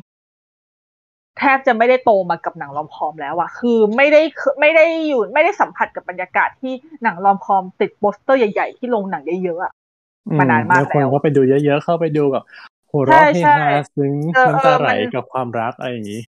[1.38, 4.22] แทบจะไม่ได้โตมากับหนังลอมคอมแล้วอะคือไม่ได้
[4.60, 6.72] ไม่ได้อยู่ไม่ได้สัมผัสกับบรรยากาศที่
[7.02, 9.72] หนังลอมคอมติดโปสเตอร์ใหญ่ๆที่ลงหนังเยอะๆอะ
[10.28, 12.44] อืมานานมากแล้วคนแล้วก็ไปดูเยอะๆเข้าไปดูแบบ
[12.90, 16.20] หัวใช่เราะเฮใช่ฮาซึ้งเออน้ำตาเออไหลมันกับความรักอะไรอย่างนี้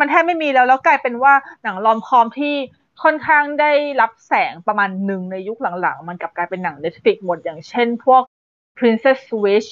[0.00, 2.54] มันแทบไม่มีแล้วแล้วกลายเป็นว่าหนังลอมคอมที่
[3.02, 8.22] ค่อนข้างได้รับแสงประมาณหนึ่งในยุคหลังๆ มันกลับกลายเป็นหนัง Netflix หมดอย่างเช่นพวก
[8.78, 9.68] Princess Switch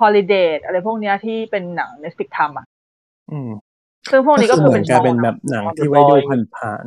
[0.00, 2.66] Holiday อะไรพวกเนี้ยที่เป็นหนัง Netflix ทำอะ
[3.30, 3.50] อืม
[4.10, 6.16] ซึ่งพวกนี้ก็เหคือมืเป็อนนกลายเป็นช่องแบบหนังที่ไว้ดู
[6.56, 6.84] ผ่าน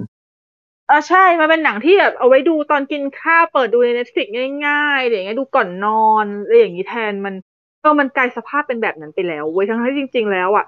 [0.90, 4.28] อ่าใช่ มันเป็นหนังที่แบบเอาไว้ดูตอนกินข้าวเปิดดูใน Netflix
[4.68, 7.36] ง่ายๆอะไรอย่างเงี้ยดูก่อนนอนอะไรอย่างนี้แทนมัน
[7.84, 10.66] ก็มันกลายสภาพเป็นแบบนั้นไปแล้วเว้ยทั้งที่จริง ๆ แล้วอะ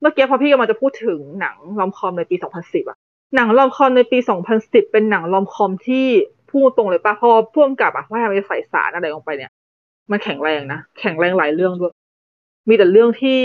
[0.00, 2.98] เมื่อกี้พอพี่กำลังจะพูดถึงหนังลอมคอมในปี 2010 อะ
[3.34, 4.18] หนังลอมคอมในปี
[4.54, 6.06] 2010 เป็นหนังลอมคอมที่
[6.52, 9.50] พูดตรงเลยปะพอพ่วงกับอะว่ามันจะใส่สารอะไรลงไปเนี่ย
[10.10, 11.92] มันแข็งแรงนะ แข็งแรงหลายเรื่องด้วย
[12.68, 13.38] มีแต่เรื่องที่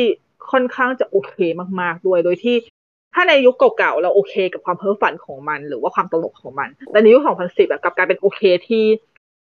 [0.51, 1.35] ค่อนข้างจะโอเค
[1.79, 2.55] มากๆด้วย โดยที่
[3.13, 8.83] ถ้าในยุคเก่าๆเราโอเคกับความเพ้อฝันของมัน หรือว่าความตลกของมัน แต่ในยุค 2010อะกลับกลายเป็นโอเคที่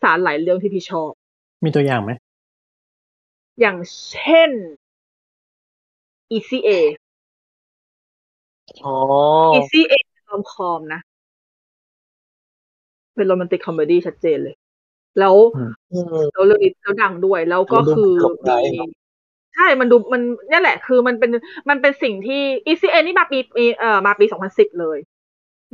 [0.03, 2.11] สารหลายเรื่องที่พี่ชอบๆมีตัวอย่างไหม
[3.61, 3.77] อย่าง
[4.11, 4.51] เช่น
[6.37, 6.71] ECA
[8.85, 8.97] อ๋อ
[9.57, 11.01] ECA เป็น romcom นะ
[13.17, 14.55] เป็น romantic comedy ชัดเจนเลย
[15.19, 15.35] แล้ว
[15.93, 18.89] อืมแล้วเรื่องนี้แล้วดังด้วย แล้วก็คือแล้วดูมันหลบได้มีเนอะ
[19.55, 21.31] ใช่มันดูมันนี่แหละ คือมันเป็น
[21.69, 24.99] มันเป็นสิ่งที่ ECA นี่มาปีปีเอ่อมาปี2010เลย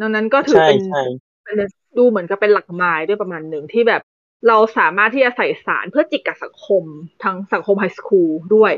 [0.00, 1.02] ดังนั้นก็ถือใช่เป็นใช่
[1.44, 1.56] เป็น
[1.98, 4.02] ดูเหมือนกับเป็นหลักไม้ด้วยประมาณหนึ่งที่แบบ
[4.48, 6.84] เราสามารถที่จะใส่สารเพื่อจิกกับสังคม
[7.22, 8.72] ทั้งสังคมไฮสคูลด้วย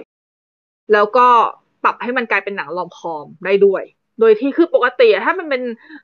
[0.92, 1.26] แล้วก็
[1.84, 3.82] ปรับให้มันกลายเป็นหนังลอมคอมได้ด้วย
[4.20, 5.62] โดยที่คือปกติอะถ้ามันเป็น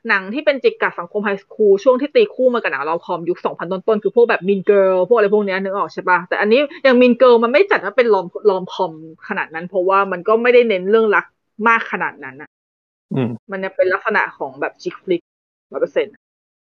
[0.08, 8.92] หนังที่เป็นจิกกัดสังคม high school ช่วงที่ตีคู่มากับหนัง romcom ยุค2000ต้นๆคือพวกแบบ Mean Girls พวกอะไรพวกเนี้ยนึกออกใช่ปะแต่อันนี้อย่าง Mean Girls มันไม่จัดว่าเป็น rom romcom
[9.28, 11.24] ขนาดนั้น เพราะว่ามันก็ไม่ได้เน้นเรื่องรัก
[11.68, 12.48] มากขนาดนั้นอะ
[13.14, 15.22] อืมมันจะเป็นลักษณะของแบบ chick flick
[15.72, 16.14] ร้อยเปอร์เซ็นต์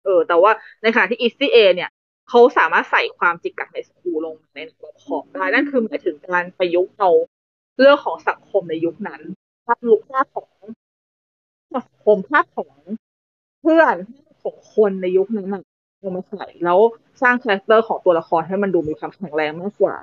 [0.05, 0.51] เออ แต่ว่า
[0.83, 1.91] ในขณะที่ ECA เนี่ย
[2.29, 7.11] เขาสามารถใส่ความจิกกัดในสกูลงใน romcom ได้นั่นคือหมายถึงการประยุกต์เอา
[7.79, 9.21] เรื่องของสังคมในยุคนั้น
[9.67, 10.49] ภาพลุกภาพของ
[11.77, 12.69] สังคมภาพของ
[13.61, 13.97] เพื่อน
[14.43, 15.49] ของคนในยุคนั้น
[16.03, 16.79] ลงมาใส่แล้ว
[17.23, 19.95] สร้างคาแรคเตอร์ของตัวละครให้มันดูมีความแข็งแรงมากกว่า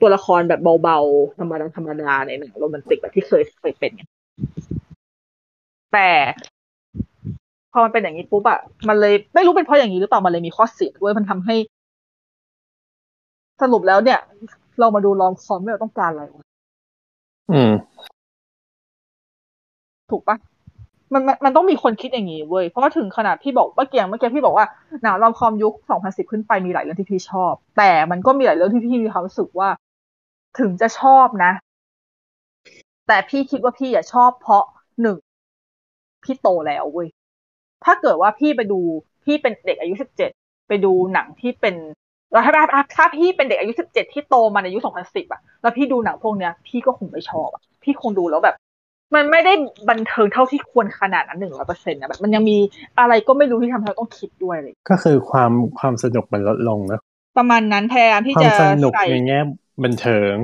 [0.00, 3.92] ตัวละครแบบเบาๆ ธรรมดาธรรมดาในหนังโรแมนติกแบบที่เคยเคยเป็น
[5.92, 6.10] แต่
[7.72, 11.54] พอมันเป็นอย่างนี้ปุ๊บอะมันเลยไม่รู้เป็นเพราะอย่างนี้หรือเปล่ามันเลยมีข้อเสียด้วยมันทำให้
[13.62, 14.20] สรุปแล้วเนี่ย
[14.80, 16.44] เรามาดูลองคอมไม่เราต้องการอะไรวะ
[17.50, 17.72] อืม
[20.10, 20.36] ถูกปะ
[21.14, 24.66] มันมันมันต้องมีคนคิดอย่างนี้เว้ย เพราะว่าถึงขนาดพี่บอกเมื่อกี้เมื่อกี้พี่บอกว่า
[25.02, 29.68] หนังรอมคอมยุค 2010 ขึ้นไปมีหลายเรื่องที่พี่ชอบ แต่มันก็มีหลายเรื่องที่พี่มีความรู้สึกว่า
[30.58, 31.52] ถึงจะชอบนะ
[33.06, 34.64] แต่พี่คิดว่าพี่อะชอบเพราะ
[35.02, 35.16] หนึ่ง
[36.24, 37.08] พี่โตแล้วเว้ย
[37.84, 38.80] ถ้าเกิดว่าพี่ไปดู
[39.24, 39.94] พี่เป็นเด็กอายุ
[40.32, 41.74] 17 ไปดูหนังที่เป็น
[42.32, 42.64] แล้วถ้า
[42.96, 48.56] ถ้าพี่เป็นเด็กอายุ 17 ที่โตมาในอายุ2010อะแล้วพี่ดูหนังพวกเนี้ย พี่ก็คงไม่ชอบอะพี่คงดูแล้วแบบ
[49.14, 49.52] มันไม่ได้
[49.88, 52.56] บันเทิงเท่าที่ควรขนาดนั้นหนึ่งร้อยเปอร์เซ็นต์นะแบบมันยังมี
[52.98, 57.00] อะไรก็ไม่รู้ที่ทำให้เราต้องคิดด้วยเลย ก็คือความความสนุกมันลดลงนะ
[57.38, 59.38] ประมาณนั้นพยายามที่ควาจะมสนุกใส่ในแง่
[59.84, 60.34] บันเทิง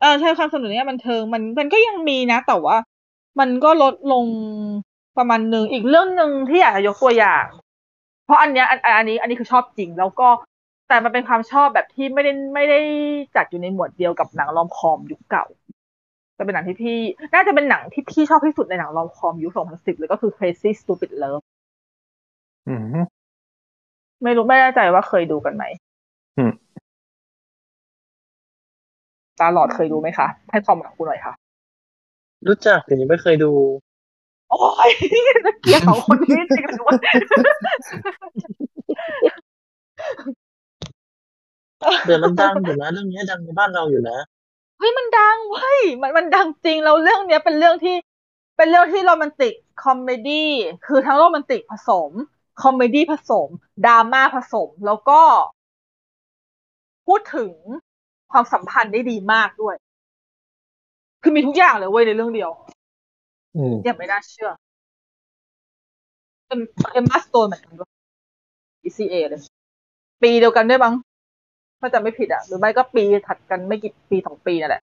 [0.00, 2.76] เออใช่ความสนุกเนี่ยบันเทิงมันมันก็ยังมีนะ แต่ว่า
[3.40, 4.24] มันก็ลดลง
[5.18, 7.44] ประมาณหนึ่งอีกเรื่องหนึ่งที่อยากจะยกตัวอย่าง
[8.26, 10.28] เพราะอันเนี้ยอันอันนี้ อันนี้คือชอบจริงแล้วก็
[10.88, 12.80] แต่มันเป็นความชอบแบบที่ไม่ได้ไม่ได้
[13.36, 15.44] จัดอยู่ในหมวดเดียวกับหนังรอมคอมยุคเก่า
[16.34, 16.98] แต่เป็นหนังที่พี่
[17.34, 21.44] น่าจะเป็นหนังที่พี่ชอบที่สุดในหนังรอมคอมยุค2010เลยก็คือ Crazy Stupid Love
[22.68, 22.96] อืม
[24.22, 25.64] ไม่รู้ไม่แน่ใจว่าเคยดูกันไหม
[26.38, 26.52] อืม
[29.40, 31.34] ตาหลอดเคยดูไหมคะ ให้ความหมายคุณหน่อยค่ะ
[32.48, 33.52] รู้จักแต่ยังไม่เคยดู
[34.50, 34.90] โอ้ย
[35.62, 36.96] เกลียดสองคนนี้จริงๆด้วย
[42.04, 47.96] เดี๋ยวมันดังอยู่นะเรื่องนี้ดังในบ้านเราอยู่นะเฮ้ยมันดังเว้ยมันมันดังจริงแล้วเรื่องเนี้ยเป็นเรื่องที่
[48.56, 49.54] เป็นเรื่องที่โรแมนติก
[49.84, 50.50] คอมเมดี้
[50.86, 52.10] คือทั้งโรแมนติกผสม
[52.62, 53.48] คอมเมดี้ผสม
[53.86, 55.20] ดราม่าผสมแล้วก็
[57.06, 57.52] พูดถึง
[58.30, 59.74] ความสัมพันธ์ได้ดีมากด้วย
[61.22, 62.50] คือมีทุกอย่างเลยเว้ยในเรื่องเดียว
[63.56, 64.50] อืมยังไม่น่าเชื่อ
[66.46, 66.60] เอ็ม
[66.92, 67.90] เอ็มมาสโตนเหมือนกันด้วย
[68.86, 69.40] ECA เลย
[70.22, 70.94] ปีเดียวกันด้วยมั้ง
[71.82, 74.82] ถ้าจะไม่ผิดอะหรือไม่ก็ปีถัดกันไม่กี่ปีสองปีนั่นแหละ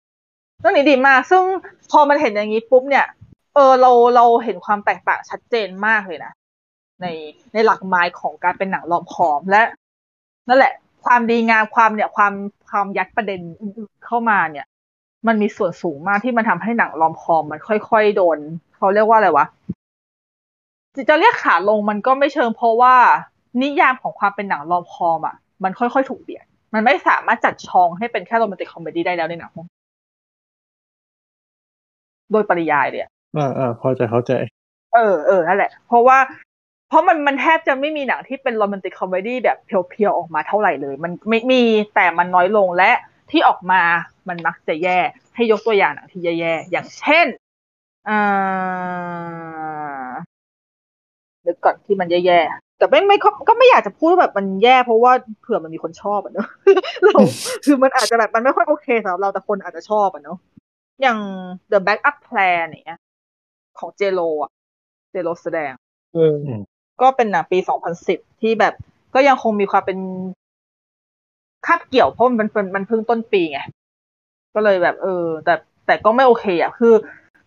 [0.59, 1.43] เรื่องนี้ดีมาก ซึ่ง
[1.91, 3.05] พอมันเห็นอย่างนี้ปุ๊บเนี่ย
[3.55, 6.31] เออเราเราเห็นความแตกต่างชัดเจนมากเลยนะ
[7.01, 7.05] ใน
[7.53, 9.61] ในหลักไม้ของการเป็นหนังรอมคอมและ
[10.47, 10.73] นั่นแหละ
[11.05, 12.33] ความดีงามความเนี่ยความ
[12.69, 14.65] ความยัดประเด็นอื่นเข้ามาเนี่ย
[15.27, 18.37] มันมีส่วนสูงมากที่มันทำให้หนังรอมคอมมันค่อยๆโดน
[18.75, 19.45] เขาเรียกว่าอะไรวะ
[21.09, 22.95] จะเรียกขาลงมันก็ไม่เชิงเพราะว่า
[23.61, 29.75] นิยามของความเป็นหนังรอมคอมอะ มันค่อยๆถูกเปลี่ยน มันไม่สามารถจัดช่องให้เป็นแค่โรแมนติกคอมเมดี้ได้แล้วในหนังพวกนี้
[32.31, 34.31] โดยปริยายเลยอะอ่าอ่าพอจะเข้าใจ
[34.93, 36.17] เออเออนั่นแหละ เพราะว่า
[36.89, 41.63] เพราะมันมันแทบจะไม่มีหนังที่เป็นโรแมนติกคอมเมดี้แบบเพียวๆออกมาเท่าไหร่เลย มันไม่มี
[41.95, 42.91] แต่มันน้อยลงและ
[43.31, 43.81] ที่ออกมา
[44.27, 44.99] มันมักจะแย่
[45.35, 47.27] ให้ยกตัวอย่างหนังที่แย่ๆอย่างเช่น
[48.09, 48.19] อ่า
[51.43, 55.11] เดี๋ยวก่อนที่มันแย่ๆ แต่ไม่ไม่ก็ก็ไม่อยากจะพูดว่าแบบมันแย่เพราะว่า
[55.41, 56.47] เผื่อมันมีคนชอบอะเนอะ
[57.03, 57.19] เรา
[57.65, 60.37] คือมันอาจจะแบบมันไม่ค่อยโอเคสำหรับเราแต่คนอาจจะชอบอะเนอะ
[61.01, 61.17] อย่าง
[61.71, 62.99] The Backup Plan อย่างเนี้ย
[63.79, 64.51] ของเจโ o อะ
[65.11, 65.71] เจโ o แสดง
[66.17, 66.37] อืม
[67.01, 67.57] ก็เป็นหนังปี
[67.99, 68.73] 2010ที่แบบ
[69.15, 69.97] ก็ยังคงมีความเป็น
[71.65, 73.59] คาบเกี่ยวเพราะมันเป็นมันเพิ่งต้นปีไง
[74.55, 75.53] ก็เลยแบบ เออ แต่
[75.85, 76.93] แต่ก็ไม่โอเคอะคือ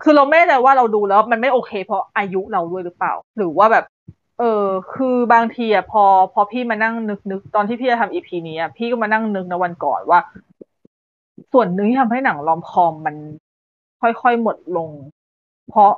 [0.02, 3.84] คือเราไม่แน่ใจว่าเราดูแล้ว มันไม่โอเค เพราะอายุเราด้วยหรือเปล่า หรือว่าแบบ
[4.40, 10.20] เออ คือบางทีอะพอ พอพี่มานั่งนึกนึกตอนที่พี่จะทำอีพีนี้อะพี่ก็มานั่งนึกในวันก่อนว่า
[11.52, 13.16] ส่วนหนึ่งที่ทำให้หนังลอมคอมมัน
[14.02, 14.90] ค่อยๆหมดลง
[15.70, 15.90] เพราะ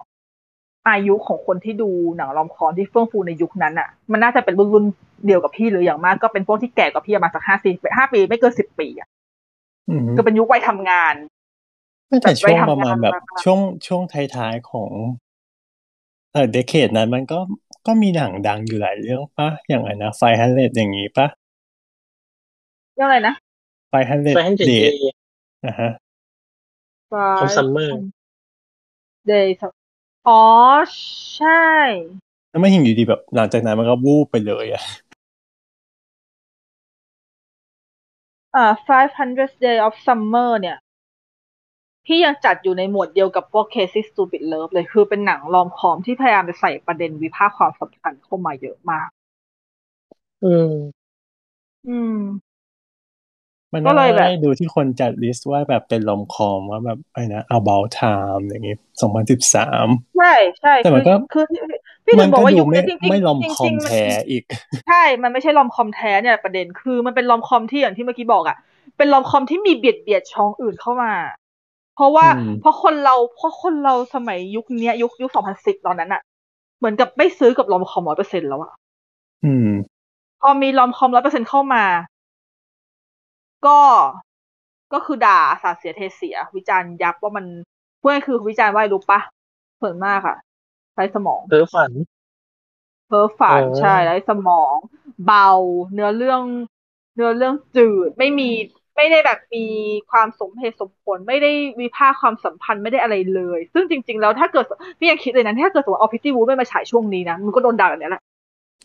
[0.89, 4.85] อายุของคนที่ดูหนังลอมคอมที่เฟื่องฟูในยุคนั้นอะ มันน่าจะเป็นรุ่นรุ่น
[5.27, 9.09] เดียวกับพี่หรืออย่างมากก็เป็นพวกที่แก่กว่าพี่ประมาณสักห้าสี่ห้าปีไม่เกินสิบปีอะ
[9.89, 11.15] อืมก็เป็นยุควัยทำงาน
[12.11, 14.91] ตั้งแต่ช่วงแบบไปทำประมาณแบบงานมาช่วงช่วงท้ายๆของ
[16.33, 17.39] เออเดเคดนั้นมันก็
[17.87, 21.27] ก็มีหนังดังอยู่หลายเรื่องปะอย่างไรนะไฟฮันเลดอย่างนี้ปะ
[22.95, 23.35] เรื่องอะไรนะ
[23.91, 24.93] ไฟฮันเลดไปให้เจเดเจท
[25.67, 25.91] นะฮะ
[27.13, 27.91] ของ Summer
[29.31, 29.57] Days
[30.29, 30.43] อ๋อ
[31.35, 31.67] ใช่
[32.51, 34.83] แล้วไม่เห็นอยู่ดีแบบ หลังจากนั้นมันก็วูบไปเลยอะ
[38.57, 40.77] อ่า500 Day of Summer เนี่ย
[42.07, 49.09] พี่ยังจัดอยู่ในหมวดเดียวกับพวก Crazy Stupid Love เลยคือเป็นหนังรอมคอมที่พยายามจะใส่ประเด็นวิพากษ์ความสำคัญเข้ามาเยอะมาก
[50.45, 50.73] อืม
[51.89, 52.19] อืม
[53.75, 59.89] มันก็เลยแบบได้ดูที่คนจัดลิสต์ว่าแบบเป็นลอมคอมว่าแบบไอ้นะ about time อย่างงี้สองพันสิบสาม
[60.19, 61.77] ใช่ใช่แต่มันก็คือคือ
[62.07, 64.43] พี่มัถึนงบอก็กว่าดูยุคไม่นี้จริงๆไม่ลอมจริงๆคอมมันแท้อีก
[64.89, 68.57] ใช่ มันไม่ใช่ลอมคอมแท้เนี่ยประเด็นคือมันเป็นลอมคอมที่อย่างที่เมื่อกี้บอกอะ
[68.97, 71.13] เป็นลอมคอมที่มีเบียดเบียดช่องอื่นเข้ามา
[71.95, 76.23] เพราะว่าอืมเพราะคนเราเพราะคนเราสมัยยุคเนี้ย ยุคยุคสองพันสิบตอนนั้นอะ
[76.79, 78.73] เหมือนกับไม่ซื้อกับลอมคอมร้อยเปอร์เซ็นแล้วอะ
[79.43, 79.69] อืม
[80.41, 81.85] พอมีลอมคอมร้อยเปอร์เซ็นเข้ามา
[83.63, 83.79] ก็
[84.93, 87.47] ก็คือด่าสาดเสียเทเสีย วิจารณ์ยับว่ามัน
[88.01, 89.21] เพื่อนคือวิจารณ์ว่าอะไรรู้ปะ
[89.77, 90.37] เผินมากอะ
[90.95, 91.93] ใช้สมองเพ้อฝัน
[93.07, 94.77] เพ้อฝันเออใช่ไร้สมอง
[95.25, 95.49] เบา
[95.93, 96.43] เนื้อเรื่อง
[97.15, 98.45] เนื้อเรื่องจืดไม่มี
[99.03, 99.65] ไม่ได้แบบมี
[100.11, 101.51] ความสมเหตุสมผล ไม่ได้
[101.81, 104.65] วิพากษ์ความสัมพันธ์ไม่ได้อะไรเลย ซึ่งจริง ๆ แล้วถ้าเกิด
[104.99, 108.23] พี่ยังคิดเลยนะถ้าเกิดสมมติเอาพิตตี้วูดไม่มาฉายช่วงนี้นะมันก็โดนด่าแบบนี้แหละ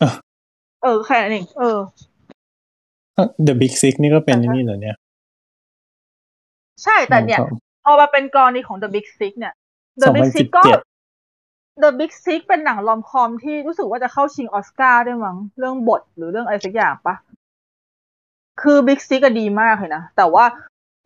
[0.02, 0.10] อะ
[0.82, 1.78] เออแค่นั้นเองเออ
[3.46, 4.96] The Big Six นี่ก็เป็นอ่าฮะนี่เหรอเนี่ย
[6.82, 7.40] ใช่แต่เนี่ย
[7.84, 9.54] พอมาเป็นกรณีของ The Big Six เนี่ย
[10.02, 17.14] The Big Six ก็2017 The Big Six เป็นหนังลอมคอมที่รู้สึกว่าจะเข้าชิงออสการ์ด้วยมั้งเรื่องบทหรือเรื่องอะไรสักอย่างปะ
[18.60, 20.44] คือ Big Sick ก็ดีมากเลยนะ แต่ว่า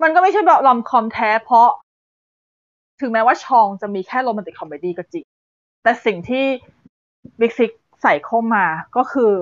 [0.02, 1.68] มันก็ไม่ใช่แบบ romcom แท้เพราะ
[3.00, 5.24] ถึงแม้ว่าชองจะมีแค่โรแมนติกคอมเมดี้ก็จริง
[5.82, 6.44] แต่สิ่งที่
[7.40, 7.70] Big Sick
[8.02, 8.64] ใส่เข้ามา
[8.96, 9.32] ก็คือ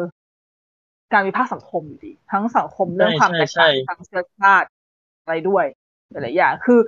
[1.12, 4.68] การวิพากษ์สังคมอยู่ดี ทั้งสังคมเรื่องความแตกใช่ต่างใช่ทางเชื้อชาติ
[5.22, 5.64] อะไรด้วย
[6.10, 6.80] หลายๆอย่าง คือ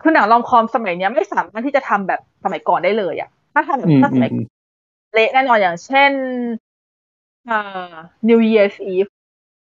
[0.00, 4.44] คือหนัง romcom สมัยเนี้ยไม่สามารถที่จะทำแบบสมัยก่อนได้เลยอะถ้าทำแบบอืมถ้าสอืมัยมอืม
[5.14, 6.12] เละแน่นอนอย่างเช่น
[7.48, 7.94] อ่า
[8.28, 9.10] New Year's Eve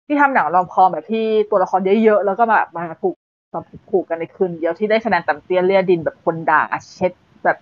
[0.07, 3.15] ที่ทำหนังลอมคอมแบบที่ตัวละครเยอะๆแล้วก็มามาผูก
[3.55, 7.13] มาผูกกันในคืนเดียวที่ได้คะแนนต่ำเตี้ยเลียดินแบบคนด่าเช็ด
[7.45, 7.57] แบบ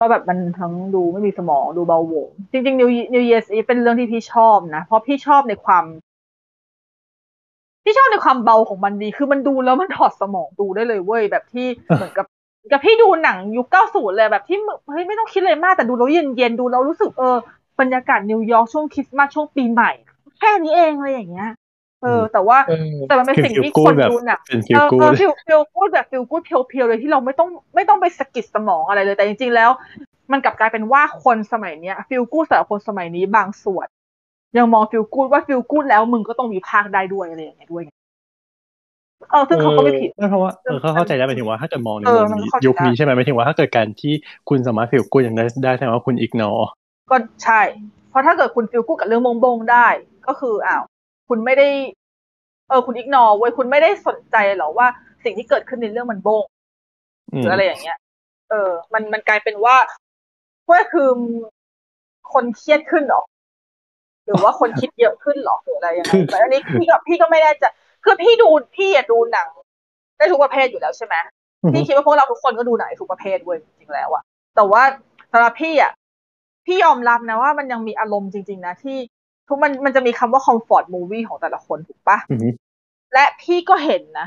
[0.00, 5.84] ก็แบบมันทั้งดูไม่มีสมองดูเบาโหวงจริงๆ New New Year's Eve เป็นเรื่องที่พี่ชอบนะ เพราะพี่ชอบในความ
[7.84, 12.26] พี่ชอบในความเบาของมันดี คือมันดูแล้วมันถอดสมองดูได้เลยเว้ยแบบที่เหมือนกับ
[12.72, 14.58] กับพี่ดูหนังยุคเก้าศูนย์เลยแบบที่
[14.90, 17.36] เฮ้ยไม่ต้องคิดเลยมากแต่ดูแล้วเย็นเย็นๆดูแล้วรู้สึกเออ
[17.80, 19.90] บรรยากาศนิวยอร์กช่วงคริสต์มาสช่วงปีใหม่
[20.38, 21.50] แค่นี้เองอะไรอย่างเงี้ย
[22.04, 29.70] เออ แต่ว่าเออแต่มันเป็นคือสิ่ง feel ที่ good คนแบบดูหนังเป็นเอ feel อเอ good อฟิลฟิลกูดแบบฟิลกูดเพียวๆเลยที่เราไม่ต้องไม่ต้องไปสะกิดสมองอะไรเลยแต่จริงๆแล้ว
[30.32, 33.86] มันกลับกลายเป็นว่าคนสมัยเนี้ยฟิลกูดสำหรับคนสมัยนี้บางส่วน
[34.58, 37.90] ยังมองฟิลกูดว่าฟิลกูดแล้วมึงก็ต้องมีภาคได้ด้วยอะไรอย่างเงี้ยด้วยไง
[39.30, 44.12] เออซึ่งเขาก็ไม่ผิดไม่เพราะว่าเออเขาเข้าใจได้หมายถึงว่าถ้าเกิดมองในเอมุอมมันนี้เข้าใจยุคนี้ได้ใช่ไหมหมายถึงว่าถ้าเกิดการที่
[44.48, 46.50] คุณสามารถฟิลกูอย่างได้ได้แสดงว่าคุณอิกนอ
[47.10, 47.60] ก็ใช่
[48.10, 49.86] เพราะถ้าเกิดคุณฟิลกูดกับเรื่องบงบงๆได้
[50.26, 50.82] ก็คืออ้าว
[51.28, 51.68] คุณไม่ได้
[52.68, 54.86] เออ คุณอิกนอเว้ยคุณไม่ได้สนใจหรอว่า
[55.24, 56.44] สิ่งที่เกิดขึ้นในเรื่องมันบง
[57.30, 57.98] หรืออะไรอย่างเงี้ย
[58.50, 59.76] เออ มันมันกลายเป็นว่า
[60.70, 61.08] ว่าคือ
[62.32, 63.22] คนเครียดขึ้นเหรอ
[64.24, 67.64] หรือว่าคนคิดเยอะขึ้นเหรอหรืออะไรอย่างเงี้ยแต่อันนี้พี่ก็พี่ก็ไม่แน่ใจ
[68.04, 69.48] คือพี่ดูพี่อะดูหนัง
[70.16, 71.14] ได้ทุกประเภทอยู่แล้วใช่ไหม
[71.62, 74.22] อือฮึพี่คิดว่าพวกเราทุกคนก็ดูหนังทุกประเภทเว้ยจริงๆแล้วอะ
[74.56, 74.82] แต่ว่า
[75.32, 75.92] สำหรับพี่อะ
[76.66, 78.98] พี่ยอมรับนะว่ามันยังมีอารมณ์จริง ๆ นะที่
[79.48, 82.48] ทุกมันมันจะมีคำว่า comfort movie ของแต่ละคนถูกปะอือฮึ
[83.14, 84.26] และพี่ก็เห็นนะ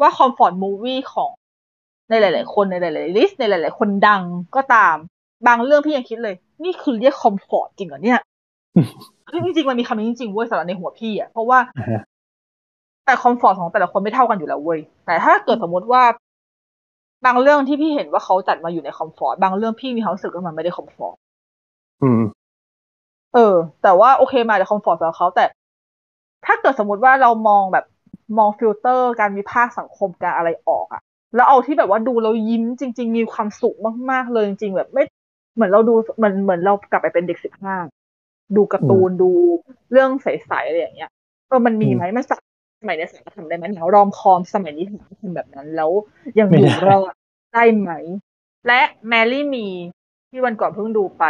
[0.00, 1.30] ว่า comfort movie ของ
[2.10, 4.22] ในหลาย ๆ คนในหลาย ๆ list ในหลาย ๆ คนดัง
[4.56, 4.96] ก็ตาม
[5.46, 6.34] บางเรื่องพี่ยังคิดเลย
[6.64, 8.20] นี่คือเรียก comfort จริงเหรอเนี่ย
[9.28, 12.02] คือจริง ๆ มันมีคำนี้จริง ๆ เว้ยสำหรับในหัวพี่อะเพราะว่าอ่าฮะ
[13.06, 16.02] แต่ comfort ของแต่ละคนไม่เท่ากันอยู่แล้วเว้ยแต่ถ้าเกิดสมมติว่า
[17.26, 21.16] บางเรื่องที่พี่เห็นว่าเขาจัดมาอยู่ใน comfort บางเรื่องพี่มีความรู้สึกว่ามันไม่ได้ comfort
[22.02, 22.20] อืม
[23.34, 25.44] เออ แต่ว่าโอเคมาจาก comfort สำหรับเขาแต่
[26.46, 27.84] ถ้าเกิดสมมติว่าเรามองแบบ
[28.38, 31.02] มองฟิลเตอร์การวิพากษ์สังคมการอะไรออกอะ
[31.34, 33.76] แล้วเอาที่แบบว่าดูเรายิ้มจริง ๆ มีความสุข
[34.10, 35.02] มากๆเลยจริงๆแบบไม่
[35.54, 37.76] เหมือนเราดูเหมือนเหมือนเรากลับไปเป็นเด็กสิบห้า
[38.56, 39.30] ดูการ์ตูนดู
[39.92, 41.10] เรื่องใสๆอะไรอย่างเงี้ย
[41.48, 42.38] เออมันมีไหมมันสัก
[42.80, 45.90] สมัยนี้สามารถทำได้ไหมหนังรอมคอมสมัยนี้สามารถทำแบบนั้นแล้ว
[46.38, 47.12] ยังอยู่ไม่ได้รอด
[47.54, 47.90] ได้ไหม
[48.66, 49.66] และแมรี่มี
[50.30, 51.24] ที่วันก่อนเพิ่งดูไป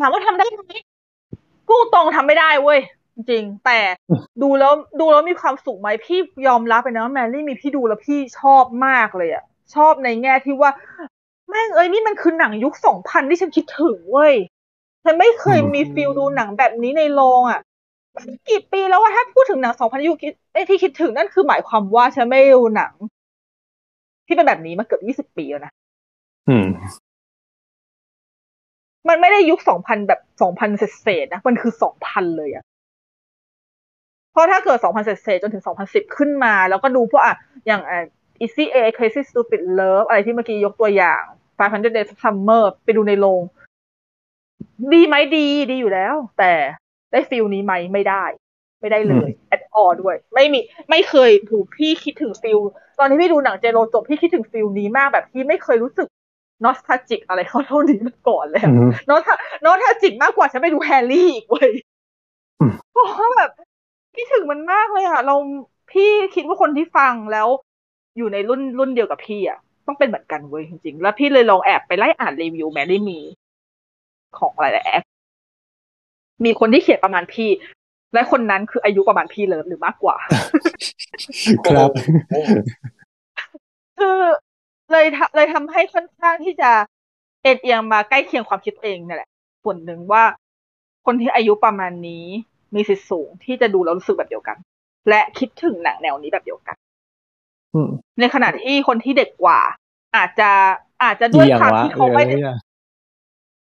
[0.00, 0.62] ถามว่าทำได้ไหม
[1.68, 2.80] พูดตรงทำไม่ได้เว้ย
[3.14, 3.78] จริงๆแต่
[4.42, 9.44] ดูแล้วดูแล้วมีความสุขไหมพี่ยอมรับไปนะว่าแมรี่มีพี่ดูแล้วพี่ชอบมากเลยอะ
[9.74, 10.70] ชอบในแง่ที่ว่า
[11.48, 14.34] แม่งเอ้ยนี่มันคือหนังยุคสองพันที่ฉันคิดถึงเว้ย
[15.04, 17.60] ฉันไม่เคยมีฟิลดูหนังแบบนี้ในโรงอะ
[18.48, 20.16] กี่ปีแล้วว่าถ้าพูดถึงหนังสองพันยุค
[20.52, 22.92] ไอ้ที่คิดถึงนั่นคือหมายความว่าฉันไม่ดูหนัง
[24.26, 25.72] ที่เป็นแบบนี้มาเกือบยี่สิบปีแล้วนะ
[26.48, 26.56] อื
[29.06, 32.64] มมันไม่ได้ยุคสองพันแบบสองพันเศษๆนะ มันคือสองพันเลยอะ
[34.32, 37.34] เพราะถ้าเกิดสองพันเศษๆจนถึงสองพันสิบขึ้นมา แล้วก็ดูพวกอะ
[37.66, 38.00] อย่างอะ
[38.42, 41.22] Easy A Crazy Stupid Love อะไรที่เมื่อกี้ยกตัวอย่าง
[41.58, 43.42] 500 Days of Summer ไปดูในโรง
[44.92, 46.52] ดีไหมดีดีอยู่แล้ว แต่
[47.12, 48.24] ได้ feel นี้ไหมไม่ได้
[48.80, 50.60] ไม่ได้เลยแอดออด้วย ไม่มี
[50.90, 52.58] ไม่เคยถูกพี่คิดถึง feel
[52.98, 56.06] ตอนที่พี่ดูหนังเจโลจบพี่คิดถึง feel นี้มากแบบที่ไม่เคยรู้สึก
[56.64, 58.62] nostalgic อะไรเขาเท่านี้มาก่อนเลย
[59.08, 59.22] nos
[59.64, 61.70] nostalgic มากกว่าฉันไปดูแฮร์รี่อีกเว้ย
[62.92, 63.50] เพราะว่าแบบ
[64.14, 65.36] คิดถึงมันมากเลยอะ เรา
[65.90, 67.48] พี่คิดว่าคนที่ฟังแล้ว
[68.16, 73.20] อยู่ในรุ่นรุ่นเดียวกับพี่อะต้องเป็นเหมือนกันเว้ยจริงๆ แล้วพี่เลยลองแอบไปไล่อ่านรีวิวแมรี่มี
[74.38, 75.04] ของหลายๆแอป
[76.44, 77.50] มีคนที่เขียนประมาณพี่
[78.14, 80.16] และคนนั้นคืออายุประมาณพี่เลยหรือมากกว่า
[81.66, 81.90] ครับ
[83.98, 84.20] คือ
[84.90, 85.06] เลย
[85.36, 86.70] เลยทำให้ค่อนข้างที่จะ
[87.42, 89.30] เอ็นเอียงมาใกล้เคียงความคิดตัวเองนี่แหละ
[89.62, 90.22] ส่วนหนึ่งว่า
[91.06, 92.24] คนที่อายุประมาณนี้
[92.74, 94.56] มีสิทธิสูงที่จะดูแล้วรู้สึกแบบเดียวกัน
[95.08, 96.76] และคิดถึงหนังแนวนี้แบบเดียวกัน
[98.20, 99.60] ในขณะที่คนที่เด็กกว่า
[100.16, 100.50] อาจจะ
[101.02, 102.36] อาจจะด้วยความที่เขาไม่ได้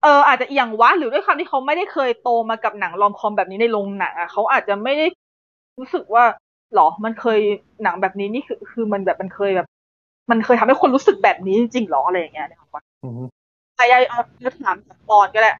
[0.02, 5.06] เอออาจจะอย่างวะหรือด้วยความที่เขาไม่ได้เคยโตมากับหนังรอมคอมแบบนี้ในโรงหนังอะเขาอาจจะไม่ได้
[5.78, 6.24] รู้สึกว่า
[6.74, 7.40] หรอมันเคย
[7.82, 9.68] หนังแบบนี้นี่คือคือมันแบบมันเคยแบบ
[10.30, 12.82] มันเคยทำให้คนรู้สึกแบบนี้จริงๆหรออะไรอย่างเงี้ยนะครับว่า
[13.76, 14.20] ใครเอาเอา
[14.64, 14.76] ถาม
[15.08, 15.50] ปอนก็ได้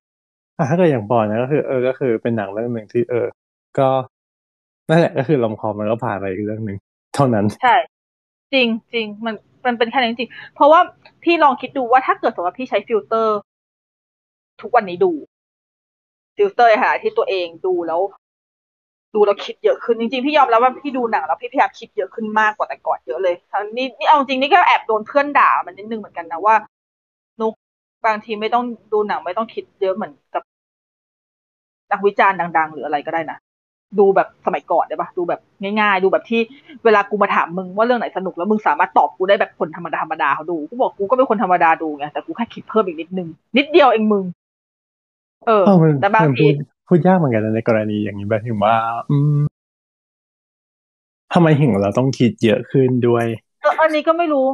[0.68, 3.26] ถ้าเกิดอย่างปอนนะก็คือ เออ ก็คือเป็นหนังเรื่องหนึ่งที่เออ
[3.78, 3.88] ก็
[4.90, 6.78] นั่นแหละก็คือ romcom มันก็ผ่านไปอีกเรื่องหนึ่ง
[7.14, 7.76] เท่านั้นใช่
[8.52, 9.34] จริงจริงมัน
[9.66, 10.80] มันเป็นแค่นั้นจริงเพราะว่า
[11.24, 13.36] พี่ลองคิดดูว่าถ้าเกิดสมมติว่าพี่ใช้ฟิลเตอร์
[14.62, 15.12] ทุกวันนี้ดู
[16.36, 18.00] ฟิลเตอร์หาที่ตัวเองดูแล้ว
[19.14, 23.34] ดูแล้วคิดเยอะขึ้นจริงๆพี่ยอมแล้วว่าพี่ดูหนังแล้วพี่พยายามคิดเยอะขึ้นมากกว่าแต่ก่อนเยอะเลย
[23.76, 26.54] นี่นี่เอาจริงนี่ก็แอบโดนเพื่อนด่ามันนิดนึงเหมือนกันนะว่า
[27.40, 27.52] นุก
[28.06, 30.42] บางทีไม่ต้องดูหนังไม่ต้องคิดเยอะเหมือนกับ
[31.90, 33.38] นักวิจารณ์ดัง ๆ หรืออะไรก็ได้นะ
[33.98, 35.40] ดูแบบสมัยก่อนได้ปะดูแบบ
[35.80, 36.40] ง่ายๆ ดูแบบที่
[36.84, 44.24] เวลากูมาถามมึงว่าเรื่องไหนสนุกแล้วมึงสามารถตอบกูได้แบบคนธรรมดาธรรมดาเขาดูกูบอกกูก็เป็นคนธรรมดาดูไงแต่กูแค่คิดเพิ่มอีกนิดนึงนิดเดียวเองมึง
[45.46, 45.66] เออ
[45.98, 46.46] แต่บางที
[46.86, 48.76] พูดยากเหมือนกันในกรณีอย่างนี้แบบถึงว่า
[49.10, 49.40] อืม
[51.34, 53.26] ทำไมถึงเราต้องคิดเยอะขึ้นด้วย
[53.62, 54.46] เอออันนี้ก็ไม่รู้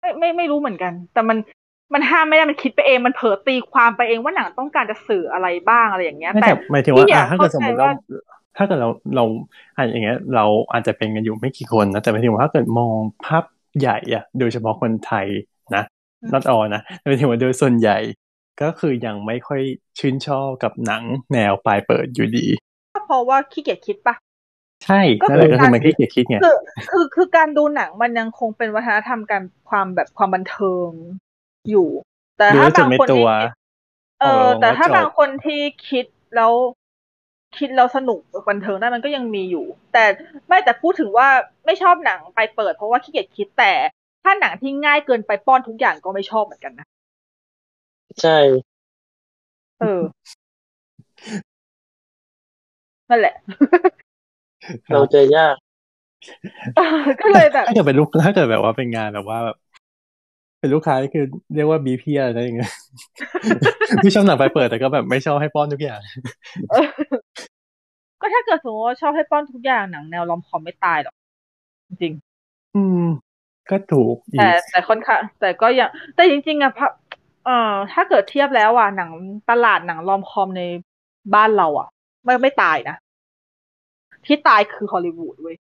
[0.00, 1.38] ไม่ไม่ไม่รู้เหมือนกัน แต่มัน
[1.94, 7.88] มันห้ามไม่ได้มันคิดไปเองมันเผลอตีความไปเองว่าหนังต้องการจะสื่ออะไรบ้างอะไรอย่างเงี้ยแต่หมายถึงว่าถ้าเกิดสมมติเรา
[8.56, 9.24] ถ้าเกิดเราเรา
[9.76, 12.94] อ่านอย่างเงี้ย เราอาจจะเป็นกันอยู่ไม่กี่คนนะแต่หมายถึงว่าถ้าเกิดมอง
[13.26, 13.44] ภาพ
[13.80, 15.26] ใหญ่อะโดยเฉพาะคนไทย
[15.74, 15.82] นะ
[16.32, 17.98] นัดออนะหมายถึงว่าโดยส่วนใหญ่
[18.62, 19.62] ก็คือยังไม่ค่อย
[19.98, 22.46] ชื่นชอบกับหนังแนวปลายเปิดอยู่ดี
[23.06, 24.14] เพราะว่าขี้เกียจคิดปะ
[24.84, 26.56] ใช่นั่นแหละก็คือมันขี้เกียจคิดไงคือ
[26.90, 30.90] คือคือการดูหนังมันยังคงเป็นวัฒนธรรมการความแบบความบันเทิง
[31.70, 31.88] อยู่
[32.38, 33.24] แต่ถ้าบางคนที่
[34.20, 36.06] เออ แต่ถ้าบางคนที่คิด
[36.36, 36.52] แล้ว
[37.58, 40.04] คิดแล้วสนุกบันเทิงได้มันก็ยังมีอยู่ แต่
[40.48, 41.28] ไม่แต่พูดถึงว่า
[41.66, 43.72] ไม่ชอบหนังไปเปิด เพราะว่าขี้เกียจคิดแต่
[44.24, 46.86] ถ้าหนังที่ง่ายเกินไปป้อนทุกอย่างก็ไม่ชอบเหมือนกันนะ
[48.18, 48.30] ใช่
[49.78, 50.00] เออ
[53.10, 53.34] นั่นแหละ
[54.92, 55.56] เราเจอยาก
[57.22, 59.56] ก็เลยแบบถ้าเกิดเป็นลูกถ้าเกิดแบบว่าเป็นงานแบบว่าแบบ
[60.60, 61.24] เป็นลูกค้าคือ
[61.54, 62.72] เรียกว่าบีพีอะไรอย่างเงี้ย
[64.02, 66.00] พี่ชอบหนังไปเปิดแต่ก็แบบไม่ชอบให้ป้อนทุกอย่าง
[68.20, 71.14] ก็ถ้าเกิดสมมติว่าชอบให้ป้อนทุกอย่างหนังแนวลอมคอมไม่ตายหรอก
[71.88, 72.12] จริง
[72.76, 73.06] อืม
[73.70, 76.72] ก็ถูกแต่แต่ค่อนข้างแต่ก็ยังแต่จริงๆอะ
[77.44, 79.10] เอ่อถ้าเกิดเทียบแล้วอะหนัง
[79.50, 80.62] ตลาดหนัง romcom ใน
[81.34, 81.88] บ้านเรา อะ
[82.24, 82.96] ไม่ไม่ตายนะ
[84.26, 85.56] ที่ตายคือฮอลลีวูดเว้ย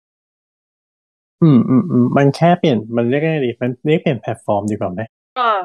[1.44, 5.02] อืมอืมอืมมันแค่เปลี่ยนมันเรียกไงดีมันเรียกเปลี่ยนแพลตฟอร์มดีกว่าไหม
[5.38, 5.58] เออ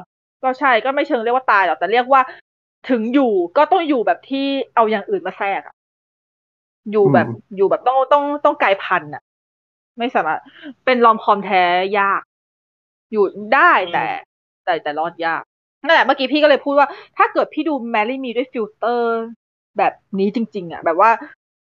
[0.42, 2.22] ก็ใช่ก็ไม่เชิงเรียกว่าตายหรอกแต่เรียกว่า
[2.90, 5.74] ถึงอยู่ก็ต้องอยู่แบบที่เอาอย่างอื่นมาแทรกอะ
[6.90, 7.26] อยู่แบบ
[7.56, 9.22] อยู่แบบต้องต้องต้องกลายพันธุ์อะ
[9.98, 10.40] ไม่สามารถ
[10.84, 11.62] เป็น rom-com แท้
[11.98, 12.22] ยาก
[13.12, 13.24] อยู่
[13.54, 14.06] ได้แต่
[14.64, 15.42] แต่แต่รอดยาก
[15.82, 19.08] นั่นแหละเมื่อกี้พี่ก็เลยพูดว่า ถ้าเกิดพี่ดู Marry Me ด้วยฟิลเตอร์
[19.78, 21.10] แบบนี้จริง ๆ อะ แบบว่า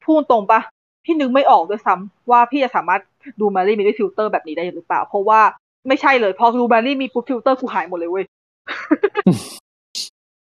[0.06, 0.60] พูดตรงปะ
[1.06, 3.02] พี่นึกไม่ออกด้วยซ้ำว่าพี่จะสามารถ
[3.40, 5.42] ดู Marry Me ด้วยฟิลเตอร์แบบนี้ได้หรือเปล่า เพราะว่า
[5.88, 8.26] ไม่ใช่เลยพอดู Marry Me ปุ๊บฟิลเตอร์กูหายหมดเลยเว้ย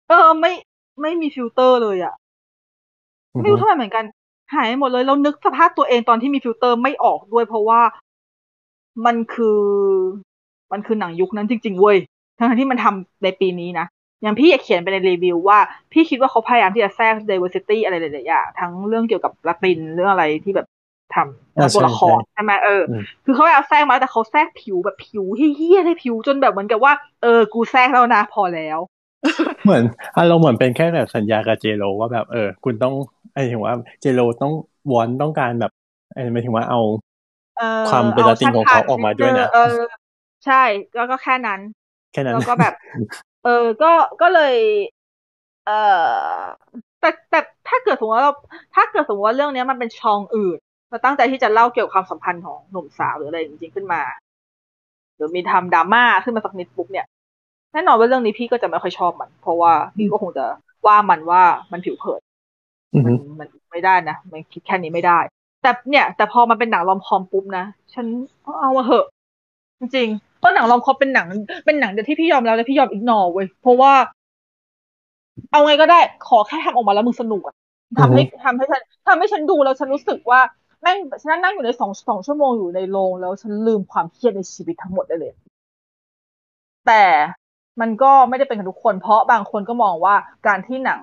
[0.09, 0.53] เออไม่
[1.01, 2.13] ไม่มีฟิลเตอร์เลยอะ
[3.41, 4.05] ไม่รู้ทำไมเหมือนกัน
[4.53, 7.81] หายหมดเลยเรานึกสภาพตัวเองตอนที่มีฟิลเตอร์ไม่ออกด้วย เพราะว่า
[9.05, 9.61] มันคือ
[10.71, 11.97] มันคือหนังยุคนั้นจริง ๆ เว้ย
[12.37, 13.85] ทั้งที่มันทำในปีนี้นะ
[14.21, 15.59] อย่างพี่อยากเขียนไปในรีวิวว่า
[15.91, 20.67] พี่คิดว่าเขาพยายามที่จะแทรก diversity อะไรหลายๆอย่างทั้งเรื่องเกี่ยวกับละตินเรื่องอะไรที่แบบ
[21.15, 22.81] ทำตัวละครใช่ไหมเออ
[23.25, 26.93] คือเขาเอาแทรกมาแต่เขาแทรกผิวแบบผิวเหี้ยๆได้ผิวจนแบบเหมือนกับว่า
[27.23, 28.79] เออกูแทรกแล้วนะพอแล้ว
[29.63, 29.83] เหมือน
[30.17, 32.93] อารมณ์เหมือนเป็นแค่แบบสัญญากับเจโรว่าแบบเออ คุณต้อง
[33.33, 34.53] ไอ้ถึงว่าเจโรต้อง
[34.91, 35.71] วอนต้องการแบบ
[36.13, 36.81] ไอ้หมายถึงว่าเอา
[37.89, 39.47] ความเป็นละตินของเขาออกมาด้วยนะ
[40.45, 40.63] ใช่
[40.95, 41.59] แล้วก็แค่นั้น
[42.15, 42.73] แค่นั้นแล้วก็แบบ
[43.43, 44.55] เออก็ก็เลย
[45.65, 45.73] เออ
[46.99, 48.33] แต่แต่ถ้าเกิดสมมติว่าเรา
[48.75, 50.57] ถ้าเกิดสมมติว่าเรื่องนี้มันเป็นช่องอื่น
[50.89, 54.01] เราตั้งใจที่จะเล่าเกี่ยวกับความสัมพันธ์ของหนุ่มสาวหรืออะไรจริงๆขึ้นมา
[55.15, 57.05] หรือมีทำดราม่าขึ้นมาสักนิดปุ๊บเนี่ย
[57.73, 60.45] แน่นอนว่าเรื่องนี้พี่ก็จะไม่ค่อยชอบมัน เพราะว่าพี่ก็คงจะ
[60.87, 62.21] ว่ามันว่ามันผิวเผิน
[62.93, 65.19] อือมัฮึนมันไม่ได้นะมันคิดแค่นี้ไม่ได้
[65.61, 68.05] แต่เนี่ย แต่พอมันเป็นหนังรอมคอมปุ๊บนะ ฉัน
[68.43, 69.05] เอาเอามาเหอะ
[69.79, 71.27] จริงๆเพ ราะหนังรอมคอมเป็นหนัง
[71.65, 73.93] เป็นหนังเดียวที่พี่ยอมแล้วและพี่ยอมอิกนอเว้ยเพราะว่า
[75.51, 77.55] เอาไงก็ได้ ขอแค่ทำออกมาแล้วมึงสนุกอะ
[77.99, 80.39] ทำให้ทำให้ฉันทำให้ฉันดูแล้วฉันรู้สึกว่า
[80.81, 85.33] แม่งฉันนั่งอยู่ในสองสองชั่วโมงอยู่ในโรงแล้วฉันลืมความเครียดในชีวิตทั้งหมดได้เลย
[86.85, 87.03] แต่
[87.81, 90.15] มันก็ไม่ได้เป็นกับทุกคน เพราะบางคนก็มองว่า
[90.47, 91.01] การที่หนัง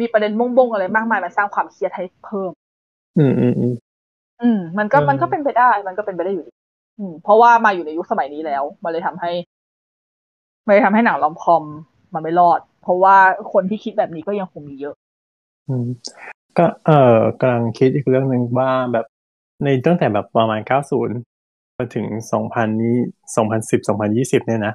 [0.00, 2.50] มีประเด็นบงบงๆอะไรมากมายมันสร้างความเครียดให้เพิ่ม
[3.18, 3.74] อืมอืมอืม
[4.40, 6.52] อืมมันก็อืมมันก็เป็นไปได้ มันก็เป็นไปได้อยู่ดี
[6.98, 9.30] อืมเพราะว่ามาอยู่ในยุคสมัยนี้แล้ว มันเลยทำให้
[10.66, 11.64] มันเลยทำให้หนังลอมคอม
[12.14, 13.16] มันไม่รอด เพราะว่า
[13.52, 14.94] คนที่คิดแบบนี้ก็ยังคงมีเยอะ
[15.68, 15.86] อืม
[16.58, 19.06] ก็เออกำลังคิดอีกเรื่องหนึ่งว่าแบบ
[19.64, 21.16] ในตั้งแต่แบบประมาณเก้าศูนย์
[21.78, 22.96] มาถึงสองพันนี้
[23.36, 24.74] สองพันสิบสองพันยี่สิบเนี่ยนะ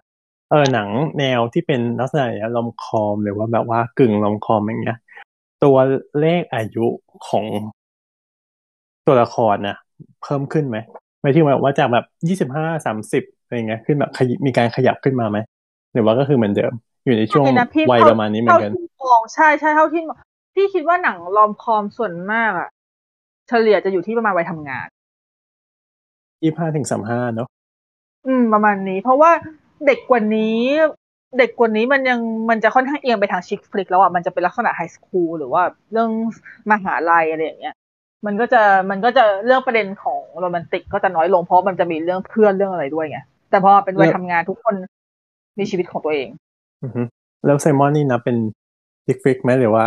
[0.49, 0.89] เออหนัง
[1.19, 4.97] แนวที่เป็นลักษณะอย่างเงี้ยลอมคอมหรือว่าแบบว่ากึ่งลอมคอมอย่างเงี้ย
[5.63, 5.77] ตัว
[6.19, 6.87] เลขอายุ
[7.27, 7.45] ของ
[9.07, 9.77] ตัวละครนะ
[10.21, 10.77] เพิ่มขึ้นไหม
[11.21, 15.37] หมายถึงแบบว่าจากแบบยี่สิบห้าสามสิบอะไรเงี้ยขึ้นแบบขยมีการขยับขึ้นมาไหม
[15.93, 16.73] หรือว่าก็คือเหมือนเดิม
[17.05, 20.17] อยู่ในช่วงใช่นะพี่วัยเท่ประมาณนี้เหมือนกันเท่าที่มองใช่ใช่เท่าที่มอง
[20.55, 22.69] พี่คิดว่าหนังลอมคอมส่วนมากอะ
[23.47, 24.87] เฉลี่ยจะอยู่ที่ประมาณวัยทำงาน
[26.43, 27.47] ยี่ห้าถึงสามห้าเนาะ
[28.27, 29.31] อืม ประมาณนี้ เพราะว่า
[29.85, 30.63] เด็กกว่านี้
[31.37, 32.19] เด็กกว่านี้มันยัง
[32.49, 36.09] มันจะค่อนข้างเอียงไปทางชิคฟลิกแล้วอะมันจะเป็นลักษณะไฮสคูลหรือว่าเรื่อง
[36.71, 37.75] มหาลัยอะไรอย่างเงี้ย
[38.25, 43.19] มันก็จะมันก็จะเรื่องประเด็นของโรแมนติกก็จะน้อยลงเพราะมันจะมีเรื่องเพื่อนเรื่องอะไรด้วยไง
[43.49, 44.75] แต่พอเป็นวัยทำงานทุกคน
[45.59, 46.29] มีชีวิตของตัวเอง
[46.83, 47.01] อือฮึ
[47.45, 48.35] แล้วไซมอนนี่นะเป็น
[49.07, 49.85] ดิกฟิกไหมหรือว่า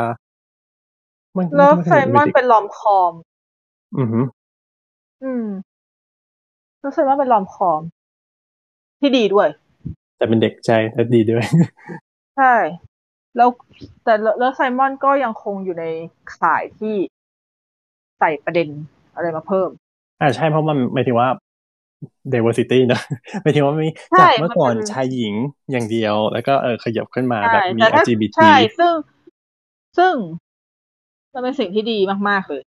[1.37, 3.13] มันเลิฟไม่ไซใช่มอนดิกเป็นลอมคอม
[3.99, 4.21] อือฮึ
[5.25, 5.47] อืม
[6.79, 7.81] เลิฟไซมอนเป็นลอมคอม
[9.01, 9.49] ที่ดีด้วย
[10.17, 11.45] แต่เป็นเด็กใจและดีด้วย
[12.37, 12.55] ใช่
[13.37, 13.49] แล้ว
[14.05, 15.85] แต่เลิฟไซมอนก็ยังคงอยู่ใน
[16.37, 16.95] ข่ายที่
[18.23, 18.69] ใส่ประเด็น
[19.15, 19.71] อะไรมาเพิ่ม
[20.21, 21.29] อ่าใช่เพราะมันหมายถึงว่า
[22.33, 23.01] diversity นะ
[23.43, 25.35] หมายถึงว่ามีใช่จากเมื่อก่อนมันเป็นชายหญิง
[25.71, 28.95] อย่างเดียว แล้วก็เออขยับขึ้นมาแบบมีแต่ถ้า LGBT ใช่ซึ่ง
[29.99, 30.15] ซึ่ง
[31.35, 32.63] มันเป็นสิ่งที่ดีมาก ๆ เลย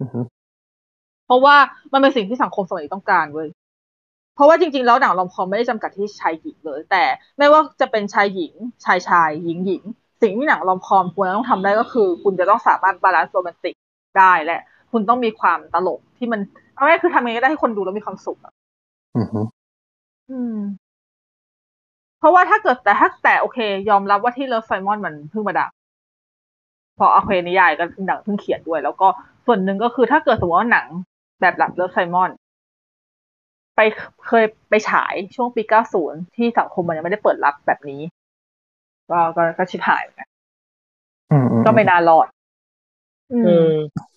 [0.00, 0.20] อือฮึ
[1.26, 1.56] เพราะว่า
[1.92, 3.48] มันเป็นสิ่งที่สังคมสมัยนี้ต้องการเว้ย
[4.34, 7.04] เพราะว่าจริง ๆ แล้วหนัง rom-com ไม่ได้จำกัดที่ชายหญิงเลย แต่
[7.38, 8.52] ไม่ว่าจะเป็นชายหญิง
[8.84, 9.82] ชายชายหญิงหญิง
[10.22, 13.74] สิ่งที่หนัง rom-com ควรจะต้องทำได้ก็คือ คุณจะต้องสามารถ balance โรแมนติก
[14.18, 14.60] ได้และ
[14.94, 16.40] คุณต้องมีความตลกที่มัน
[16.74, 18.52] เอาง่ายๆคือทำยังไงก็ได้ให้คนดูแล้วมีความสุขอะ
[19.16, 19.40] อือฮึ
[20.30, 20.58] อืม
[22.18, 23.58] เพราะว่าถ้าเกิดแต่ถ้าแต่โอเค
[23.90, 25.70] ยอมรับว่าที่ Love Simon มันเพิ่งมาดัง
[26.96, 29.08] เพราะโอเคนิยายก็หนังเพิ่งเขียนด้วย แล้วก็
[29.46, 30.86] ส่วนหนึ่งก็คือถ้าเกิดสมมติว่าหนัง
[31.40, 32.30] แบบ Love Love Simon
[33.76, 33.80] ไป
[34.28, 38.00] เคยไปฉายช่วงปี 90 ที่สังคมมันยังไม่ได้เปิดรับแบบนี้
[39.10, 40.28] ก็ก็ก็ชิบหายเหมือนกัน
[41.30, 42.26] อืมอืมก็ไม่น่ารอด
[43.32, 43.68] อือืมม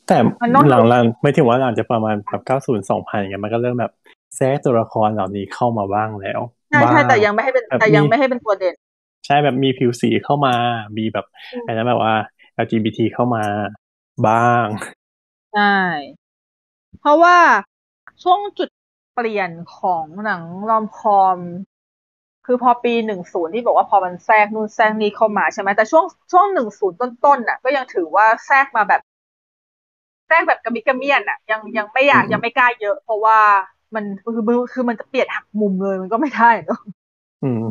[0.08, 3.92] แต่มันต้องหลังๆไม่ถึงว่าหลังจะประมาณแบบเก้าศูนย์สองพันอย่างเงี้ยมันก็เริ่มแบบ
[4.36, 6.40] แทรกตัวละครเหล่านี้เข้ามาบ้างแล้ว
[6.70, 8.76] ใช่ใช่บ้างแต่ยังไม่ให้เป็นแบบแต่ยังมีไม่ให้เป็นตัวเด่น
[9.26, 10.56] ใช่แบบมีผิวสีเข้ามา
[10.98, 12.16] มีแบบอืมอะไรนะแบบว่า
[12.64, 13.44] LGBT เข้ามา
[14.28, 14.66] บ้าง
[15.54, 15.76] ใช่
[17.00, 17.38] เพราะว่า
[18.24, 18.70] ช่วงจุด
[19.14, 21.40] เปลี่ยนของหนังรอมคอม
[22.46, 29.02] คือพอปีหนึ่งศูนย์ที่บอกว่าพอมันแทรกนู่นแทรกนี่เข้ามาใช่ไหมแต่ช่วงช่วงหนึ่งศูนย์ต้นๆน่ะ ก็ยังถือว่าแทรกมาแบบ
[30.28, 33.40] แทรกแบบกระมิดกระเมียนน่ะ ยังยังไม่อยากอืมยังไม่กล้าเยอะ เพราะว่า
[33.96, 36.80] มันคือคือคือมันจะเปลี่ยนหักมุมเลยมันก็ไม่ได้เนอะ
[37.44, 37.64] อืม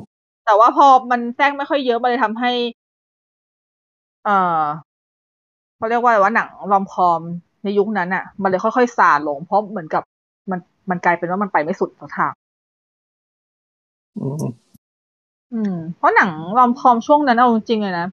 [0.45, 2.53] แต่ว่าพอมันแทรกไม่ค่อยเยอะมันเลยทำให้
[4.25, 4.33] เอ่อ
[5.77, 7.23] เขาเรียกว่าอะไรว่าหนังรอมคอม
[7.63, 10.03] ในยุคนั้นอะ มันเลยค่อยๆซาลงเพราะเหมือนกับ
[10.51, 10.59] มัน
[10.91, 12.33] มันกลายเป็นว่ามันไปไม่สุดสักทาง
[14.17, 14.45] อืม
[15.53, 18.07] อืม เพราะหนังรอมคอมช่วงนั้นเอาจริงๆเลยนะ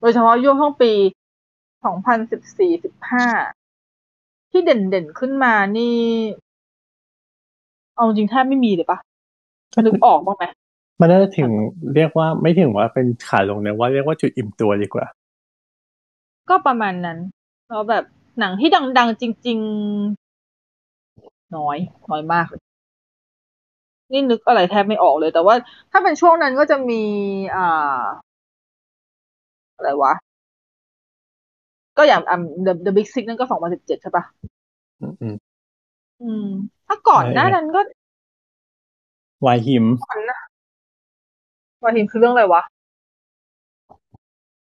[0.00, 0.92] โดยเฉพาะยุคช่วงปี
[1.84, 3.26] สองพันสิบสี่สิบห้า
[4.50, 5.96] ที่เด่นๆขึ้นมานี่
[7.96, 8.98] เอาจริงแทบไม่มีเลยปะ
[9.80, 10.44] นึกออกบ้างไหม
[11.00, 11.50] มันน่าจะถึง
[11.94, 15.06] เรียกว่าไม่ถึงว่าเป็นขาลงนะว่าเรียกว่าจุดอิ่มตัวดีกว่า
[16.48, 17.18] ก็ประมาณนั้น
[17.68, 18.04] แล้วแบบ
[18.38, 18.68] หนังที่
[18.98, 19.58] ดัง ๆ จริง
[20.76, 21.78] ๆ น้อย
[22.10, 22.62] น้อยมากเลย
[24.12, 25.54] นี่นึกอะไรแทบไม่ออกเลย แต่ว่า
[25.90, 27.02] ถ้าเป็นช่วงนั้นก็จะมี
[27.56, 28.02] อ่า
[29.76, 30.12] อะไรวะ
[32.00, 34.24] ก็อย่างอ่า The The Big Sick นั่นก็สองพันสิบเจ็ดใช่ปะ
[35.00, 35.36] อืมอืม
[36.22, 36.48] อืม
[36.86, 37.80] ถ้าก่อนใช่หน้านั้นก็
[39.46, 40.38] วายหิมก่อนหนะ
[41.82, 42.62] วาทีมคือเรื่องอะไรวะ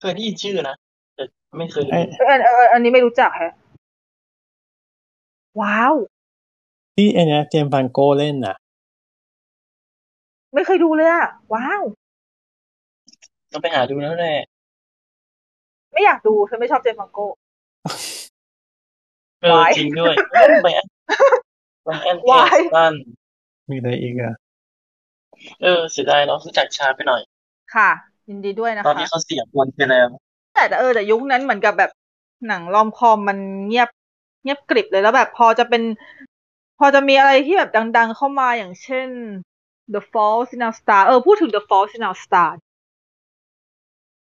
[0.01, 0.77] เคยได้ยินชื่อนะ
[1.15, 1.25] แต่
[1.59, 3.53] ไม่เคยไอ้เออเออเอออันนี้ไม่รู้จักแฮะ
[5.61, 5.95] ว้าว
[6.97, 8.57] ที่ไอเนี้ยเจมส์ฟันโกเล่นน่ะ
[10.55, 11.83] ไม่เคยดูเลยอะว้าว
[13.53, 14.39] ต้องไปหาดูแล้วแหละ
[15.99, 17.27] ไม่อยากดูฉันไม่ชอบเจมส์ฟังโก้
[19.43, 19.71] เออ Why?
[19.77, 20.15] จริงด้วย
[20.65, 20.87] ไปแอน
[21.85, 22.59] ไปแอนเท Why?
[22.71, 22.95] สตัน
[23.71, 24.35] มีอะไรอีกอะ
[25.63, 27.21] เออเสียดายเนาะรู้จักช้าไปหน่อย
[27.75, 27.91] ค่ะ
[28.29, 30.09] ยินดีด้วยนะตอนคะนี้เขาเสียคนไปแล้ว
[30.55, 31.91] แต่แต่เออแต่ยุคนั้นเหมือนกับแบบ
[32.49, 33.89] หนังรอมคอมมันเงียบ
[34.43, 35.83] เงียบกริบเลยแล้วแบบพอจะเป็น
[36.79, 39.09] พอจะมีอะไรที่แบบดัง ๆ เข้ามาอย่างเช่น
[39.95, 42.51] The Falls in Our Star เออพูดถึง The Falls in Our Star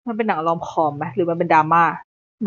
[0.06, 1.82] มันเป็นหนังรอมคอมไหมหรือมันเป็นดราม่า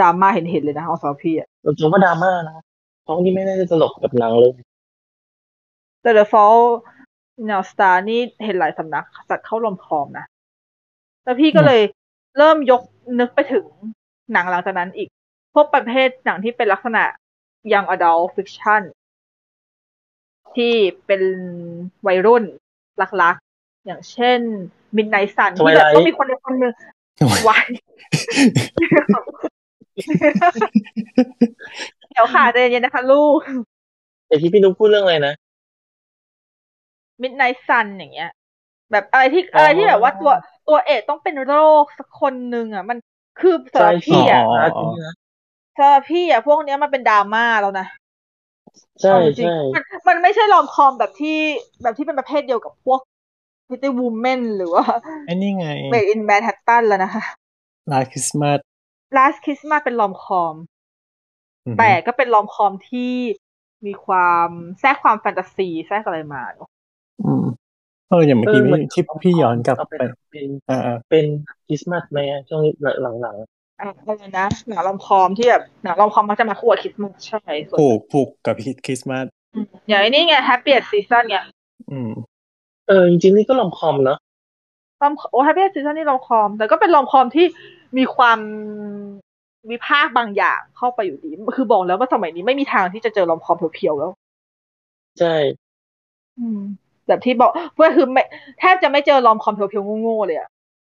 [0.02, 2.58] ดราม่าเห็นเห็นๆเลยนะเอาสำหรับพี่อะเราถือว่าดราม่านะ
[3.04, 4.52] เพราะนี่ไม่ได้ตลกกับหนังเลย
[6.02, 6.68] แต่ The Falls
[7.42, 10.26] in Our Star นี่เห็นหลายสำนักจัดเข้ารอมคอมนะ
[11.24, 11.82] แล้วพี่ก็เลย
[12.38, 12.82] เริ่มยก
[13.20, 13.66] นึกไปถึง
[14.34, 15.10] หนังหลังจากนั้นอีก
[15.54, 17.04] พวกประเภทหนังที่เป็นลักษณะ
[17.72, 18.82] young adult fiction
[20.56, 20.74] ที่
[21.06, 21.22] เป็น
[22.08, 22.44] วัยรุ่น
[23.22, 24.40] รักๆ อย่างเช่น
[24.98, 26.74] Midnight Sun ที่แบบ Twilight ต้องมีคนใดคนหนึ่ง
[27.48, 27.68] วาย
[32.12, 33.40] เดี๋ยวค่ะใจเย็นๆนะคะลูก
[34.28, 35.34] แต่ที่พี่นุ๊กพูดเรื่องอะไรนะ
[37.22, 38.32] Midnight Sun อย่างเงี้ย
[38.92, 40.32] แบบอะไรที่อ๋อออะไรที่แบบว่าตัว
[40.68, 42.98] ตัวเอกต้องเป็นโรคสักคนหนึ่งอะ มัน
[43.40, 45.16] คือสำหรับใช่พี่อะอ๋ออาร์ตนี่นะ
[45.78, 47.88] สำหรับพี่อะพวกเนี้ยมันเป็นดราม่าแล้วนะ
[49.02, 51.38] ใช่เอาจริงใช่ๆมันมันไม่ใช่รอมคอมแบบที่
[51.82, 53.00] แบบที่เป็นประเภทเดียวกับพวก
[53.70, 54.84] Pretty Woman หรือว่า
[55.28, 57.24] ไอ้นี่ไง Made in Manhattan แล้วนะคะ
[57.92, 58.60] ลาคริสต์มาส
[59.18, 60.56] Last Christmas เป็นรอมคอม
[61.80, 63.14] แต่ก็เป็นรอมคอมที่
[63.86, 66.70] มีความแทรกความแฟนตาซี แทรกอะไรมาเนอะ
[67.26, 67.46] อืม
[68.10, 71.26] เอออย่างเมื่อกี้เออเหมือนที่พี่ย้อนกลับเอาไปเป็นเป็นอ่าเป็น
[71.68, 72.62] คริสต์มาสไหมอะช่วง
[73.02, 73.34] หลังอะ
[73.80, 79.26] อะไรนะหนังรอมคอมที่แบบหนังรอมคอมมักจะมาคู่กับคริสต์มาสใช่ส่วนผูกผูกกับฮิตคริสต์มาส
[79.56, 81.38] อืมอย่างไอ้นี่ไง Happiest Season ไง
[81.92, 82.29] อืมๆ
[82.90, 84.20] เออจริงๆนี่ก็ลองคอมเนาะ
[85.02, 87.46] รอมโอ้ Happiest Season นี่รอมคอม แต่ก็เป็นรอมคอมที่
[87.98, 88.40] มีความ
[89.72, 94.12] วิพากษ์บางอย่างเข้าไปอยู่ดี คือบอกแล้วว่าสมัยนี้ไม่มีทางที่จะเจอรอมคอมเพียวๆแล้ว
[95.20, 95.36] ใช่
[96.40, 96.60] อืม
[97.08, 98.24] แบบที่บอกเพื่อคือไม่
[98.60, 100.50] แทบจะไม่เจอรอมคอมเพียวๆโง่ๆเลยอะ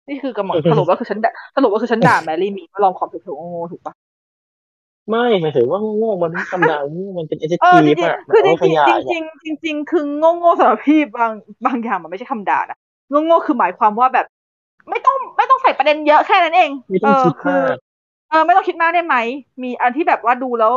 [0.08, 3.94] นี่คือกำลังสรุปว่าคือฉันด่าสรุปว่าคือฉันด่าแมรี่มีว่ารอมคอมเพียวๆโง่ๆถูกปะ
[5.10, 11.32] ไม่หมายถึงว่าโง่ๆมันไม่ธรรมดาโง่มันเป็นเอเจเออจทีริฟงอะๆคือจเอาขริงยาๆยจริงๆจริงๆคือโง่ๆสำหรับพี่บาง
[11.66, 12.78] บางอย่างมันไม่ใช่คำด่านะ
[13.10, 14.26] โง่ๆคือหมายความว่าแบบ
[14.90, 17.74] ไม่ต้องไม่ต้องใส่ประเด็นเยอะแค่นั้นเองไม่ต้องเออคิดคืมาอก
[18.30, 19.16] เออไม่ต้องคิดมากได้ไหม
[19.62, 20.72] มีอันที่แบบว่าดูแล้ว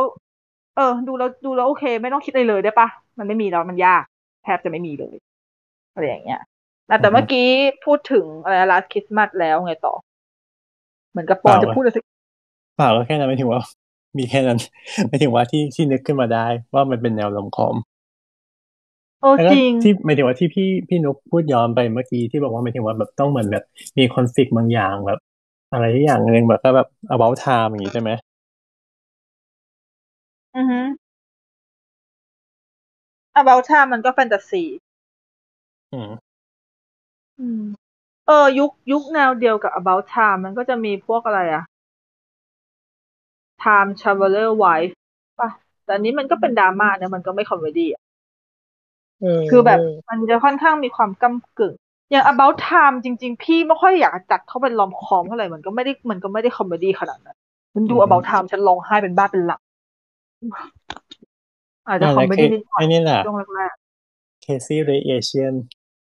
[0.76, 2.88] เออ ดูแล้วดูแล้วโอเค ไม่ต้องคิดอะไรเลยได้ปะ
[3.18, 4.04] มันไม่มีแล้วมันยาก
[4.44, 5.16] แทบจะไม่มีเลย
[5.94, 6.40] อะไรอย่างเงี้ย
[6.86, 7.48] แต่แต่อือฮึเมื่อกี้
[7.84, 9.94] พูดถึงอะไร last Christmas แล้วไงต่อ
[11.10, 12.04] เหมือนกับปอนเปล่าจะพูดอะไรสัก
[12.76, 13.62] เปล่าก็แค่นั้นไม่ถึงว่า
[14.18, 14.58] มีแค่นั้น
[15.08, 17.76] ไม่ถึงว่าที่ที่นึกขึ้นมาได้ ว่ามันเป็นแนวลมคอม
[19.20, 23.64] โอ้แล้วก็จริงที่หมายถึงว่าที่พี่พี่นุกพูดย้อนไปเมื่อกี้ที่บอกว่าหมายถึงว่าแบบต้องเหมือนแบบ
[23.98, 25.18] มีคอนฟ lict บางอย่างแบบ
[25.72, 28.10] อะไรอย่างหนึ่งแบบก็แบบ about time อย่างนี้ใช่ไหม
[30.56, 30.80] อือฮึ
[33.40, 34.62] about time มันก็แฟนตาซี
[35.92, 36.34] อืม
[37.40, 37.62] อืม
[38.26, 41.64] เออยุคยุคแนวเดียวกับ about time มันก็จะมีพวกอะไรอะ
[43.62, 44.94] time traveler wife
[45.40, 45.50] ป่ะ
[45.84, 48.02] แต่อันนี้มันก็เป็นดราม่าเนี่ยมันก็ไม่ comedy อะ
[49.40, 49.78] มคือแบบ
[50.08, 51.74] มันจะค่อนข้างมีความก้ากึ่ง
[52.10, 57.36] อย่าง about time จริง ๆ พี่ไม่ค่อยอยากจัดเข้าเป็น rom-com เท่าไหร่มันก็ไม่ได้มันก็ไม่ได้ comedy ขนาดนั้น
[57.74, 59.60] มันดูอืม about time ฉันร้องไห้เป็นบ้าเป็นหลัง
[61.86, 63.74] อาจจะ comedy นิดหน่อยไอ้นี่แหละช่วงแรก
[64.44, 65.54] Crazy Rich Asian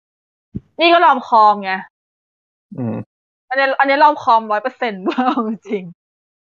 [0.09, 1.73] ๆนี่ก็ rom-com ไง
[2.79, 2.97] อืม
[3.49, 6.04] อันนี้อันนี้ rom-com ร้อยเปอร์เซ็นต์ว่าจริงๆ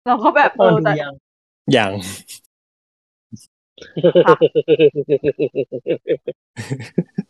[0.07, 1.15] เราก็แบบตอนเออดูแต่ยัง
[1.73, 1.93] อย่าง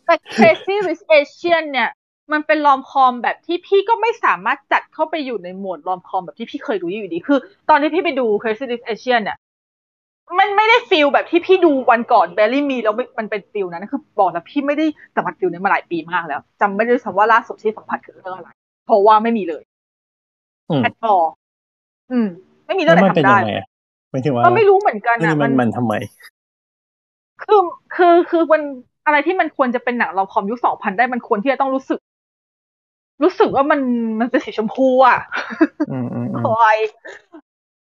[0.05, 1.89] แต่ Crazy Rich Asian เนี่ย
[2.31, 7.39] มันเป็น rom-com แบบที่พี่ก็ไม่สามารถจัดเข้าไปอยู่ในหมวด rom-com แบบที่พี่เคยดูอยู่ดี คือ
[7.69, 9.37] ตอนที่พี่ไปดู Crazy Rich Asian เนี่ย
[10.39, 14.85] มันไม่ได้ feel แบบที่พี่ดูวันก่อน Marry Me แล้วไม่มันเป็น feel นั้นคือบอกแล้วพี่ไม่ได้
[15.15, 18.49] สัมผัสฟิลนี้มาหลายปีมากแล้วจำไม่ได้ด้วยซ้ำว่าล่าสุดที่สัมผัสคือเรื่องอะไร
[18.85, 19.63] เพราะว่าไม่มีเลย
[20.69, 21.15] อืมแอดออ
[22.11, 22.27] อืม
[22.71, 23.65] ไม่มีเรื่แล้องวไหนมันเป็นทำได้ยังไงอะ
[24.11, 25.93] หมายถึงว่าก็ไม่รู้เหมือนกันเรื่องอะนี้มันมันทำไม
[27.43, 27.61] คือ
[27.95, 28.61] คือคือมัน
[29.05, 31.99] อะไรที่มันควรจะเป็นหนังเราคอมยุคสองพันได้มันควรที่จะต้องรู้สึก
[33.23, 33.79] รู้สึกว่ามัน
[34.19, 35.19] มันเป็นสีชมพูอะ
[35.91, 36.77] อืมอืมอืมคอย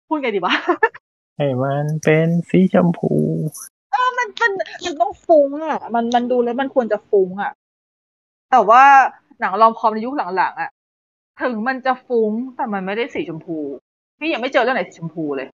[0.08, 0.54] พูดไงดีวะ
[1.38, 3.14] ให้มันเป็นสีชมพู
[4.18, 4.52] มันมัน
[4.86, 7.52] มันต้องฟุ้งอะ มันมันดูแล้วมันควรจะฟุ้งอะ
[8.52, 8.84] แต่ว่า
[9.40, 10.72] หนังลอมคอมในยุคหลังๆอะ
[11.42, 13.58] ถึงมันจะฟุ้งแต่มันไม่ได้สีชมพู
[14.20, 15.48] พี่ยังไม่เจอเรื่องไหนสีชมพูเลย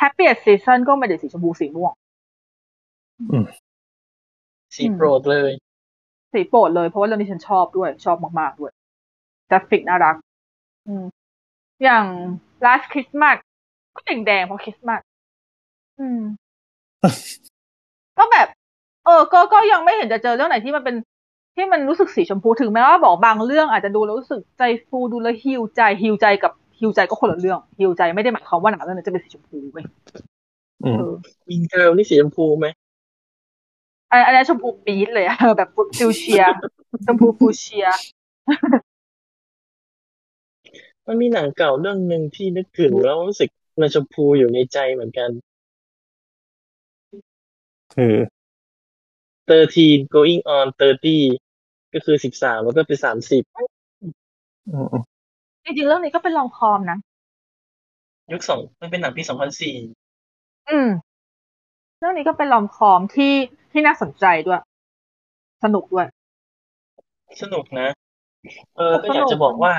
[0.00, 1.92] Happy Season ก็ไม่ได้สีชมพูสีม่วง
[3.30, 3.44] อืม
[4.76, 5.50] สีโปรดเลย
[6.32, 8.72] สีโปรดเลยเพราะว่าเรื่องนี้ฉันชอบด้วย ชอบมากๆด้วย
[9.50, 10.16] กราฟิกน่ารัก
[10.86, 11.04] อืม
[11.84, 12.04] อย่าง
[12.64, 13.36] last Christmas
[13.94, 15.00] ก็แดงๆเพราะคริสต์มาส
[16.00, 16.20] อืม
[18.18, 18.48] ก็แบบ
[19.04, 20.96] เออ ก็ก็ยังไม่เห็นจะเจอเรื่องไหนที่มันเป็น
[21.54, 29.84] ที่มันรู้สึกสีชมพูถึงแม้ว่าบอกบางเรื่องอาจจะดูแล้วรู้สึกใจฟูดูแล้วฮิวใจฮิวใจกับ ฮิวใจก็คนละเรื่องฮิวใจไม่ได้หมายความว่าหนังเรื่องนั้นจะเป็นสีชมพูเว้ย
[30.84, 31.14] อืมเออ
[31.48, 32.66] Mean Girls นี่สีชมพูไหม
[34.10, 35.68] อันอันนี้ชมพูปี๊ดเลยอะแบบ
[35.98, 36.42] fuchsia
[37.06, 37.86] ชมพู fuchsia
[41.06, 43.48] มันมีหนังเก่าเรื่องหนึ่งที่นึกถึงแล้วรู้สึก
[43.80, 45.30] มันชมพูอยู่ในใจเหมือนกัน
[47.94, 48.14] คือ
[49.50, 53.42] 13 going on 30ก็คือสิบสามแล้วก็เป็นสามสิบ
[54.70, 55.02] อืมอืม
[55.70, 56.98] จริงๆเรื่องนี้ก็เป็นลองคอมนะ
[58.32, 59.74] ยุคสองมันเป็นหนังปีสองพันสี่
[60.68, 60.88] อืม
[61.98, 63.34] เรื่องนี้ก็เป็นลอมคอมที่
[63.72, 64.60] ที่น่าสนใจด้วย
[65.62, 66.06] สนุกด้วย
[67.42, 67.88] สนุกนะ
[68.76, 69.74] เออ ก็สนุกอยากจะบอกว่า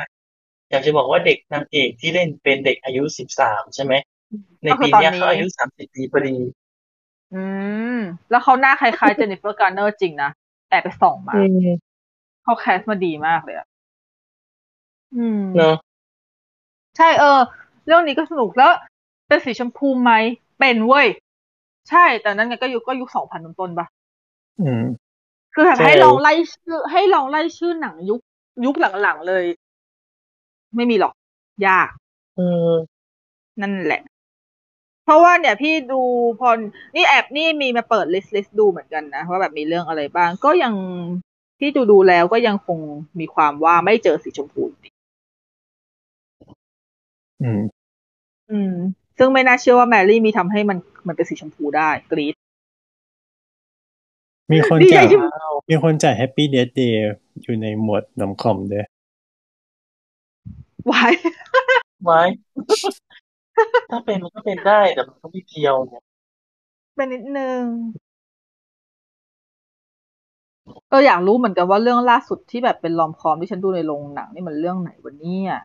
[0.72, 3.94] อยากจะบอกว่าเด็กนางเอกที่เล่นเป็นเด็กอายุสิบสามใช่ไหม
[4.64, 6.36] ในก็คืปีอตอนเนี้ยนี้เขาอายุสามสิบปีพอดี
[7.34, 7.42] อื
[7.96, 7.98] ม
[8.30, 10.30] แล้วเขาหน้าคล้ายๆเจนนิเฟอร์การ์เนอร์จริงนะ
[10.70, 11.68] แอบไปส่องมาอืม
[12.44, 13.68] เขาแคสมาดีมากเลยอะ
[15.18, 15.76] อืมเนาะ
[16.98, 17.40] ใช่เออ
[17.88, 18.74] เรื่องนี้ก็สนุกแล้ว
[19.28, 20.14] เป็นสีชมพูไหม
[20.60, 21.08] เป็นเว้ย
[21.90, 23.88] ใช่แต่นั้นไงก็ยุคก็ยุคสองพันต้นๆปะ
[24.60, 24.84] อืม
[25.54, 28.20] คือแบบให้ลองไล่ชื่อ ให้ลองไล่ชื่อหนังยุค
[28.66, 29.44] ยุคหลังๆเลย
[30.76, 31.14] ไม่มีหรอก
[31.68, 31.90] ยาก
[32.36, 32.40] เอ
[32.70, 32.72] อ
[33.62, 34.02] นั่นแหละ
[35.04, 36.02] เพราะว่าเนี่ยพี่ดู
[36.40, 36.50] พอ
[36.96, 40.74] นี่แอบนี่มีมาเปิด list list ดูเหมือนกันนะว่าแบบมีเรื่องอะไรบ้าง ก็ยัง
[41.60, 42.80] ที่ดูดูแล้วก็ยังคง
[43.20, 44.91] มีความว่าไม่เจอสีชมพูอยู่ดี
[47.42, 47.62] อืม
[48.52, 48.74] อืม
[49.18, 50.78] ซึ่งไม่น่าเชื่อว่า Marry Me ทำให้มัน
[51.08, 52.36] มันเป็นสีชมพูได้ กรีด
[54.52, 55.18] มีคนดีใจจ่ายที่
[55.70, 57.02] มีคนจ่ายแฮปปี้เด t เดย์
[57.42, 58.86] อยู่ในหมวดน้ำคอมด้วย
[60.86, 61.06] ไว้
[62.04, 62.22] ไว้
[63.92, 65.96] ถ้าเป็นมันก็เป็นได้ แต่มันก็ไม่เพียวไง
[66.96, 67.64] เป็นนิดนึง
[70.90, 75.62] เอออยากรู้เหมือนกันว่าเรื่องล่าสุดที่แบบเป็นลอมคอมที่ฉันดูในโรงหนังนี่มันเรื่องไหนวันนี้อะ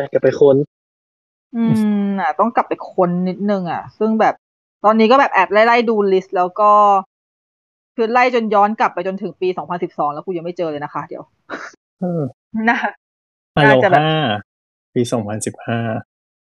[0.00, 0.56] ไปกับไปค้น
[1.56, 1.62] อื
[2.06, 4.34] มอะ ต้องกลับไปค้นนิดนึงอะ ซึ่งแบบ
[4.84, 6.70] ตอนนี้ก็แบบแอบไล่ๆดู list แล้วก็
[7.96, 9.48] คือไล่จนย้อนกลับไปจนถึงปี
[9.80, 11.22] 2012แล้วกูยังไม่เจอเลยนะคะ เดี๋ยว
[12.00, 12.22] เออ
[12.70, 12.78] นะ
[13.56, 14.20] อโลน่าจะแบบฮา
[14.94, 15.80] ปีสองพันสิบห้า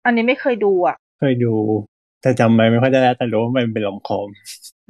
[0.06, 1.54] อันนี้ไม่เคยดูอะ เคยดู
[2.22, 4.28] แต่จำไปไม่ค่อยได้แล้วแต่รู้ว่ามันเป็นลอมคอม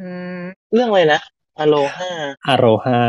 [0.02, 0.10] อื
[0.40, 0.42] ม
[0.74, 1.22] เรื่องอะไรนะ
[1.60, 2.12] อโลฮา
[2.48, 3.00] อโรฮา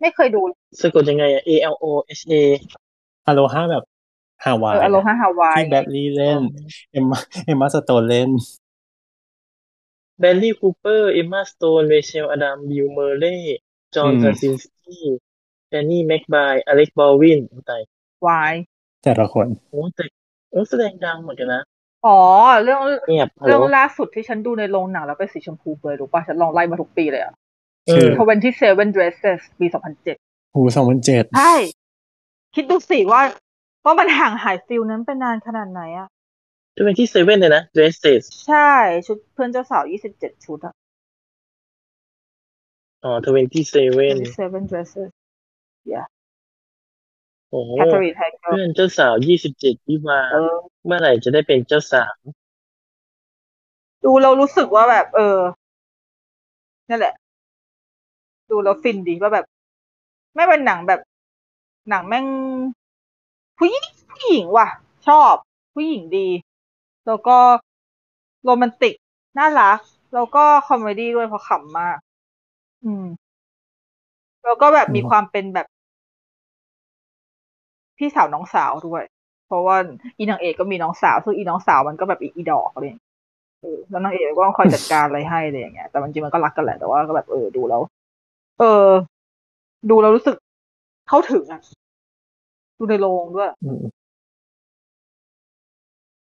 [0.00, 0.40] ไม่เคยดู
[0.80, 1.86] สะกดยังไงอะ A L O
[2.18, 2.32] H A
[3.26, 3.84] Aloha แบบ
[4.44, 6.40] ฮาวายเออ Aloha ฮาวายที่ Bradley เล่น
[6.92, 8.30] Emma Emma Stone เล่น
[10.20, 13.36] แบลลี่คูเปอร์เอมมาสโตนเรเชลอดัมบิลเมอร์เล่
[13.94, 17.40] จอห์นอืม Krasinski Danny McBride Alec Baldwin
[17.70, 17.82] ตาย
[18.26, 18.54] วาย
[19.02, 20.04] แต่ละคนโอ้แต่
[20.50, 21.62] โอ้แสดงดังเหมือนกันนะ
[22.06, 22.18] อ๋อ
[22.62, 27.45] เรื่องเงียบฮัลโหลเรื่องล่าสุดที่ฉันดูในโรงหนังแล้วเป็นสีชมพูเลยรู้ป่ะฉันลองไล่มาทุกปีเลยอะเออ
[27.86, 29.66] 27 Dresses ปี
[30.10, 31.54] 2007หูสองพันเจ็ดใช่
[32.54, 33.22] คิดดูสิว่า
[33.84, 36.08] ว่ามันห่างหาย feel นั้นไปนานขนาดไหนอะ
[36.76, 38.70] จะ twenty seven เลยนะ dresses ใช่
[39.06, 39.82] ชุดเพื่อนเจ้าสาว
[40.14, 40.74] 27 ชุดอะ
[43.04, 45.10] อ๋อ27 27 Dresses
[47.50, 49.14] โอ้โห Katherine Heigl เพื่อนเจ้าสาว
[49.52, 50.54] 27วิวาห์เออ
[50.86, 52.14] เมื่อไหร่จะได้เป็นเจ้าสาว
[54.04, 55.38] ดูเรารู้สึกว่าแบบ เออ
[56.88, 57.14] นั่นแหละ
[58.50, 59.46] ดูแล้วฟินดีว่าแบบ
[60.34, 61.00] ไม่เป็นหนังแบบ
[61.88, 62.26] หนังแม่ง
[63.58, 64.68] ผู้หญิงผู้หญิงว่ะ
[65.06, 65.34] ชอบ
[65.74, 66.28] ผู้หญิงดี
[67.06, 67.36] แล้วก็
[68.44, 68.94] โรแมนติก
[69.38, 69.78] น่ารัก
[70.14, 71.98] แล้วก็คอมเมดี้ด้วยเพราะขำมาก
[72.84, 73.06] อืม
[74.44, 75.66] แล้วก็แบบมีความเป็นแบบ
[77.98, 79.02] พี่สาวน้องสาวด้วย
[79.46, 79.76] เพราะว่า
[80.18, 83.10] อีนางเอกก็มีน้องสาว ซึ่งอีน้องสาวมันก็แบบอีอีดอกอะไรอย่างเงี้ย
[83.62, 87.82] เออแล้วนางเอกก็ต้องคอยจัดการอะไรให้อะไรอย่างเงี้ยแต่มันจริงมันก็รักกันแหละแต่ว่าก็แบบเออดูแล้ว
[88.58, 88.66] เออ
[89.88, 90.36] ดูแล้วรู้สึก
[91.08, 91.60] เข้าถึงอะ
[92.78, 94.06] ดูในโรงด้วยอืม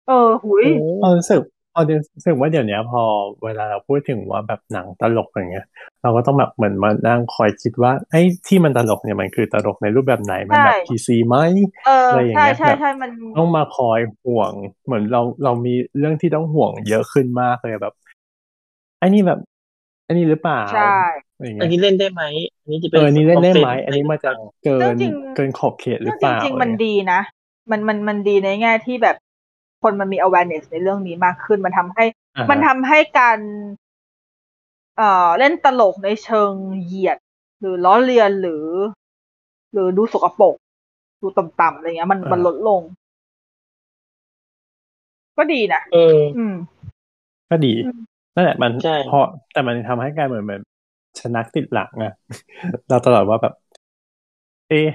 [0.06, 1.42] เออ หุยโอ้เรารู้สึก
[1.74, 1.82] เรา
[2.16, 3.02] รู้สึกว่าเดี๋ยวนี้พอ
[3.46, 5.66] เวลาเราพูดถึงว่าแบบหนังตลกอย่างเงี้ย
[6.02, 11.38] เราก็ต้องแบบเหมือนมานั่งคอยคิดว่าไอ้ที่มันตลกเนี่ยมันคือตลกในรูปแบบไหนมันแบบพีซีไหม
[11.84, 14.54] เอออะไรอย่างใช่เงี้ยใช่แบบใช่มันต้องมาคอยห่วง
[14.86, 17.94] เหมือนเราเรามีเรื่องที่ต้องห่วงเยอะขึ้นมากเลยแบบ
[19.00, 19.40] ไอ้นี่แบบ
[20.04, 20.80] ไอ้นี่หรือเปล่าใช่
[21.38, 22.24] อะไรอย่างอันเงี้ยนี้เล่นได้ไหม
[22.62, 27.20] อันนี้จะเป็เอนอนี่เล่นได้ไหม offense อันนี้มาจากเกิเรื่นองจริงเกินขอบเขตหรือจเปล่าริงๆมันดีนะ
[27.72, 29.16] มันมันมันดีในแง่ที่แบบ
[29.84, 32.06] คนมันมี awareness ในเรื่องนี้มากขึ้น มันทำให้
[32.38, 33.40] อ่าฮะมันทำให้การ
[34.98, 36.52] เอ่อเล่นตลกในเชิง
[36.84, 37.18] เหยียด
[37.60, 38.66] หรือล้อเลียนหรือ
[39.74, 40.56] หรือดูสกปรก
[41.22, 42.82] ดูต่ำๆอะไรเงี้ย มันมันลดลง
[45.38, 46.56] ก็ดีนะเออ อืม
[47.50, 48.00] ก็ดีอืม
[48.36, 49.20] นั่นแหละมันใช่พอ
[49.54, 50.62] แต่มันทำให้กลายเหมือนเหมือน
[51.20, 52.14] ชนักติดหลังอะ
[52.90, 53.54] เราตลอดว่าแบบ
[54.70, 54.88] เอ๊ะ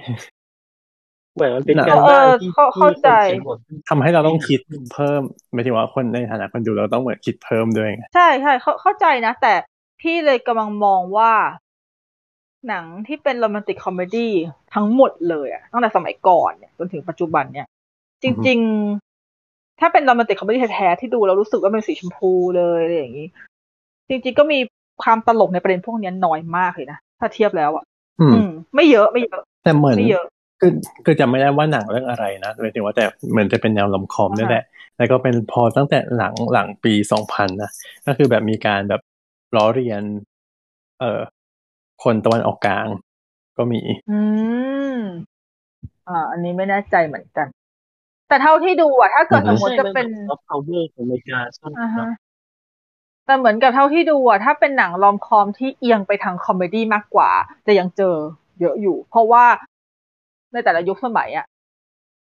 [1.35, 3.59] เหมือนมันเป็นน่ะการบ้านที่เออเข้าเข้าใจที่คนเขียนบท
[3.89, 4.61] ทำให้เราต้องคิด
[4.93, 5.21] เพิ่ม
[5.53, 9.55] หมายถึงว่าคนในฐานะคนดูเราต้องเหมือนคิดเพิ่มด้วยไงใช่ใช่เข้าเข้าใจนะ แต่
[10.01, 11.33] พี่เลยกำลังมองว่า
[12.69, 14.33] หนังที่เป็นโรแมนติกคอมเมดี้
[14.75, 17.67] ทั้งหมดเลยอะตั้งแต่สมัยก่อนเนี่ยจนถึงปัจจุบันเนี่ย
[18.23, 18.59] จริง
[19.19, 23.29] ๆ ถ้าเป็นโรแมนติกคอมเมดี้แท้ๆที่ดูแล้วรู้สึกว่าเป็นสีชมพูเลยอะไรอย่างนี้
[24.09, 24.59] จริง ๆ ก็มี
[25.03, 27.85] ความตลกในประเด็นพวกเนี้ยน้อยมากเลยนะ ถ้าเทียบแล้วอะ
[28.21, 30.25] อืมอืมไม่เยอะไม่เยอะ แต่เหมือนไม่เยอะ
[30.61, 30.73] คือ
[31.05, 34.65] คือจำไม่ได้ว่าหนังเรื่องอะไรนะหมายถึงว่าแต่เหมือนจะเป็นแนว romcom นี่แหละ
[34.97, 37.71] แล้วก็เป็นพอตั้งแต่หลังหลังปีสองพันนะ
[38.07, 39.01] ก็คือแบบมีการแบบ
[39.57, 40.03] ล้อเลียน
[41.01, 41.21] เอ่อ
[42.05, 42.87] คนตะวันออกกลาง
[43.59, 43.81] ก็มี
[44.11, 44.19] อื
[44.95, 44.99] ม
[46.09, 47.47] อ่า อันนี้ไม่แน่ใจเหมือนกัน
[48.29, 52.07] แต่เท่าที่ดูอะถ้าเกิดอือฮึมติจะเป็นซอฟต์พาวเวอร์ของอเมริกาใช่ไหมอ่าฮะ
[53.27, 57.31] แต่เหมือนกับเท่าที่ดูอะถ้าเป็นหนัง romcom ที่เอียงไปทางคอมเมดี้มากกว่า
[57.67, 58.15] จะยังเจอ
[58.61, 59.45] เยอะอยู่ เพราะว่า
[60.53, 61.47] ในแต่ละยุคสมัยอะ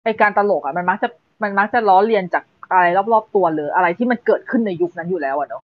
[0.04, 1.10] ไอการตลกอะมันมักจะ
[1.44, 5.62] มันมักจะล้อเลียนจากอะไรรอบๆตัวหรืออะไรที่มันเกิดขึ้นในยุคนั้นอยู่แล้วอะเนาะ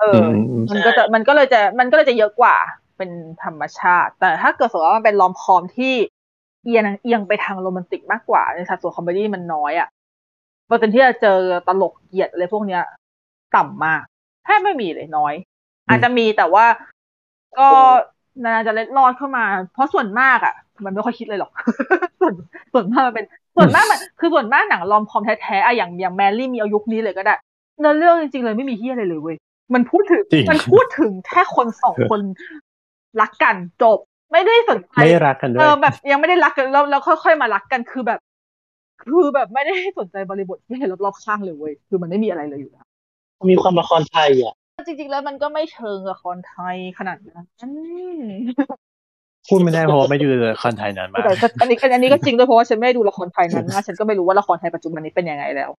[0.00, 0.26] เอออ
[0.60, 2.56] มมันก็จะมันก็เลยจะมันก็เลยจะเยอะกว่า
[2.96, 3.10] เป็น
[3.44, 5.94] ธรรมชาติ แต่ถ้าเกิดสมมติว่ามันเป็น romcom ที่
[6.64, 9.88] เอียงเอียงไปทางโรแมนติกมากกว่า ในสัดส่วนคอมเมดี้มันน้อยอะ
[10.68, 11.38] เปอร์เซ็นต์ที่จะเจอ
[11.68, 12.82] ตลกเหยียดอะไรพวกเนี้ย
[13.56, 14.02] ต่ำมาก
[14.44, 15.34] แทบไม่มีเลยน้อย
[15.88, 16.64] อาจจะมีแต่ว่า
[17.58, 17.68] ก็
[18.44, 20.54] นานๆจะเล็ดลอดเข้ามา เพราะส่วนมากอะ
[20.84, 21.50] มันไม่ค่อยคิดเลยหรอก
[22.20, 22.34] ส่วน
[22.72, 27.34] ส่วนมากมันเป็น ส่วนมากมันคือส่วนมากหนังรอมคอมแท้ๆอะอย่างอย่างแมรี่มีเอายุคนี้เลยก็ได้
[27.80, 29.36] เนื้อเรื่องจริงๆเลยไม่มีเฮียอะไรเลยเว้ย
[29.74, 32.20] มันพูดถึงจริงมันพูดถึงแค่คนสองคน
[33.20, 33.98] รักกันจบ
[34.32, 38.20] ไม่ได้สนใจไม่รักกันด้วเอยอแบบยังไม่ได้รักกันแล้วแล้วค่อยๆมารักกันคือแบบ
[39.02, 42.85] คือแบบไม่ได้สนใจบริบทที่เห็นรอบๆข้างเลยเว้ยคือมันไม่มีอะไรเลยอยู่แล้ว
[43.50, 44.54] มีความละครไทยอะ
[44.86, 47.46] จริง ๆ แล้วมันก็ไม่เชิงละครไทยขนาดนั้น
[49.48, 55.70] พูดไม่ได้เพราะว่าไม่ดูละครไทยนานมากแต่ก็อันนี้อันนี้ก็จริงด้วยเพราะว่าฉันไม่ได้ดูละครไทยนั้นมากฉันก็ไม่รู้ว่าละครไทยปัจจุบันนี้เป็นยังไงแล้ว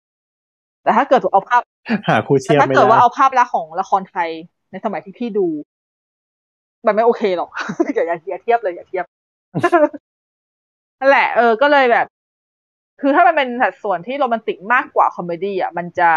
[0.83, 1.61] แต่ถ้าเกิดเอาภาพ
[2.09, 4.29] หาคู่เทีแต่ยบถ้าไม่เกิดได้ว่าเอาภาพลักษณ์ของละครไทย
[4.71, 5.47] ในสมัยที่พี่ดู
[6.87, 7.49] มันไม่โอเคหรอก
[7.95, 9.05] อย่าอย่าอย่าเทียบเลยอย่าเทียบ
[10.99, 12.05] นั่นแหละ เออ ก็เลยแบบ
[13.01, 16.11] คือถ้ามันเป็นสัดส่วนที่โรแมนติกมากกว่าคอมเมดี้อะ มันจะ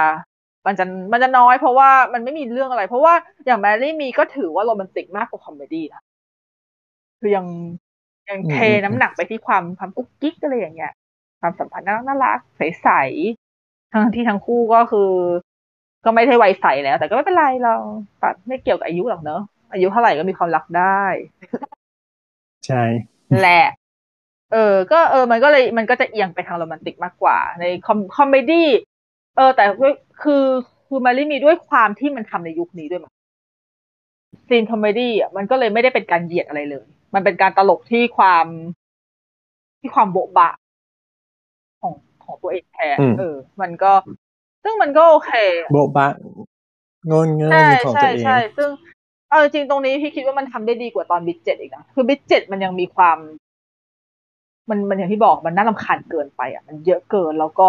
[0.66, 3.14] มันจะมันจะน้อยเพราะว่ามันไม่มีเรื่องอะไร เพราะว่า
[3.46, 6.02] อย่าง Marry Me ก็ถือว่าโรแมนติกมากกว่าคอมเมดี้นะ
[7.20, 7.46] คือยัง
[8.30, 10.92] ยังเทอืมน้ำหนักไปที่ความความกุ๊กกิ๊กอะไรอย่างเงี้ย
[11.40, 15.10] ความสัมพันธ์น่ารักน่ารักใสๆทั้งที่ทั้งคู่ก็คือ
[16.04, 17.74] ก็ไม่ได้วัยใสแล้ว แต่ก็ไม่เป็นไรเรา
[18.22, 19.40] ตัดไม่เกี่ยวกับอายุหรอกเนอะ
[19.72, 21.04] อายุเท่าไหร่ก็มีความรักได้
[22.66, 22.76] ใช่
[23.38, 23.64] แหละ
[24.52, 28.68] เออ ก็เออ มันก็เลยมันก็จะเอียงไปทางโรแมนติกมากกว่า ในคอมคอมเมดี้
[29.36, 29.92] เออ แต่ด้วย
[30.22, 30.44] คือ
[30.86, 33.12] คือ Marry Me ด้วยความที่มันทำในยุคนี้ด้วยมั้ง
[34.48, 36.84] ซีนคอมเมดี้อะมันก็เลยไม่ได้เป็นการเหยียดอะไรเลย
[37.14, 38.46] มันเป็นการตลกที่ความ
[39.80, 40.50] ที่ความโบ๊ะบะ
[41.80, 41.92] ของ
[42.24, 43.92] ของตัวเองแทนอืมเออ มันก็
[44.64, 45.32] ซึ่งมันก็โอเค
[45.72, 46.08] โบ๊ะบะ
[47.10, 48.70] งนเงินใช่ของใช่ตัวเองใช่ซึ่ง
[49.28, 53.18] เอาจริงๆตรงนี้พี่คิดว่ามันทำได้ดีกว่าตอนบิ d เจ็ดอีกนะคือบิ d เจ็ดมันยังมีความ
[54.70, 57.68] มันมันอย่างที่บอกมันน่ารำคาญเกินไปอะมันเยอะเกินแล้วก็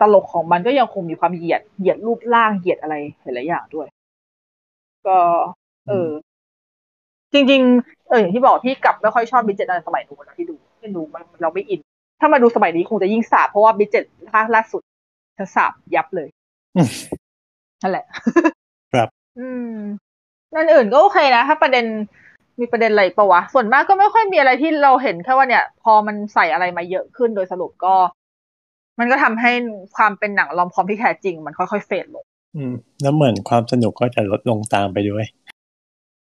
[0.00, 3.86] ตลกของมันก็ยังคงมีความเหยียดเหยียดรูปร่างเหยียดอะไรหลายๆอย่างด้วย
[5.06, 5.18] ก็
[5.88, 6.08] เออ
[7.32, 11.80] จริง ๆ เอออย่างที่บอกพี่กลับไม่ค่อยชอบบิ d เจ็ดในสมัยนู้นนะที่ดูที่ดูมันเราไม่อิน
[12.20, 14.82] ถ้ามาดูสมัยนี้คงจะยิ่งสาบเพราะว่าบิ d เจ็ดภาคล่าสุด
[15.38, 16.28] จะสาบยับเลย
[16.76, 16.88] อืม
[17.82, 18.04] นั่นแหละ
[18.92, 19.08] ครับ
[19.38, 19.74] อืม
[20.54, 21.86] นั่นอื่นก็โอเคนะถ้าประเด็น
[22.60, 27.94] มีประเด็นอะไรปะวะ ส่วนมากก็ไม่ค่อยมีอะไรที่เราเห็นแค่ว่าเนี่ย พอมันใส่อะไรมาเยอะขึ้นโดยสรุปก็
[28.98, 29.52] มันก็ทำให้
[29.96, 32.24] ความเป็นหนังลอมคอมที่แท้จริง มันค่อยๆเฟดลง
[32.56, 32.72] อืม
[33.02, 35.24] แล้วเหมือนความสนุกก็จะลดลงตามไปด้วย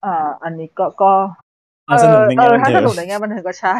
[0.06, 1.12] อ่าอันนี้ก็ก็
[1.88, 3.76] ความสนุกในเอแง่อบันถ้าเทิสงนุกในแง่บันเทิงก็ใช่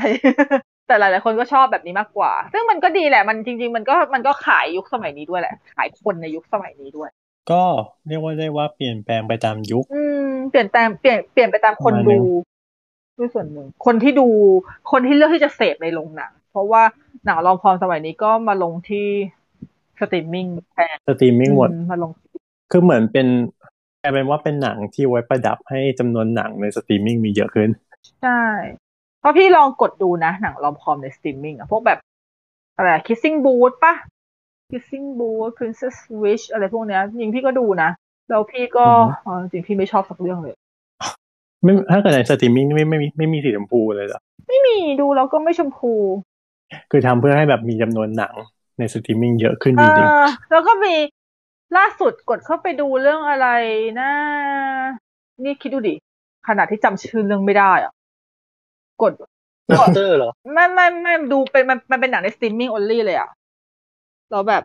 [0.88, 7.10] แต่หลายๆคนก็ชอบแบบนี้มากกว่า ซึ่งมันก็ดีแหละ มันจริง ๆ มันก็มันก็ขายยุคสมัยนี้ด้วยแหละ ขายคนในยุคสมัยนี้ด้วย
[7.52, 7.64] ก็
[8.08, 12.24] เรียกว่าได้ว่าเปลี่ยนแปลงไปตามยุค อืม เปลี่ยนแปลงเปลี่ยนเปลี่ยนไปตามคนประมาณนึงดู
[13.18, 14.28] ด้วยส่วนหนึ่ง คนที่ดู
[14.92, 16.84] คนที่เลือกที่จะเสพในโรงหนัง เพราะว่า
[17.26, 19.08] หนัง romcom สมัยนี้ก็มาลงที่
[20.00, 22.12] สตรีมมิ่งแทนสตรีมมิ่งหมดอืมาลง
[22.72, 23.28] คือเหมือนเป็น
[24.02, 27.70] กลายเป็นว่าเป็นหนังที่ไว้ประดับให้จำนวนหนังในสตรีมมิ่งมีเยอะขึ้น
[28.22, 28.42] ใช่
[29.20, 32.00] เพราะพี่ลองกดดูนะ หนัง romcom ในสตรีมมิ่งอะพวกแบบ
[32.76, 33.94] อะไร Kissing Booth ปะ
[34.72, 37.90] Kissing Booth Princess Switch อะไรพวกเนี้ยจริงพี่ก็ดูนะ
[38.30, 40.56] แล้วพี่ก็อือฮึเออจริงพี่ไม่ชอบสักเรื่องเลย
[41.64, 45.94] ไม่ถ้าเกิดในสตรีมมิ่งไม่ไม่มีไม่มีสีชมพูเลยเหรอไม่มีดูแล้วก็ไม่ชมพู
[46.92, 48.34] คือทำเพื่อให้แบบมีจำนวนหนัง
[48.78, 50.96] ในสตรีมมิ่งเยอะขึ้นเอจริงอแล้วก็มี
[51.78, 53.48] ล่าสุดกดเข้าไปดูเรื่องอะไร
[54.00, 54.12] นะ
[55.44, 55.94] นี่คิดดูดิ
[56.48, 57.94] ขนาดที่จำชื่อเรื่องไม่ได้อะ
[59.02, 59.14] กด
[59.78, 63.30] ด็อกเตอร์เหรอ ไม่ไม่ไม่ดูเป็นมันมันเป็นหนังในสตรีมมิ่ง only เลยอะ
[64.32, 64.62] เราแบบ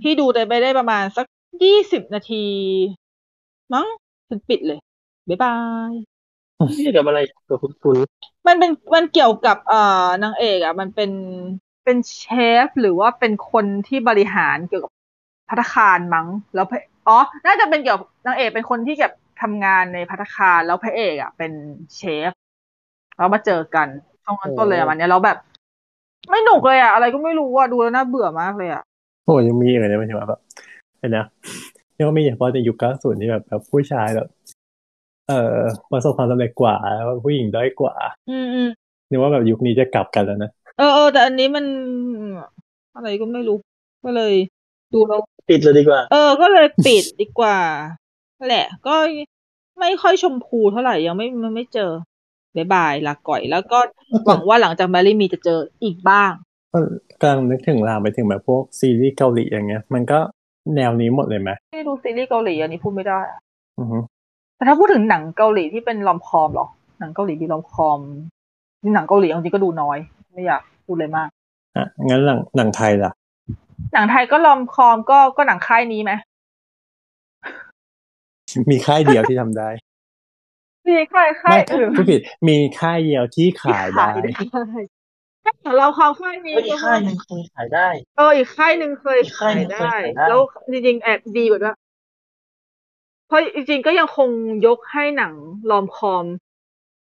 [0.00, 1.26] พี่ดูได้ไปได้ประมาณสัก
[1.62, 2.44] ยี่สิบนาที
[3.74, 3.86] มั้ง
[4.28, 4.78] ถึงปิดเลย
[5.28, 5.56] บ๊ายบา
[5.90, 5.92] ย
[6.78, 7.96] เกี่ยวกับอะไรกับคุณคุณ
[8.46, 11.10] มันเป็นมันเกี่ยวกับเอ่อนางเอกอะ มันเป็น
[11.84, 12.24] เป็นเช
[12.64, 14.92] ฟหรือว่าเป็นคนที่บริหารเกี่ยวกับ
[15.48, 21.52] พัตตาคารมั้ง แล้วพระอ๋อ น่าจะเป็นเกี่ยวกับนางเอกเป็นคนที่แบบทำงานในพัตตาคารแล้วพระเอกอะ เป็น
[21.96, 22.30] เชฟ
[23.16, 23.88] แล้วมาเจอกัน
[24.24, 25.38] ช่วงนั้นต้นเลยอะมันเนี้ยแล้วแบบ
[26.30, 30.40] ไม่หนุกเลยอะอะไรก็ไม่รู้อะดูแล้วน่าเบื่อมากเลยอะๆโอ้ยังมีอีกเลยนะหมายถึงว่าแบบ
[30.98, 31.24] เห็นนะ
[31.98, 34.28] ยังมีเฉพาะในยุค90ที่แบบแบบผู้ชายแบบ
[35.30, 35.58] เอ่อ
[35.92, 37.94] ประสบความสำเร็จกว่าแล้วผู้หญิงด้อยกว่า
[38.30, 38.70] อืมอืม
[39.10, 41.64] นึกว่าแบบยุคนี้จะกลับกันแล้วนะเออเออแต่อันนี้มัน
[42.94, 43.56] อะไรก็ไม่รู้
[44.04, 44.34] ก็เลย
[44.94, 47.58] ดูแล้วปิดเลยดีกว่า เออ ก็เลยปิดดีกว่า
[48.38, 48.94] นั่นแหละ ก็
[49.80, 51.90] ไม่ค่อยชมพูเท่าไหร่ยังไม่มันไม่เจอ
[52.56, 53.78] บายบายลาก่อยแล้วก็
[54.26, 56.32] หวังว่าหลังจากแมรี่มีจะเจออีกบ้าง
[57.20, 60.18] กำลังนึกถึงลามไปถึงแบบพวกซีรีส์เกาหลีอย่างเงี้ย มันก็
[60.76, 63.40] แนวนี้หมดเลยไหมไม่ดูซีรีส์เกาหลีอันนี้พูดไม่ได้อะ
[63.78, 63.98] อือฮึ
[64.60, 66.66] แต่ถ้าพูดถึงหนังเกาหลีที่เป็นลอมคอมเหรอ
[67.00, 68.00] หนังเกาหลีที่ลอมคอม
[68.82, 69.98] นี่หนังเกาหลีจริงๆก็ดูน้อย
[70.32, 71.28] ไม่อยากพูดเลยมาก
[71.76, 73.12] อะงั้นหนังหนังไทยล่ะ
[73.94, 76.12] หนังไทยก็ลอมคอมก็ก็หนังค่ายนี้ไหม
[78.70, 79.68] มีค่ายเดียวที่ทำได้
[80.88, 84.08] มีค่ายค่าไม่ยอื่นผู้ผิด มีค่ายเดียวที่ขายได้
[85.62, 90.40] แต่เราคอมค่ายนี้แล้วอีกค่ายหนึ่งเคยขายได้ เอออีกค่ายหนึ่งเคยอีกค่ายหนึ่งเคยได้ขายได้ แล้ว
[90.72, 91.76] จริงๆแอบดีกว่าด้วย
[93.30, 94.30] เพราะจริงๆก็ยังคง
[94.66, 95.34] ยกให้หนัง
[95.70, 96.26] ลอมคอม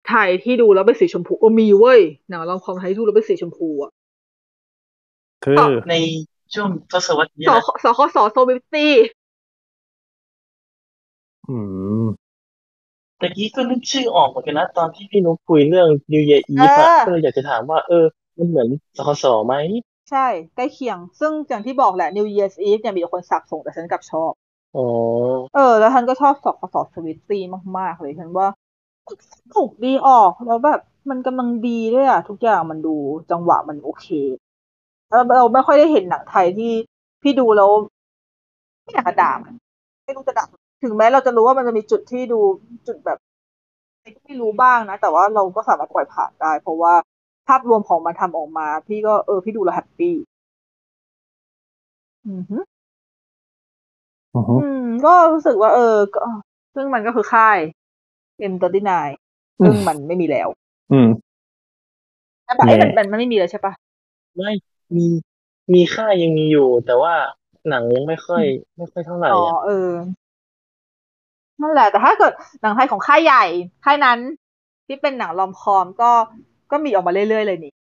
[0.07, 3.91] ไทยที่ดูแล้วเป็นสีชมพูเออมีเว้ยหนังลอมคอมไทยที่ดูแล้วเป็นสีชมพูอะ
[5.43, 5.93] คือใน
[6.53, 8.93] ช่วงทศวรรษนี้สนะสคสโซบิตี้
[11.47, 11.51] อื
[12.05, 12.07] ม
[13.21, 18.05] ตะกี้ก็นึกชื่อออกเหมือนกันนะ ตอนที่พี่นุ๊กคุยเรื่อง New Year Eve อะก็เลยอยากจะถามว่า เออ
[18.37, 19.53] มันเหมือนสคสไหม
[20.09, 24.31] ใช่ ใกล้เคียง ซึ่งอย่างที่บอกแหละ New Year's Eve เนี่ยมีแต่คนสับส่งแต่ฉันกลับชอบ
[24.75, 24.81] อ๋อ
[25.53, 27.41] เออ แล้วฉันก็ชอบสอบสอบสวิตตี้
[27.77, 28.47] มากๆเลยฉันว่า
[29.55, 30.79] ถูกดีออกแล้วแบบ
[31.09, 32.95] มันกำลังดีด้วยอะทุกอย่างมันดู
[33.31, 34.05] จังหวะมันโอเค
[35.09, 36.71] แล้วเราไม่ค่อยได้เห็นหนังไทยที่
[37.21, 37.69] พี่ดูแล้ว
[38.83, 39.53] ไม่อยากจะด่ามัน
[40.05, 40.45] ไม่รู้จะด่า
[40.83, 42.39] ถึงแม้เราจะรู้ว่ามันจะมีจุดที่ดู
[42.87, 43.17] จุดแบบ
[44.25, 46.93] ไม่รู้บ้างนะ แต่ว่าเราก็สามารถปล่อยผ่านได้ เพราะว่า
[47.47, 50.15] ภาพรวมของมันทำออกมา พี่ก็เออพี่ดูแล้วแฮปปี้
[52.27, 52.57] อือฮึ
[54.35, 56.19] อือฮึอืม ก็รู้สึกว่าเออ ก็
[56.75, 57.57] ซึ่งมันก็คือค่าย
[58.37, 59.09] M39
[59.63, 60.47] ซึ่งมันไม่มีแล้ว
[60.91, 61.07] อืม
[62.45, 63.73] ใช่ปะเอ้ยแย่มันมันมันไม่มีแล้วใช่ปะ
[64.37, 64.51] ไม่
[64.95, 65.07] มี
[65.73, 67.13] มีค่ายยังมีอยู่ แต่ว่า
[67.69, 68.43] หนังยังไม่ค่อย
[68.77, 69.89] ไม่ค่อยเท่าไหร่อ๋ออะเออ
[71.61, 73.43] นั่นแหละ แต่ถ้าเกิดหนังไทยของค่ายใหญ่
[73.85, 74.19] ค่ายนั้น
[74.87, 76.11] ที่เป็นหนังลอมคอมก็
[76.71, 77.73] ก็มีออกมาเรื่อยๆเลยนี่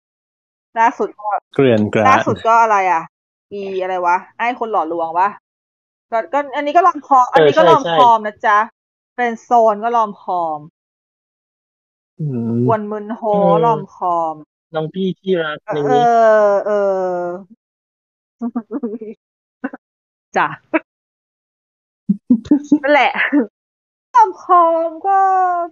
[0.78, 3.02] ล่าสุดก็ เกลื่อนกราล่าดสุดก็อะไรอะ
[3.52, 5.28] อีอะไรวะ ไอ้คนหล่อลวงวะ
[6.12, 8.58] ก็ก็อันนี้ก็ลอมคอม อันนี้ก็ลอมคอมนะจ๊ะ
[9.16, 10.60] เป็นโซนก็ลอมคอม
[12.20, 12.26] อื
[12.56, 13.22] มวนมึนโฮ
[13.64, 14.34] ลอมคอม
[14.74, 16.04] น้องพี่ที่รักเอในอนี้
[16.66, 16.70] เอ
[17.20, 17.24] อ
[20.36, 20.48] จ้ะ
[22.82, 23.12] นั่นแหละ
[24.14, 25.18] ลอมคอมก็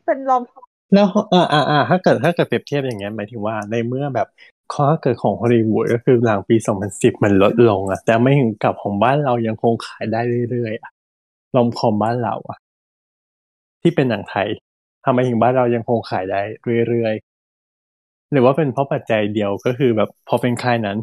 [0.05, 0.65] เป็นลอมคอม
[0.95, 4.27] แล้วอ่าอ่าอ่าถ้าเกิดถ้าเกิดเปรียบเทียบอย่างเงี้ยหมายถึงว่าในเมื่อแบบ
[4.75, 10.21] ข้อเกิดของฮอลลีวูดก็คือหลังปี 2010 มันลดลงอะแต่ไม่ถึงกับของบ้านเรายังคงขายได้
[10.51, 10.91] เรื่อยๆอะ
[11.57, 12.59] ลอมคอมบ้านเราอะ
[13.83, 14.49] ที่เป็นหนังไทย
[15.05, 16.41] ทำไมถึงบ้านเรายังคงขายได้
[16.89, 20.99] เรื่อยๆหรือว่าเป็นเพราะปัจจัยเดียวก็คือแบบพอเป็นค่ายนั้น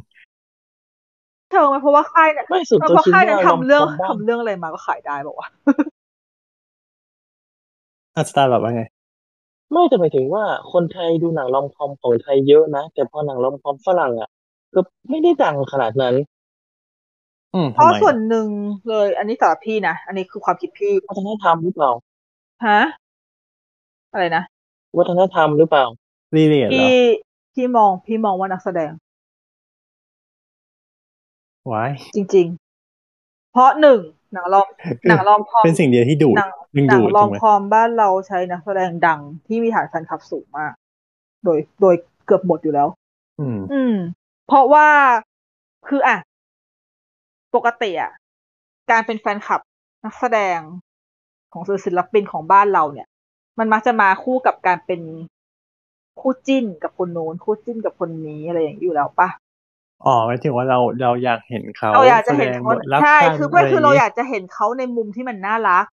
[1.50, 5.48] เธอไหมเพราะว่าค่ายเนี่ยไม่สุดเพตัวราะคิดค่ายว่านั้นลองทำเรื่องคอมบ้างทำเรื่องอะไรมาก็ขายได้บอกว่า
[8.16, 8.84] อาสตาร์แบบว่าไง
[9.74, 10.44] ไม่แต่หมายถึงว่า
[10.74, 14.30] คนไทยดูหนังรอมคอมของไทยเยอะนะ แต่พอหนังรอมคอมฝรั่งอะ
[14.76, 14.80] ก็
[15.10, 16.16] ไม่ได้ดังขนาดนั้น
[17.54, 18.48] อืมเพทำราะไมส่วนอะหนึ่ง
[18.90, 21.92] เลย อันนี้สำหรับพี่นะ อันนี้คือความคิดพี่ วัฒนธรรมหรือเปล่า
[22.66, 22.80] ฮะ
[24.14, 24.44] อะไรนะ
[24.98, 25.86] วัฒนธรรมหรือเปล่า
[26.36, 27.00] รีเลียดเหรอพี่
[27.54, 28.92] พี่มอง พี่มองว่านักแสดง
[31.72, 32.48] ว้ายจริง
[33.00, 34.00] ๆ เพราะหนึ่ง
[34.34, 34.68] หนังลอม
[35.08, 40.74] หนังลอมคอมเป็นสิ่งเดียวที่ดูดหนังดึงหนัดูงดลอถูมกไหมคอมบ้านเราใช้นักแสดงดังที่มีฐานแฟนคลับสูงมาก
[41.44, 41.96] โดยโดย
[42.26, 42.88] เกือบหมดอยู่แล้ว
[43.40, 43.96] อืมอืม
[44.48, 44.88] เพราะว่า
[45.88, 46.18] คืออะ
[47.56, 48.12] ปกติอะ
[48.92, 49.62] การเป็นแฟนคลับ
[50.06, 50.60] นักแสดง
[51.54, 53.08] ของศิลปินของบ้านเราเนี่ย
[53.60, 55.02] มันมักจะมาคู่กับการเป็น
[56.20, 59.30] คู่จิ้นกับคนโน้นคู่จิ้นกับคนนี้อะไรอย่างนี้อยู่แล้วปะ
[60.06, 65.86] อ๋อหมายถึงว่าเราเราอยากเห็นเขาเราอยากจะเห็นแสดงเขาบทรักใช่กันคือเพื่อคือเราะไงอยากจะเห็นเขาในมุมที่มันน่ารัก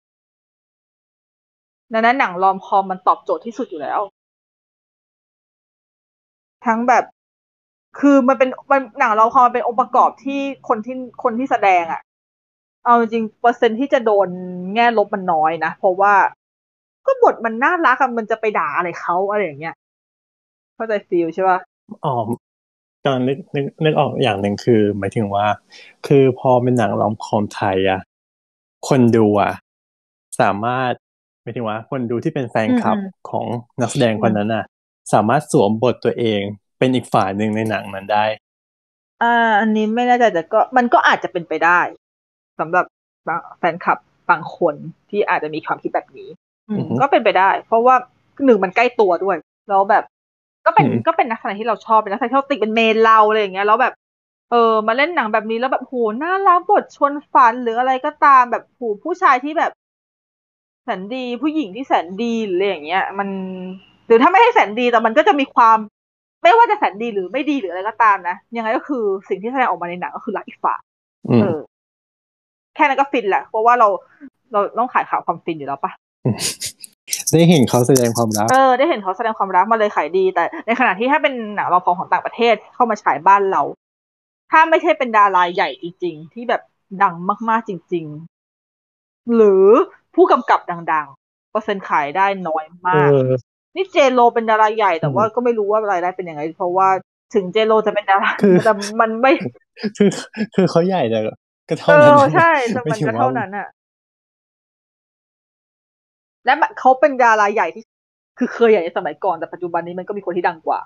[1.94, 4.00] ดังนั้นหนังรอมคอมมันตอบโจทย์ที่สุดอยู่แล้ว
[6.66, 7.04] ทั้งแบบ
[8.00, 12.02] คือมันเป็นมันหนังรอมคอมมันเป็นองค์ประกอบที่คนที่คนที่แสดงอะ่ะ
[12.86, 14.28] เอาจริงๆเปอร์เซ็นต์ที่จะโดน
[14.74, 16.14] แง่ลบมันน้อยนะ เพราะว่า
[17.06, 19.76] ก็บทมันน่ารักอะมันจะไปด่าอะไรเขาอะไรอย่างเงี้ย
[20.76, 21.60] เข้าใจฟีลใช่ป่ะ
[22.06, 22.14] อ๋อ
[23.06, 25.48] ตอนนึกนึกนึกออกอย่างหนึ่งคือ หมายถึงว่า
[26.08, 28.02] คือพอเป็นหนังรอมคอมไทยอะ
[28.88, 29.54] คนดูอะ
[30.42, 30.92] สามารถ
[31.42, 33.46] หมายถึงว่า คนดูที่เป็นแฟนคลับอืมอืมของ
[33.82, 34.66] นักแสดงคนนั้นอะ
[35.14, 36.42] สามารถสวมบทตัวเอง
[36.78, 38.26] เป็นอีกฝ่ายหนึ่งในหนังนั้นได้
[39.24, 41.80] อ่าอันนี้ไม่แน่ใจแต่ก็มันก็อาจจะเป็นไปได้
[42.60, 42.86] สำหรับ
[43.28, 43.98] บางแฟนคลับ
[44.30, 44.76] บางคน
[45.10, 46.30] ที่อาจจะมีความคิดแบบนี้
[46.70, 47.96] อืมอือฮึก็เป็นไปได้ เพราะว่า
[48.46, 49.38] หนึ่งมันใกล้ตัวด้วย
[49.70, 50.04] แล้วแบบ
[50.70, 53.94] ก็เป็นอืมก็เป็นนักแสดงที่เราชอบเป็นนักแสดงที่เราติดเป็นเมนเราอะไรอย่างเงี้ยแล้วแบบ
[54.52, 55.94] เออมาเล่นหนังแบบนี้แล้วแบบโห
[56.24, 59.72] น่ารักบทชวนฝันหรืออะไรก็ตามแบบโหผู้ชายที่แบบ
[60.84, 63.30] แสนดีผู้หญิงที่แสนดีหรืออะไรอย่างเงี้ย มัน
[64.08, 65.78] หรือถ้าไม่ให้แสนดีแต่มันก็จะมีความ
[66.44, 70.80] ไม่ว่าจะแสนดีหรือไม่ดีหรืออะไรก็ตามนะยังไงก็คือสิ่งที่แสดงออกมาในหนังก็คือรักอีกฝ่าย
[71.30, 71.60] อืมเออ
[72.76, 73.88] แค่นั้นก็ฟินแหละเพราะว่าเรา
[74.52, 75.92] เราต้องขายข่าวความฟินอยู่แล้วปะ
[77.32, 83.62] ได้เห็นเขาแสดงความรัก เออ ได้เห็นเขาแสดงความรักมาเลยขายดี แต่ในขณะที่ถ้าเป็นหนังรอมคอมของต่างประเทศเข้ามาฉายบ้านเรา
[84.52, 86.62] ถ้าไม่ใช่เป็นดาราใหญ่จริง ๆ ที่แบบ
[87.04, 87.16] ดัง
[87.50, 88.06] มากๆจริง
[88.70, 89.66] ๆ หรือ
[90.16, 93.18] ผู้กำกับดังๆเปอร์เซ็นต์ขายได้น้อยเอมากอ
[93.76, 96.90] นี่เจโลเป็นดาราใหญ่แต่ว่าก็ไม่รู้ว่ารายได้เป็นยังไง เพราะว่า
[97.36, 99.32] ถึงเจโลจะเป็นดาราคือแต่มันไม่
[99.98, 100.10] คือ
[100.56, 101.34] คือเขาใหญ่แต่ก็
[101.68, 103.68] เอเท่านั้นอใช่แต่ไม่มันถึงก็ว่าเท่านั้นอะ
[106.46, 107.84] และมันเขาเป็นดาราใหญ่ที่
[108.38, 110.80] คือเคยใหญ่ในสมัยก่อนแต่ปัจจุบันนี้มันก็มีคนที่ดังกว่า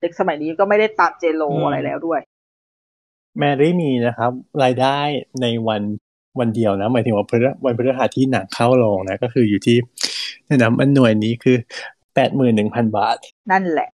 [0.00, 2.20] เด็กสมัยนี้ก็ไม่ได้ตามเจโลอืมอะไรแล้วด้วย
[3.38, 4.32] แมรี่มีนะครับ
[4.62, 4.98] รายได้
[5.42, 5.82] ในวัน
[6.38, 9.76] วันเดียวนะหมายถึงว่าพฤวันพฤหัสที่หนังเข้าโรงนะ ก็คืออยู่ที่
[10.46, 11.56] เนี่ยนะมันหน่วยนี้คือ
[12.14, 13.18] แปดหมื่นหนึ่งพันบาท
[13.50, 13.88] นั่นแหละ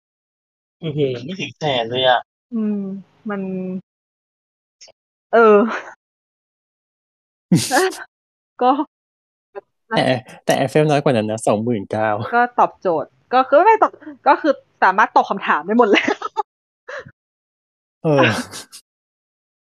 [0.84, 2.22] อือหือไม่ถึงแสนเลยอะ
[2.54, 2.82] อืม
[3.30, 3.42] มัน
[5.34, 5.58] เออ
[8.62, 8.72] ก็
[9.98, 10.06] แต่
[10.46, 13.92] แต่แอฟเฟลน้อยกว่านั้นนะสองหมื่นเก้าก็ตอบโจทย์ ก็คือไม่ตอบ
[14.28, 14.54] ก็คือ
[14.84, 16.06] สามารถตอบคำถามได้หมดเลย
[18.04, 18.28] เออ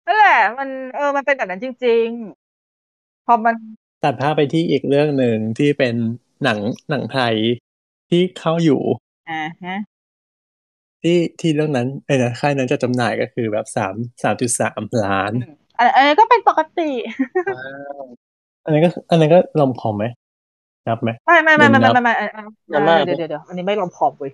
[0.06, 2.08] นั่นแหละมันเออมันเป็นแบบนั้นจริง
[2.68, 3.56] ๆ พอมัน
[4.04, 5.96] ตัดภาพไปที่อีกเรื่องหนึ่งที่เป็น
[6.44, 7.36] หนังหนังไทย
[8.10, 8.82] ที่เข้าอยู่
[9.30, 9.78] อ่าฮะ
[11.04, 16.92] ที่ที่เรื่องนั้นไอ้นะค่ายนั้นจะจำหน่ายก็คือแบบสามสามจุดสามล้านอืมอันอันนี้ก็เป็นปกติ
[18.64, 20.06] อันนั้นก็ อันนั้นก็ลมคอมไหม
[20.88, 24.32] นับไหมไม่ไม่ไม่ไม่เดี๋ไม่ยวนับไม่ไม่อันอันอย่ามาเดี๋ยวเดี๋ยวเดี๋ยวอันนี้ไม่ลอมพอมเว้ย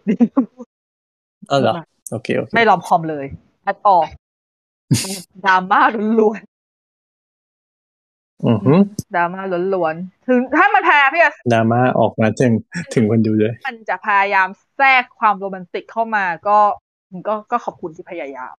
[1.50, 1.74] เออเหรอ
[2.12, 3.26] โอเคโอเคไม่ลอมพอมเลย
[3.66, 4.08] อัดออก
[5.46, 5.82] ดราม่า
[6.20, 6.42] ล้วน
[8.46, 9.42] อือหือๆดราม่า
[9.76, 12.54] ล้วนๆ ถึงถ้ามันพยายามที่จะดราม่าออกมาถึง
[12.94, 14.48] ถึงคนดูเลย มันจะพยายาม
[14.78, 16.58] แทรกความโรแมนติกเข้ามาก็
[17.28, 18.54] ก็ก็ขอบคุณที่พยายาม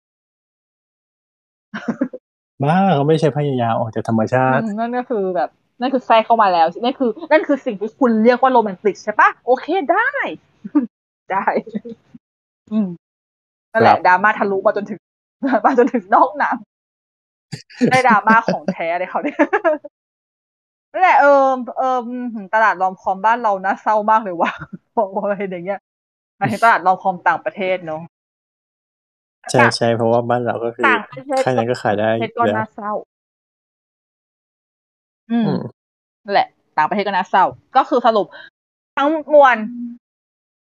[2.62, 10.08] บ้าเขาไม่ใช่พยายามออกจากธรรมชาติอืมนั่นก็คือแบบ นั่นคือแทรกเข้ามาแล้วนั่นคือ นั่นคือสิ่งที่คุณเรียกว่าโรแมนติกใช่ปะโอเคได้
[11.30, 11.44] ได้
[12.72, 12.88] อืม
[13.72, 15.00] นั่นแหละครับดราม่าทะลุมาจนถึง
[15.64, 16.56] มาจนถึงนอกหนัง
[17.90, 19.38] ได้ดราม่าของแท้เลยเขาเนี่ย
[20.92, 21.44] นั่นแหละเออ
[21.78, 24.50] เอออืมตลาดรอมคอมบ้านเรานะเศร้ามากเลยว่ะ
[24.98, 25.80] บอกว่าอะไรอย่างเงี้ย
[26.38, 28.02] หมายถึงตลาดรอมคอมต่างประเทศเนาะ
[29.50, 32.92] ใช่ใช่เพราะว่าบ้านเราก็คือต่างประเทศค่ายนั้นก็ขายได้ประเทศก็แล้วน่าเศร้า
[35.30, 35.60] อืมอืม
[36.24, 37.44] นั่นแหละ ต่างประเทศก็น่าเศร้า
[37.76, 38.26] ก็คือสรุป
[38.96, 39.56] ทั้งมวล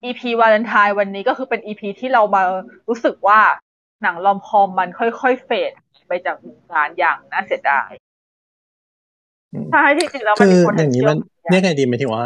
[0.03, 2.41] EP วาเลนไทน์วันนี้ก็คือเป็น EP ที่เรามา
[2.87, 3.39] รู้สึกว่า
[4.01, 5.71] หนังลอมคอมมันค่อยๆเฟด
[6.07, 7.91] ไปจากวงการอย่างน่าเสียดาย
[9.53, 12.23] อืมใช่ที่จริงแล้วมันคือมีอย่างนี้มัน potential เรียกไงดีหมายถึงว่า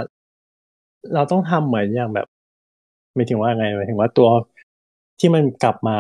[1.14, 2.28] เราต้องทำเหมือนอย่างแบบ
[3.15, 4.30] หมายถึงว่าไงหมายถึงว่าตัว
[5.19, 5.98] ที่มันกลับมา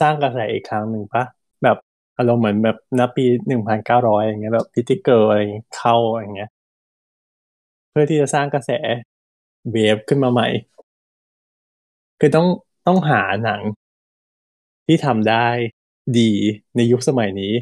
[0.00, 1.24] สร้างกระแสอีกครั้งหนึ่งปะ
[1.62, 1.76] แบบ
[2.18, 6.50] อารมณ์เหมือนแบบนับปีหนึ่งพันเก้าร้อยอย่างเงี้ยแบบพิติเกอร์อะไรอย่างเงี้ยเข้าอย่างเงี้ย
[7.90, 8.70] เพื่อที่จะสร้างกระแส
[9.70, 10.48] เวฟขึ้นมาใหม่
[12.20, 12.46] คือต้อง
[12.86, 13.60] ต้องหาหนัง
[14.86, 15.48] ที่ทำได้
[16.18, 16.30] ดี
[16.76, 17.52] ในยุคสมัยนี้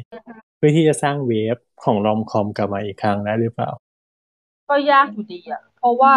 [0.57, 3.69] เพื่อที่จะสร้างเวฟของรอมคอมกลับมาอีกครั้งได้หรือเปล่า
[4.69, 6.13] ก็ยากอยู่ดีอะ เพราะว่า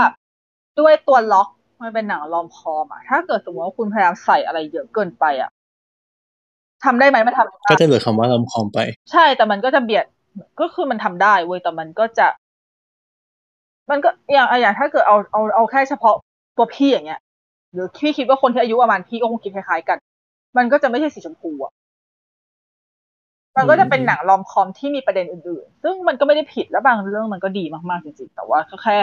[0.78, 1.48] ด้วยตัวล็อก
[1.82, 5.50] มันเป็นหนังลอมคอมอะ ถ้าเกิดสมมติว่าคุณพยายามใส่อะไรเยอะเกินไปอะ
[6.86, 8.78] ททำได้ไหมมันทำก็จะเหลือคำว่าลอมคอมไป
[9.12, 10.06] ใช่แต่มันก็จะเบียด
[10.60, 12.26] ก็คือมันทำได้เว้ยแต่มันก็จะ
[13.90, 16.14] มันก็อย่างอย่างถ้าเกิดเอาเอาเอาแค่เฉพาะ
[16.56, 17.20] ตัวพี่อย่างเงี้ย
[17.72, 19.98] หรือพี่คิดว่าคนที่อายุประมาณพี่ก็คงคิดคล้ายๆกัน
[20.56, 21.72] มันก็จะไม่ใช่สีชมพูอะ
[23.56, 28.96] มันก็จะเป็นหนังรอมคอมที่มีประเด็นอื่นๆ ซึ่งมันก็ไม่ได้ผิดและบางเรื่องมันก็ดีมากๆจริงๆ แต่ว่าก็แค่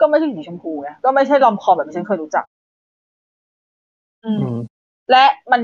[0.00, 2.44] ก็ไม่ใช่สีชมพูไงก็ไม่ใช่รอมคอมแบบที่ฉันเคยรู้จัก
[4.24, 4.58] อืมอืม
[5.10, 5.62] และมัน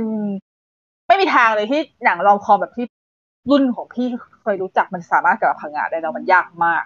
[1.09, 2.87] ไม่มีทางเลยที่หนังรอมคอมแบบที่
[3.51, 4.07] รุ่นของพี่
[4.43, 6.83] เคยรู้จักมันสามารถกลับมาพังงาได้แล้วมันยากมาก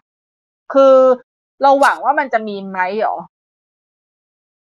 [0.73, 0.94] คือ
[1.62, 3.16] เราหวังว่ามันจะมีไหมเหรอ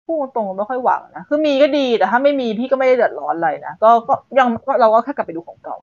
[0.07, 5.77] พูดตรงๆไม่ค่อยหวังนะคือมีก็ดีแต่ถ้าไม่มีพี่ก็ไม่ได้เดือดร้อนอะไรนะก็ก็ยังก็เราก็แค่กลับไปดูของเก่า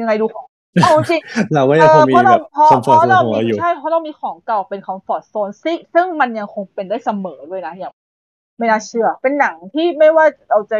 [0.00, 0.44] ยังไงดูของ
[0.82, 1.20] เอาจริง
[1.54, 7.92] เราก็เอยังคองมีเพราะแบเราบเพราะคอมฟเพอร์ตราะในเราหัวมีอยู่ใช่เพราะเรามีของเก่าเป็นคอมฟอร์ตโซนซึ่งซึ่งมันยังคงเป็นได้เสมอด้วยนะอย่าง
[8.58, 10.78] ไม่น่าเชื่อ เป็นหนังที่ไม่ว่าเราจะ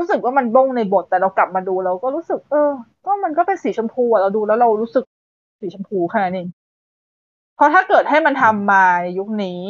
[0.00, 2.70] รู้สึกว่ามันบ้งในบทแต่เรากลับมาดูเราก็รู้สึก เออ
[3.04, 5.04] ก็มันก็เป็นสีชมพูอะเราดูแล้วเรารู้สึก
[5.60, 6.48] สีชมพูแค่นั้นเอง
[7.56, 9.60] เพราะถ้าเกิดให้มันทำมาในยุคนี้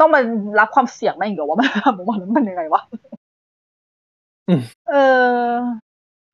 [0.00, 0.24] ต้องมัน
[0.58, 2.82] รับความเสี่ยงไหมอีกเหรอว่ามันทำออกมาแล้วมันยังไงวะ
[4.48, 4.94] อืมเออ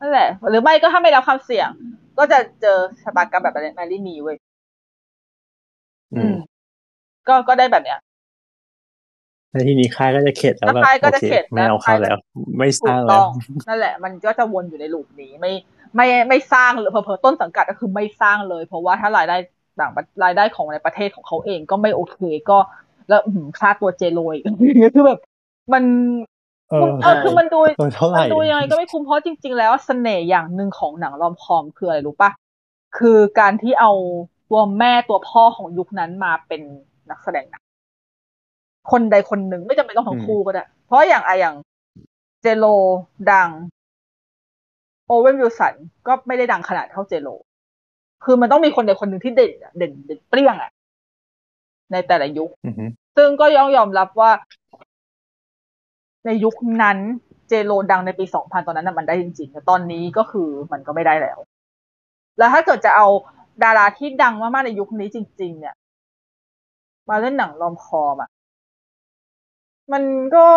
[0.01, 1.69] นั่นแหละ หรือไม่ก็ถ้าไม่รับความเสี่ยง
[2.19, 4.37] ก็จะเจอชะตากรรมแบบแมรี่มีเว้ย
[6.15, 6.35] อืม
[7.29, 7.99] ก็ก็ได้แบบเนี้ย
[9.51, 12.19] แล้วทีนี้ค่ายก็จะเข็ดแล้วแบบค่ายก็โอจะเคเข็ดไม่เอานะเขาค่ายแล้ว
[12.59, 13.29] ไม่สถูร้างกแล้ต้วอง
[13.69, 15.53] นั่นแหละ มันก็จะวนอยู่ในลูปนี้ไม่
[15.97, 19.37] ไม่ไม่สร้างหรือเผลอๆต้นสังกัดก็คือไม่สร้างเลย เพราะว่าถ้ารายได้
[19.81, 22.19] ต่างประรายได้ของในประเทศของเขาเองก็ไม่โอเค
[22.51, 22.59] ก็
[23.09, 24.37] แล้วอื้อหือค่าตัวเจโรย
[24.95, 25.19] คือแบบ
[25.73, 25.85] มัน
[26.71, 32.31] เออเออคือมันดูตัวเท่าไหมัร่นดูยังไงก็ไม่คุ้มเพราะจริง ๆ แล้วเสน่ห์อย่างหนึ่งของหนังรอมคอมคืออะไรรู้ปะ
[32.99, 33.93] คือการที่เอา
[34.51, 36.63] ตัวแม่ตัวพ่อของยุคนั้นมาเป็น
[37.11, 37.63] นักแสดงหนัง
[38.91, 41.55] คนใดคนหนึ่งไม่จำเป็นต้องทั้งคู่ก็ได้ เพราะอย่างอะอย่าง
[42.43, 42.65] เจโร
[43.33, 43.51] ดัง
[45.07, 45.75] โอเวนวิลสัน
[46.07, 47.29] ก็ไม่ได้ดังขนาดเท่าเจโร
[48.25, 50.71] คือมันต้องมีคนใดคนหนึ่งที่เด่นอะเด่นเด่นเปรี้ยงอะ
[51.93, 52.85] ในแต่ละยุคอือฮึ
[53.17, 54.31] ซึ่งก็ยอมยอมรับว่า
[56.27, 56.99] ในยุคนั้น
[57.49, 61.39] เจโรดังในปี2000ตอนนั้นน่ะมันได้จริงๆแต่ตอนนี้ก็คือมันก็ไม่ได้แล้ว
[62.39, 63.07] แล้วถ้าเกิดจะเอา
[63.65, 65.75] ดาราที่ดังมากๆในยุคนี้จริง ๆ เนี่ย
[67.09, 68.31] มาเล่นหนังรอมคอมอะ
[69.93, 70.05] มัน
[70.35, 70.49] ก็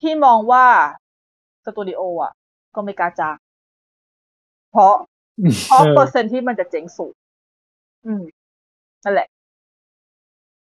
[0.00, 0.66] ที่มองว่า
[1.64, 2.32] สตูดิโออะ
[2.74, 3.36] ก็ไม่กล้าจ้าง
[4.70, 4.94] เพราะ
[5.66, 7.14] เพราะเออเปอร์เซ็นต์ที่มันจะเจ๊งสูง
[8.06, 8.22] อืม
[9.04, 9.28] นั่นแหละ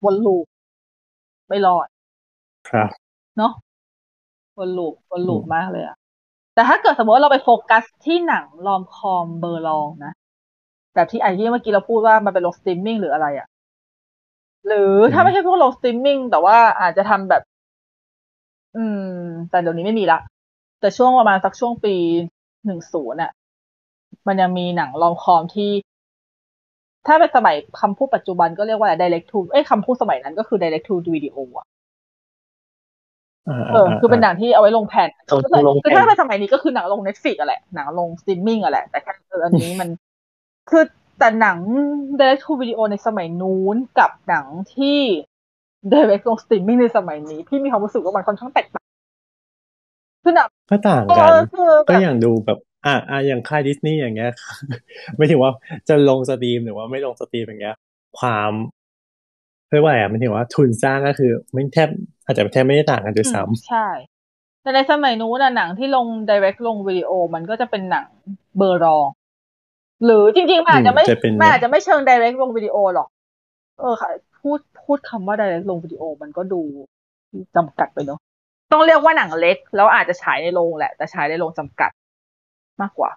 [0.04, 0.46] วนลูป
[1.48, 1.86] ไม่รอด
[2.68, 2.88] ครับ
[3.38, 3.52] เนาะ
[4.58, 5.96] วนลูปวนลูปอืมมากเลยอะ
[6.54, 10.12] แต่ถ้าเกิดสมมติว่าเราไปโฟกัสที่หนัง rom-com เบอร์รองนะ
[10.94, 13.46] แบบที่ไอ้ที่เมื่อกี้เราพูดว่ามันเป็นลงสตรีมมิ่งหรืออะไรอะ
[14.68, 17.42] หรือถ้าไม่ใช่พวกลงสตรีมมิ่งแต่ว่าอาจจะทำแบบ
[18.76, 19.10] อืม
[19.50, 20.18] แต่เดี๋ยวนี้ไม่มีละ
[20.80, 21.94] แต่ช่วงประมาณสักช่วงปี
[22.66, 23.32] หนึ่งศูนย์น่ะ
[24.26, 25.70] มันยังมีหนัง rom-com ที่
[27.06, 39.88] ถ้าเป็นสมัยคำพูดปัจจุบันก็เรียกว่าอะไร direct to เอ้ยคำพูดสมัยนั้นก็คือ direct to video อะาเออคือเป็นหนังที่เอาไว้ลงแผ่นเอาเอาลงแผ่นคือถ้าเป็นสมัยนี้ก็คือหนังลง Netflix อะแหละหนังลงสตรีมมิ่งอะแหละแต่แค่เอออันนี้มัน
[40.70, 40.82] คือ
[41.18, 41.58] แต่หนัง
[42.18, 45.00] direct to video ในสมัยนู้นกับหนังที่
[45.92, 48.86] direct ลงสตรีมมิ่งในสมัยนี้ พี่มีความรู้สึกว่ามันค่อนข้างแตกต่าง
[50.22, 54.30] คือหนังก็ต่างเอกันอคือแบก็บอย่างดูแบบอะอะอย่างค่ายดิสนีย์อย่างเงี้ย
[55.16, 55.52] ไม่ถึงว่า
[55.88, 57.76] จะลงสตรีมหรือว่าไม่ลงสตรีมอย่างเงี้ย
[58.18, 58.52] ความ
[59.70, 61.88] เรียกว่าอะไรอะมันถึงว่าทุนสร้างก็คือ ไม่แทบ
[62.24, 63.86] อาจจะแทบไม่ได้ต่างกันด้วยซ้อืมใช่
[64.62, 68.06] แต่ในสมัยนู้นน่ะหนังที่ลง direct ลงวิดีโอมันก็จะเป็นหนัง
[68.58, 69.06] เบอร์รอง
[70.04, 73.08] หรือจริงๆมันอาจจะไม่อืมจะเป็นมันอาจจะไม่เชิง direct ลงวิดีโอหรอก
[73.78, 74.10] เออค่ะ
[74.40, 76.60] พูดพูดคำว่า direct ลงวิดีโอมันก็ดู
[77.56, 78.18] จำกัดไปเนอะ
[78.72, 81.90] ต้องเรียกว่าหนังเล็ก แล้วอาจจะฉายในโรงแหละ แต่ฉายในโรงจำกัด
[82.80, 83.10] มากกว่า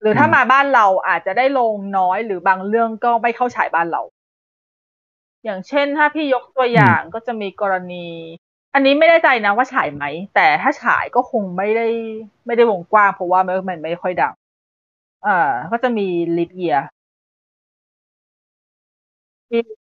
[0.00, 4.02] หรือถ้ามาบ้านเราอาจจะได้ลงน้อยหรือบางเรื่องก็ไม่เข้าฉายบ้านเรา
[5.44, 8.06] อย่างเช่นถ้าพี่ยกตัวอย่างก็จะมีกรณี
[8.74, 10.04] อันนี้ไม่ได้ใจนะว่าฉายไหม
[10.34, 11.86] แต่ถ้าฉายก็คงไม่ได้
[12.46, 14.34] ไม่ได้วงกว้างเพราะว่ามันมันไม่ค่อยดัง
[15.26, 15.38] อ่า
[15.72, 16.06] ก็จะมี
[16.36, 16.76] ลิฟเยีย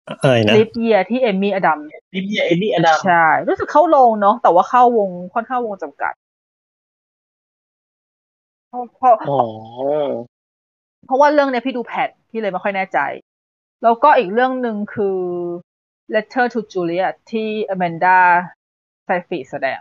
[0.09, 1.79] ำอะไรนะลิฟเยียที่เอมมี่อดัม
[2.15, 6.13] ลิเบียเอ็ดดี้อดัมใช่ รู้สึกเข้าโรงเนาะแต่ว่าเข้าวงค่อนข้างวงจำกัด
[8.69, 9.35] เพราะเพราะอ๋อ
[11.07, 12.99] เพราะว่าเรื่องเนี้ยพี่ดูแผ่นพี่เลยไม่ค่อยแน่ใจ
[13.83, 15.19] แล้วก็อีกเรื่องหนึ่งคือ
[16.15, 18.19] Letter to Juliet ที่ Amanda
[19.07, 19.79] Seyfried แสดง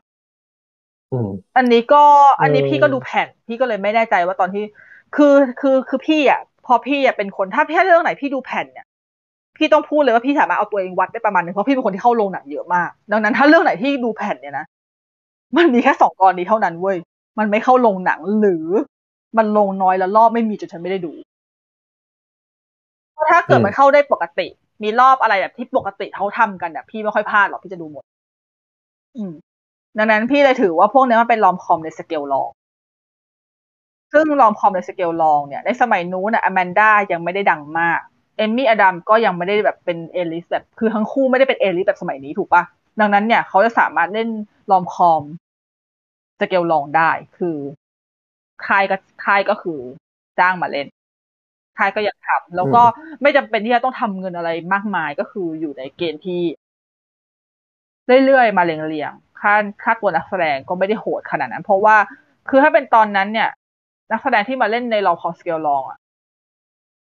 [1.11, 2.03] อืมอันนี้ก็
[2.41, 4.63] อันนี้เออพี่ก็ดูแผ่น พี่ก็เลยไม่แน่ใจว่าตอนที่
[5.15, 8.85] คือคือคือพี่อะพอพี่อะเป็นคนถ้าพี่เรื่องไหนพี่ดูแผ่นเนี่ย
[9.57, 14.65] พี่ต้องพูดเลยว่าพี่สามารถเอาตัวเองวัดได้ประมาณนึงเพราะพี่เป็นคนที่เข้าโรงหนังเยอะมาก ดังนั้นถ้าเรื่องไหนที่ดูแผ่นเนี่ยนะ
[15.57, 16.97] มันมีแค่สองกรณีเท่านั้นเว้ย
[17.39, 18.65] มันไม่เข้าโรงหนังหรือ
[19.37, 21.11] มันลงน้อยแล้วรอบไม่มีจนฉันไม่ได้ดู
[23.31, 24.47] ถ้าเกิดมันเข้าได้ปกติ
[24.83, 28.03] มีรอบอะไรแบบที่ปกติเขาทำกันแบบพี่ไม่ค่อยพลาดหรอกพี่จะดูหมด
[29.17, 29.33] อืม
[29.97, 32.49] ดังนั้นพี่เลยถือว่าพวกนี้มันเป็น rom-com ในสเกลรอง
[34.13, 37.99] ซึ่ง rom-com ในสเกลรองเนี่ยในสมัยนู้นอะอแมนด้ายังไม่ได้ดังมาก
[38.37, 42.63] เอมี่อดัมส์ก็ยังไม่ได้แบบเป็น A-list แบบคือทั้งคู่ไม่ได้เป็น A-list แบบสมัยนี้ถูกปะ
[42.99, 44.29] ดังนั้นเนี่ยเขาจะสามารถเล่น
[44.71, 45.23] ลอมคอม
[46.39, 47.57] สเกลลองได้คือ
[48.65, 48.95] ค่ายก็
[49.25, 49.79] ค่ายก็คือ
[50.39, 50.87] จ้างมาเล่น
[51.77, 52.83] ค่ายก็อยากทำแล้วก็
[53.21, 56.41] ไม่จำเป็นที่จะต้องทำเงินอะไรมากมายก็คืออยู่ในเกณฑ์ที่
[58.25, 59.53] เรื่อยๆมาเรียงๆค่า
[59.83, 61.95] ค่าตัวนักแสดงก็ไม่ได้โหดขนาดนั้น เพราะว่า
[62.49, 63.49] คือถ้าเป็นตอนนั้นเนี่ย
[64.11, 65.99] นักแสดงที่มาเล่นในลองคอมสเกลลองอะ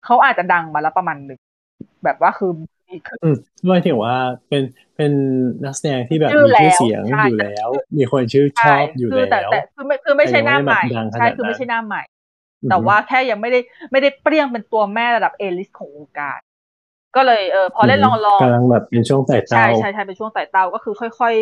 [0.05, 1.39] เขาอาจจะดังมาแล้วประมาณหนึ่ง
[2.03, 2.51] แบบว่าคือ
[3.23, 3.35] อืม
[3.65, 4.15] ไม่ถึงว่า
[4.47, 4.63] เป็น
[4.95, 5.11] เป็น
[5.65, 10.81] นักแสดงที่แบบมีชื่อเสียงอยู่แล้ว มีคนชื่อชอบอยู่แล้วแต่แต่คือไม่คือไม่ใช่หน้าใหม่
[11.19, 12.03] ใช่คือไม่ใช่หน้าใหม่
[12.69, 13.59] แต่ว่าแค่ยังไม่ได้
[13.91, 16.39] ไม่ได้เปรี้ยงเป็นตัวแม่ระดับเอลิสของวงการ
[17.15, 21.35] ก็เลยเออพอเล่นลองลองกำลังแบบเป็นช่วงไต่เต้าใช่ใช่ใช่เป็นช่วงไต่เต้าก็คือค่อยค่อย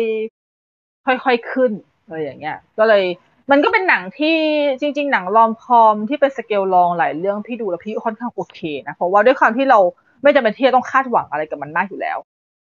[1.24, 1.72] ค่อยๆขึ้น
[2.06, 3.04] อะไรอย่างเงี้ย ก็เลย
[3.50, 4.36] มันก็เป็นหนังที่
[4.80, 9.78] จริง ๆ หนังลอมคอมที่เป็นสเกลลองหลายเรื่องพี่ดูแล้วพี่ค่อนข้างโอเคนะเพราะว่าด้วยความที่เรา
[10.22, 12.18] ไม่จำเป็นที่จะต้องคาดหวังอะไรกับมันมากอยู่แล้ว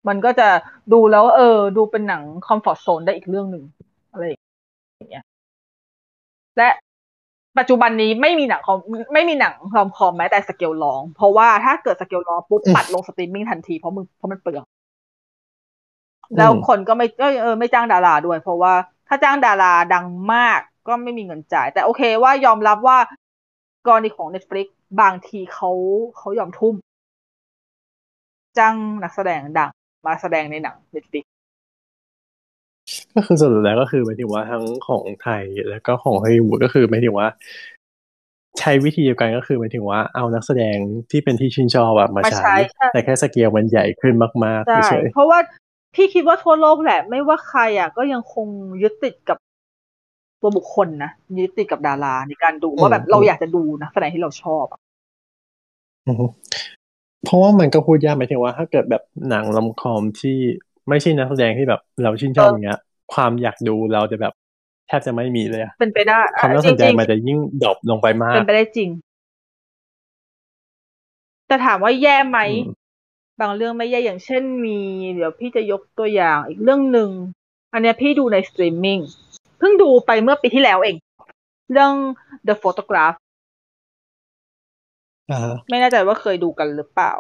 [0.08, 0.48] มันก็จะ
[0.94, 3.64] ดูแล้วเออ ดูเป็นหนัง comfort zone ได้อีกเรื่องหนึ่ง
[4.12, 5.24] อะไรอย่างเงี้ย
[6.58, 6.70] และ
[7.58, 8.78] ปัจจุบันนี้ไม่มีหนังคอม
[9.14, 14.64] ไม่มีหนัง rom-com แม้แต่สเกลรอง เพราะว่าถ้าเกิดสเกลรองปุ๊บปัดลงสตรีมมิ่งทันทีเพราะมึงเพราะมันเปลือง
[16.38, 18.74] แล้วคนก็ไม่เออไม่จ้างดาราด้วย เพราะว่า
[19.08, 22.98] ถ้าจ้างดาราดังมาก ก็ไม่มีเงินจ่าย แต่โอเคว่ายอมรับว่า
[23.88, 24.68] กรณีของ Netflix
[25.02, 25.72] บางทีเขา
[26.18, 26.76] เขายอมทุ่ม
[28.58, 29.70] จ้างนักแสดงดัง
[30.06, 31.26] มาแสดงในหนัง Netflix
[33.16, 37.28] ก็คือส่วนแล้วก็คือหมายถึงว่าทั้งของไทยแล้วก็ของฮอลลีวูดก็คือหมายถึงว่า
[38.60, 40.78] ใช้วิธีเดียวกันก็คือหมายถึงว่าเอานักแสดง
[41.12, 42.54] ที่เป็นที่ชื่นชอบแบบมาใช้
[42.94, 44.14] แต่แค่สเกลมันใหญ่ขึ้น
[44.46, 45.40] มากๆเฉยเพราะว่า
[45.96, 48.48] พี่คิดว่าทั่วโลกแหละ ไม่ว่าใครอะก็ยังคง
[48.82, 49.38] ยึดติดกับ
[50.42, 54.80] ตัวบุคคลนะยึดติดกับดาราในการดูว่าแบบเราอยากจะดูนะแสดงที่เราชอบอะ
[57.26, 60.38] เพราะว่ามันก็พูดยากหมายถึงว่า ถ้าเกิดแบบหนังลำคอมที่
[60.90, 62.80] ไม่ใช่นักแสดงที่แบบเราชื่นชอบอย่างเงี้ย
[63.14, 64.34] ความอยากดูเราจะแบบ
[64.88, 68.90] แทบจะไม่มีเลยเป็นไปได้ความน่าสนใจมันจะยิ่งดรอปลงไปมากเป็นไปได้จริง
[71.48, 72.40] แต่ถามว่าแย่ไหม
[73.42, 74.80] บางเรื่องไม่แย่อย่างเช่นมี
[75.14, 77.10] เดี๋ยวพี่จะยกตัวอย่างอีกเรื่องหนึ่ง
[77.74, 79.00] อันนี้พี่ดูในสตรีมมิ่ง
[79.62, 80.96] เพิ่งดูไปเมื่อปีที่แล้วเอง
[81.72, 81.94] เรื่อง
[82.48, 83.16] The Photograph
[85.70, 87.14] ไม่แน่ใจว่าเคยดูกันหรือเปล่า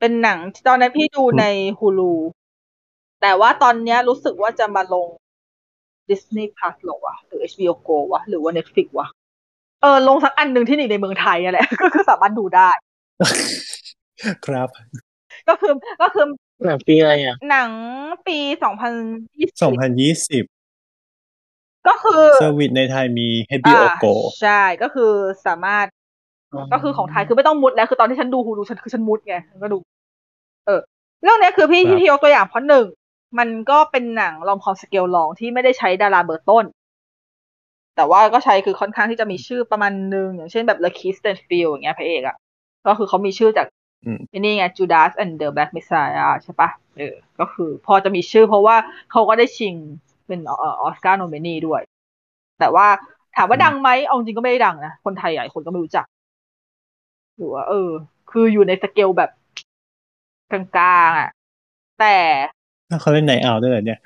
[0.00, 0.38] เป็นหนัง
[0.68, 1.44] ตอนนั้นพี่ดูใน
[1.78, 2.14] Hulu
[3.22, 5.06] แต่ว่าตอนนี้รู้สึกว่าจะมาลง
[6.08, 9.08] Disney Plus หรอวะหรือ HBO Go วะหรือว่า Netflix วะ
[9.82, 12.70] เออลงสักอันหนึ่งที่นี่ในเมืองไทยนั่นแหละก็คือสามารถดูได้
[14.46, 14.68] ครับ
[15.48, 15.72] ก็คือ
[16.02, 16.26] ก็คือ
[16.66, 17.70] หนังปีอะไรอะ หนัง
[18.26, 18.92] ปีสองพัน
[19.38, 20.44] ยี่สิบสองพันยี่สิบ
[21.88, 23.28] ก็คือเซอร์วิสในไทยมี
[23.60, 25.12] HBO Go ใช่ก็คือ
[25.46, 25.86] สามารถ
[26.72, 29.78] ก็คือของไทยคือไม่ต้องมุดแล้วคือตอนที่ฉันดูฮูดูฉันคือฉันมุดไงก็ดู
[30.66, 30.80] เออ
[31.22, 32.86] เรื่องนี้คือพี่ที่ยกตัวอย่างเพราะหนึ่ง
[33.38, 36.64] มันก็เป็นหนังลองคอมสเกลลองที่ไม่ได้ใช้ดาราเบอร์ต้น
[37.96, 42.36] แต่ว่าก็ใช้คือค่อนข้างที่จะมีชื่อประมาณหนึ่งอย่างเช่นแบบ The Kiss and Feel อย่างเงี้ยพระเอกอะ
[42.86, 43.66] ก็คือเขามีชื่อจาก
[44.38, 48.76] นี่ไง Judas and the Black Messiah ใช่ปะเออ ก็คือพอจะมีชื่อเพราะว่า
[49.10, 49.74] เขาก็ได้ชิง
[50.28, 50.52] เป็นอ
[50.82, 51.80] อสการ์โนมินีด้วย
[52.60, 52.86] แต่ว่า
[53.36, 56.06] ถามว่าดังไหมเอาจริงก็ไม่ได้ดังนะ คนไทยหลายคนก็ไม่รู้จัก
[57.36, 57.90] หรือว่าเออ
[58.30, 59.30] คืออยู่ในสเกลแบบ
[60.50, 61.30] กลางๆอะ
[62.00, 62.16] แต่
[63.00, 64.00] เขาเล่นไหนเอาด้วยเหรอเนี่ย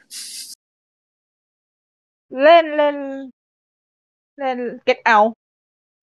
[2.42, 2.96] เล่นเล่น
[4.38, 5.30] เล่น get out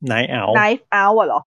[0.07, 1.41] ไหนเอา knife out เหรอ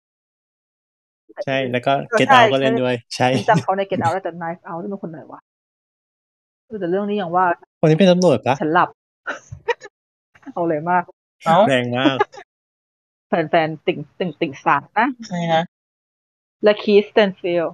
[1.46, 5.40] ใช่แล้วก็ get out ก็เล่นด้วย ใช่จำเขาใน get out แล้วแต่ knife out นี่เป็นคนไหนวะ
[6.80, 7.46] แต่เรื่องนี้อย่างว่า
[7.80, 8.90] คนนี้เป็นตำรวจปะฉันหลับ
[10.54, 11.04] เอาเลยมาก
[11.70, 12.18] แรงมาก
[13.28, 15.64] แฟนๆติ่งติ่งติ่งสารนะใช่ฮะ
[16.64, 17.66] และคีสเตนฟิล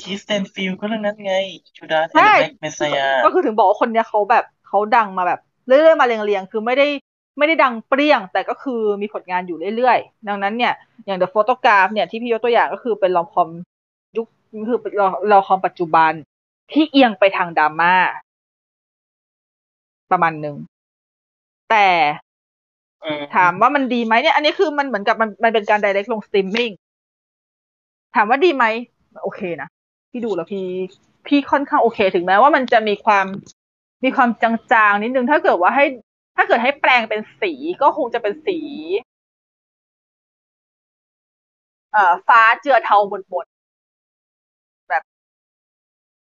[0.00, 1.34] คีสเตนฟิลก็เรื่องนั้นไง
[1.76, 6.86] จูดาสแบ็กเมสยาก็คือถึงบอกว่าคนเนี้ยเขาแบบเขาดังมาแบบ เรื่อยๆมาเรียงๆ คือไม่ได้
[7.38, 10.72] ไม่ได้ดังเปรี้ยง แต่ก็คือมีผลงานอยู่เรื่อยๆ ดังนั้นเนี่ย
[11.06, 13.48] อย่าง The Photograph เนี่ยที่พี่ยกตัวอย่างก็คือเป็น rom-com
[14.16, 14.26] ยุค
[14.68, 14.92] คือเป็น
[15.32, 16.12] rom-com ปัจจุบัน
[16.72, 17.94] ที่เอียงไปทางดราม่า
[20.10, 20.56] ประมาณหนึ่ง
[21.70, 21.88] แต่
[23.36, 26.70] ถามว่ามันดีไหมเนี่ย อันนี้คือมันเหมือนกับมันมันเป็นการ direct ลงสตรีมมิ่ง
[28.14, 28.64] ถามว่าดีไหม
[29.22, 29.68] โอเคนะ
[30.10, 30.66] พี่ดูแล้วพี่
[31.26, 33.26] พี่ค่อนข้างโอเค ถึงแม้ว่ามันจะมีความ
[34.04, 35.84] มีความจางๆนิดนึงถ้าเกิดว่าให้
[36.36, 38.58] ถ้าเกิดให้แปลงเป็นสีก็คงจะเป็นสี
[41.92, 43.57] เอ่อฟ้าเจือเทาบนบนแบบ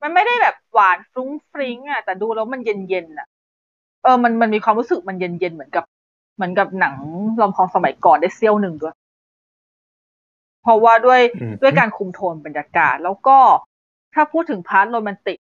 [0.01, 3.27] มันไม่ได้แบบหวานฟรุ้งฟริ้งอะแต่ดูแล้วมันเย็นๆอะ
[4.03, 5.83] เออมันมันมีความรู้สึกมันเย็นๆเหมือนกับ
[6.35, 6.95] เหมือนกับหนัง
[7.41, 8.95] ลอมคอมสมัยก่อนได้เซี่ยวหนึ่งด้วย
[10.61, 13.37] เพราะว่าด้วยอืมด้วยการคุมโทนบรรยากาศ แล้วก็
[14.13, 15.37] ถ้าพูดถึงพาร์ทโรแมนติก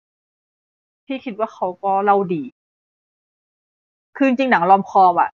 [1.05, 2.41] พี่คิดว่าเขาก็เล่าดี
[4.15, 5.29] คือจริงๆหนังลอมคอมอะ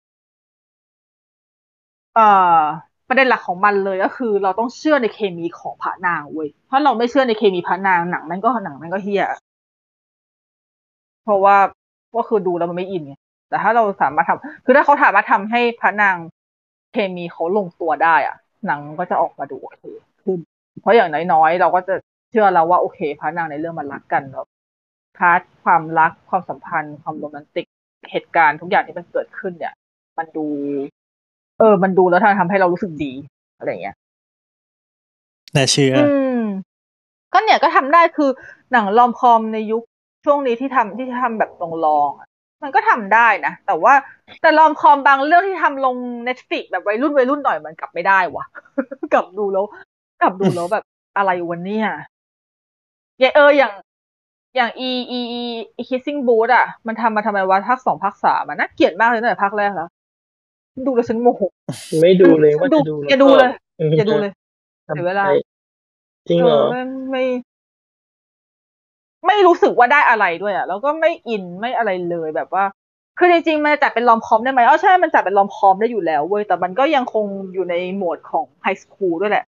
[2.14, 2.22] เอ่อ
[3.08, 9.24] ประเด็นหลักของมันเลยก็คือ เราต้องเชื่อในเคมีของพระนางเว้ยถ้าเราไม่เชื่อในเคมีพระนางหนังมันก็หนังมันก็เฮีย
[11.24, 11.58] เพราะว่า
[12.16, 13.14] ก็คือดูแล้วมันไม่อินไง
[13.50, 16.16] แต่ถ้าเราสามารถทำคือถ้าเขาสามารถทำให้พระนาง
[16.92, 18.36] เคมีเขาลงตัวได้อะ
[18.66, 19.84] หนังก็จะออกมาดูโอเค
[20.24, 20.40] ขึ้น
[20.82, 21.96] เพราะอย่างน้อยๆเราก็จะ
[22.32, 24.46] เชื่อแล้วว่าโอเคพระนางในเรื่องมันรักกันแล้ว
[25.18, 27.66] พาร์ทความรักความสัมพันธ์ ความโรแมนติก
[28.12, 29.74] เหตุการณ์ทุกอย่างที่มันเกิดขึ้นเนี่ย
[30.18, 30.46] มันดู
[31.60, 33.12] เออ มันดูแล้วทำให้เรารู้สึกดี
[33.58, 33.96] อะไรอย่างเงี้ย
[35.56, 36.08] น่าเชื่อ อื
[36.40, 36.42] ม
[37.34, 38.30] ก็เนี่ยก็ทำได้คือ
[38.72, 39.84] หนังลอมคอมในยุค
[40.26, 42.28] ช่วงนี้ที่ทำที่ทำแบบลองลองๆอะ
[42.64, 43.94] มันก็ทำได้นะ แต่ว่า
[44.42, 48.46] แต่ลอมคอมบางเรื่องที่ทำลงเน็ตฟิกแบบวัยรุ่นวัยรุ่นหน่อยมันกลับไม่ได้วะ
[49.14, 49.66] กลับดูแล้ว
[50.22, 50.84] กลับดูแล้วแบบ
[51.18, 51.80] อะไรวันนี้
[53.20, 53.74] อย่างเอออย่าง
[54.56, 55.42] อย่าง e e e
[55.80, 59.90] e kissing booth อะ มันทำมาทำไมวะภาคสองภาคสามมันน่าเกลียดมากเลยตั้งแต่ภาคแรกแล้ว
[60.86, 61.42] ดูแล้วฉันโมโห
[62.02, 63.52] ไม่ดูเลยว่าจะดูอย่าดูเลย
[63.98, 64.32] อย่าดูเลย
[64.88, 65.32] ทำเสียเวลาไป
[66.30, 66.82] จริงเหรอเออไม่
[67.12, 67.24] ไม่
[69.28, 72.66] ไม่รู้สึกว่าได้อะไรด้วยอะแล้วก็ไม่อินไม่อะไรเลยแบบว่า
[73.18, 79.44] คือจริงๆมันจะจัดเป็น rom-com ได้ไหมอ๋อใช่มันจัดเป็น rom-com ได้อยู่แล้วเว้ยแต่มันก็ยังคงอยู่ในโหมดของ high school ด้วยแหละ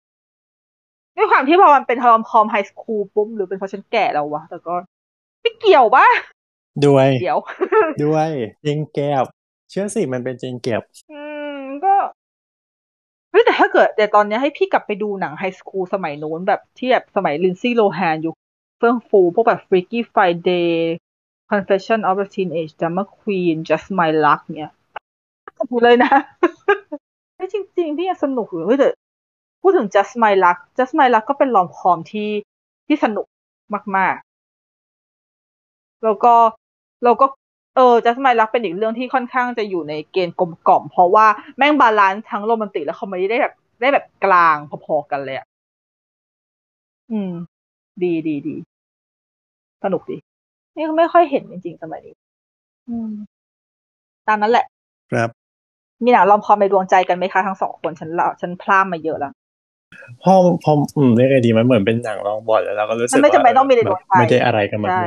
[1.17, 4.75] ด้วยความที่พอมันเป็น rom-com high school ปุ๊บหรือเป็นเพราะฉันแก่แล้ววะแต่ก็
[5.41, 6.07] ไม่เกี่ยวปะ
[6.85, 7.39] ด้วยเดี๋ยว
[8.03, 8.29] ด้วย
[8.61, 9.25] gen gap
[9.69, 10.81] เชื่อสิมันเป็น gen gap
[11.11, 11.21] อื
[11.55, 11.95] มก็
[13.31, 18.33] เฮ้ยแต่ถ้าเกิด แต่ตอนนี้ให้พี่กลับไปดูหนัง high school สมัยโน้นแบบที่แบบสมัยลินซี่โลแฮนอยู่
[18.77, 20.71] เฟื่องฟูพวกแบบ Freaky Friday
[21.51, 24.73] Confession of a Teenage Drama Queen Just My Luck เนี่ย
[25.71, 26.13] พูเลยนะ
[27.35, 28.89] เฮ้ยจริง ๆ พี่ยังสนุกอยู่เฮ้ยแต่
[29.61, 32.29] พูดถึง Just My Luck Just My Luck ก็เป็น rom-com ที่
[32.87, 33.25] ที่สนุก
[33.97, 34.15] มาก
[35.05, 36.33] ๆ แล้วก็
[37.03, 37.25] แล้วก็
[37.75, 41.25] เออ Just My Luck เป็นอีกเรื่องที่ค่อนข้างจะอยู่ในเกณฑ์กลมกล่อม เพราะว่า
[41.57, 45.47] แม่ง balance ทั้งโรแมนติกและคอมเมดี้ได้แบบได้แบบกลางพอๆกันเลยอะ
[47.11, 47.31] อืม
[48.03, 48.55] ดีดีดี
[49.83, 50.17] สนุกดี
[50.75, 52.15] นี่ก็ไม่ค่อยเห็นจริงๆสมัยนี้
[52.89, 53.11] อืม
[54.27, 54.65] ตามนั้นแหละ
[55.11, 55.29] ครับ
[56.03, 59.33] มีหนังลอมคอมในดวงใจกันไหมคะทั้งสองคนฉันเล่าฉันพลาดมาเยอะแล้ว
[60.23, 60.33] พอ
[60.63, 65.05] พออืมเรียกไงดีมันเหมือนเป็นหนังลองบอลแล้วเราก็รู้สึกมันไม่จำเป็นต้องมีในดวงใจไม่ได้อะไรกันมากใช่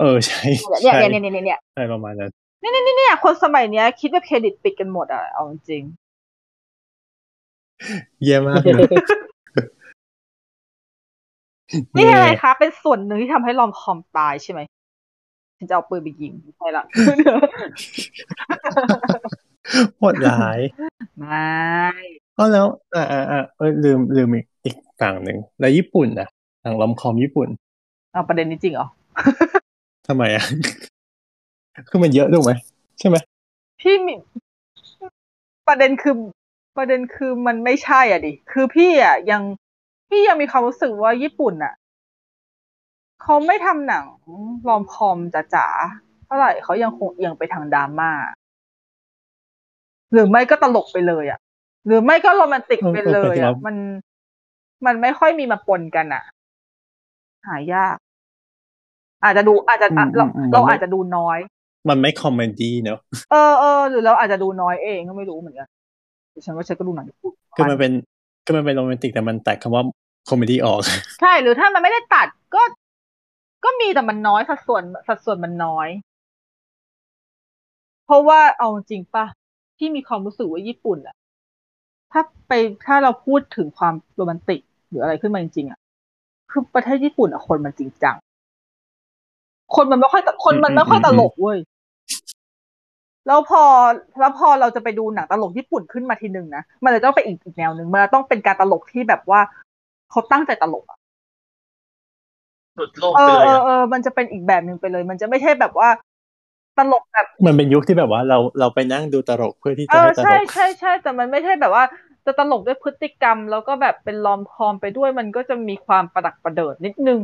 [0.00, 0.42] เออใช่
[0.82, 5.82] เนี่ยใช่เนี่ยเนี่ยเนี่ยเนี่ยใช่ประมาณนั้นเนี่ยคนสมัยเนี้ย คิดว่าเครดิตปิดกันหมดอะเอาจริง
[8.22, 8.94] เยี่ยมมากเลย
[11.96, 14.60] นี่อะไรคะ เป็นส่วนหนึ่งที่ทำให้ลอมคอมตายใช่ไหม
[15.58, 16.84] ฉันจะเอาปืนไปยิงไม่ใช่ละ
[19.98, 20.58] โหดร้าย
[21.18, 21.46] ไม่
[22.36, 26.28] ก็แล้วอ่าอ่าอ่าเอ้ยลืมลืมอีกอีกฝั่งหนึ่งแล้วญี่ปุ่นนะ
[26.62, 27.48] หนังลอมคอมญี่ปุ่น
[28.12, 28.86] เอาประเด็นนี้จริงเหรอ
[30.06, 30.44] ทำไมอะ
[31.88, 32.52] คือมันเยอะถูกไหม
[32.98, 33.16] ใช่ไหม
[33.80, 34.14] พี่มี
[35.68, 36.14] ประเด็นคือ
[36.76, 39.42] ประเด็นคือมันไม่ใช่อะดิ คือพี่อะยัง
[40.08, 41.74] พี่ยังมีความรู้สึกว่าญี่ปุ่นอะ
[43.22, 44.04] เขาไม่ทำหนัง
[44.68, 45.18] รอมคอม
[45.54, 48.10] จ๋าๆเท่าไหร่เขายังคงเอียงไปทางดราม่า
[50.12, 51.38] หรือไม่ก็ตลกไปเลยอะ
[51.86, 53.76] หรือไม่ก็โรแมนติกไปเลยอะมัน
[54.86, 56.24] มันไม่ค่อยมีมาปนกันอะ
[57.46, 57.96] หายาก
[59.24, 61.38] อาจจะดูอาจจะอะเราเราอาจจะดูน้อย
[61.88, 62.98] มันไม่คอมเมดี้เนอะ
[63.32, 65.68] เออเออหรือเราอาจจะดูน้อยเองก็ไม่รู้เหมือนกัน
[66.32, 67.92] แต่ฉันว่าฉันก็ดูหนังญี่ปุ่นคือมันเป็น
[68.44, 69.82] คือมันเป็นโรแมนติกแต่มันตัดคำว่า
[70.28, 70.78] คอมเมดี้ออก
[71.20, 72.62] ใช่หรือถ้ามันไม่ได้ตัดก็
[73.64, 75.88] ก็มีแต่มันน้อยสัดส่วนสัดส่วนมันน้อย
[78.06, 79.26] เพราะว่าเอาจริงปะ
[79.78, 81.16] ที่มีความรู้สึกว่าญี่ปุ่นอะ
[82.12, 82.52] ถ้าไป
[82.86, 85.78] ถ้าเราพูดถึงความโรแมนติกหรืออะไรขึ้นมาจริงๆอะ
[86.50, 88.16] คือประเทศญี่ปุ่นอะคนมันจริงจัง
[89.74, 91.58] คนมันไม่ค่อยตคนมันไม่ค่อยตลกเว้ย
[93.26, 93.62] แล้วพอ
[94.20, 99.40] แล้วพอเราจะไปดูหนังตลกญี่ปุ่นขึ้นมาทีหนึ่งนะมันจะต้องไปอีกอีกแนวหนึ่งมันต้องเป็นการตลกที่แบบว่า
[100.10, 100.98] เขาตั้งใจตลกอะ
[102.76, 105.88] หลุดโลกเอไปอเลยเอออะเออมันจะเป็นอีกแบบหนึ่งไปเลย มันจะไม่ใช่แบบว่า
[106.78, 111.84] ตลกแบบมันเป็นยุคที่แบบว่าเราเราไปนั่งดูตลกเพื่อที่เอจะอให้ตลใช่กใช่ใช่แต่มันไม่ใช่แบบว่า
[112.26, 117.20] จะตลกด้วยพฤติกรรม แล้วก็แบบเป็นลอมคอมไปด้วยมันก็จะมีความประดักประเดิดนิดนึง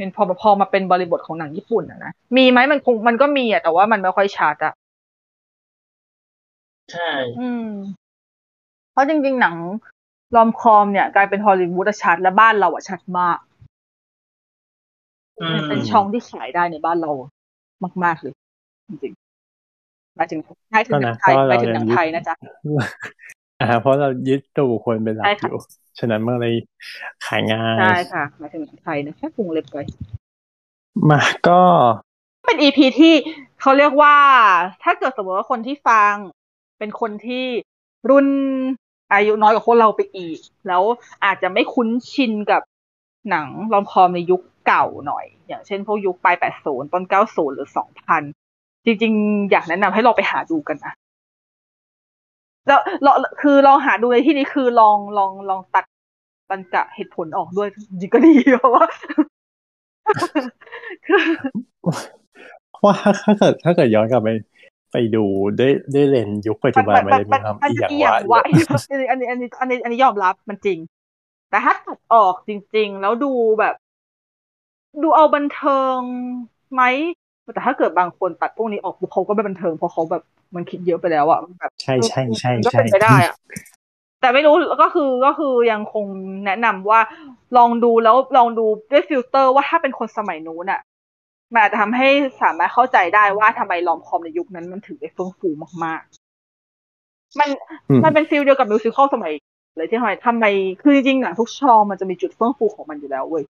[0.00, 4.74] เป็นพอพอมาเป็นบริบทของหนังญี่ปุ่นอะนะมีไหมมันคงมันก็มีอะแต่ว่ามันไม่ค่อยชัดอะ
[6.90, 7.66] ใช่ อืม
[8.92, 9.56] เพราะจริง ๆ หนัง
[10.36, 13.38] ลอมคอมเนี่ย กลายเป็นฮอลลีวูดอะชัด และบ้านเราอะชัดมาก
[15.40, 17.10] อืมเป็นช่องที่ขายได้ในบ้านเรา
[18.04, 18.34] มาก ๆ เลย
[18.88, 20.40] จริงๆหมายถึง
[20.72, 22.34] หมายถึงหนังไทยก็นะหมายถึงหนังไทยนะจ๊ะ
[23.60, 25.56] อ่าเพราะเรายึดตัวบุคคลเป็นหลักใช่อค่ะยู่
[25.98, 26.54] ฉะนั้นมันเลย
[27.26, 29.76] ขายง่ายใช่ค่ะหมายถึงหนังไทยนะแค่ปรุงเล็บไป
[31.10, 31.60] มาก็
[32.46, 33.14] เป็นอีพีที่
[33.60, 34.16] เขาเรียกว่า
[34.82, 36.14] ถ้าเกิดสมมติว่าคนที่ฟัง
[36.78, 37.44] เป็นคนที่
[38.10, 38.26] รุ่น
[39.12, 40.38] อายุน้อยกว่าพวกเราไปอีก
[40.68, 40.82] แล้ว
[41.24, 42.62] อาจจะไม่คุ้นชินกับ
[43.30, 47.68] หนังรอมคอมในยุคเก่าหน่อย อย่างเช่นพวกยุคปลาย 80 ต้น 90 หรือ
[48.26, 50.92] 2000 จริง ๆ อยากแนะนำให้ลองไปหาดูกันนะ
[52.66, 55.84] แล้วลองคือลองหาดูในที่นี้คือลองลองลองตัด
[56.50, 58.84] บรรกะเหตุผลออกด้วยจริงก็ดีเพราะว่า
[61.06, 61.22] คือ
[62.72, 64.28] เพราะว่าถ้าถ้าเกิดถ้าเกิดย้อนกลับไป
[64.92, 65.24] ไปดู
[65.58, 70.78] ด้วยด้วยเลนส์ยุคปัจจุบันมันเลยมีความมันอีจะหยังอีหยังวะวะอันนี้อันนี้อันนี้อันนี้อันนี้ยอมรับมันจริง
[71.50, 73.74] แต่ถ้าตัดออกจริง ๆ แล้วดูแบบ
[75.02, 75.98] ดูเอาบันเทิง
[76.74, 76.82] ไหม
[77.54, 80.22] แต่ถ้าเกิดบางคนตัดพวกนี้ออกปุ๊บเขาก็ไม่บันเทิงเพราะเขาแบบ
[80.54, 83.36] มันคิดเยอะไปแล้วอะมันแบบใช่ใช่ใช่มันก็ใช่เป็นไปได้อะ
[84.20, 86.06] แต่ไม่รู้ก็คือก็คือยังคง
[86.46, 87.00] แนะนำว่า
[87.56, 90.80] ลองดูแล้วลองดูด้วยฟิลเตอร์ว่าถ้าเป็นคนสมัยนู้นอะ
[91.52, 92.08] มันอาจจะทำให้
[92.42, 95.48] สามารถเข้าใจได้ว่าทำไม rom-com ในยุคนั้นมันถึงได้เฟื่องฟู
[95.84, 97.48] มากๆ มัน
[97.88, 99.32] อืมมันเป็น feel เดียวกับ musical สมัย
[99.76, 100.44] เลยที่ทำไมทำไม
[100.82, 103.44] คือจริงๆหนังทุกช่องมันจะมีจุดเฟื่องฟูของมันอยู่แล้วเว้ย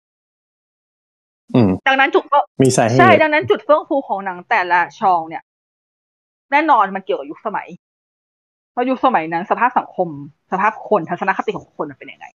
[1.55, 5.43] อืมดังนั้นจุดก็มีสาเหใช่ตุดังนั้นจุดเฟื่องฟูของหนังแต่ละช่องเนี่ย
[6.53, 7.69] แน่นอนมันเกี่ยวกับยุคสมัย
[8.73, 10.09] เพราะยุคสมัยนั้น สภาพสังคม
[10.53, 12.27] สภาพคนทัศนคติของคนมันเป็นยังไง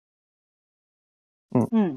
[1.74, 1.90] อืม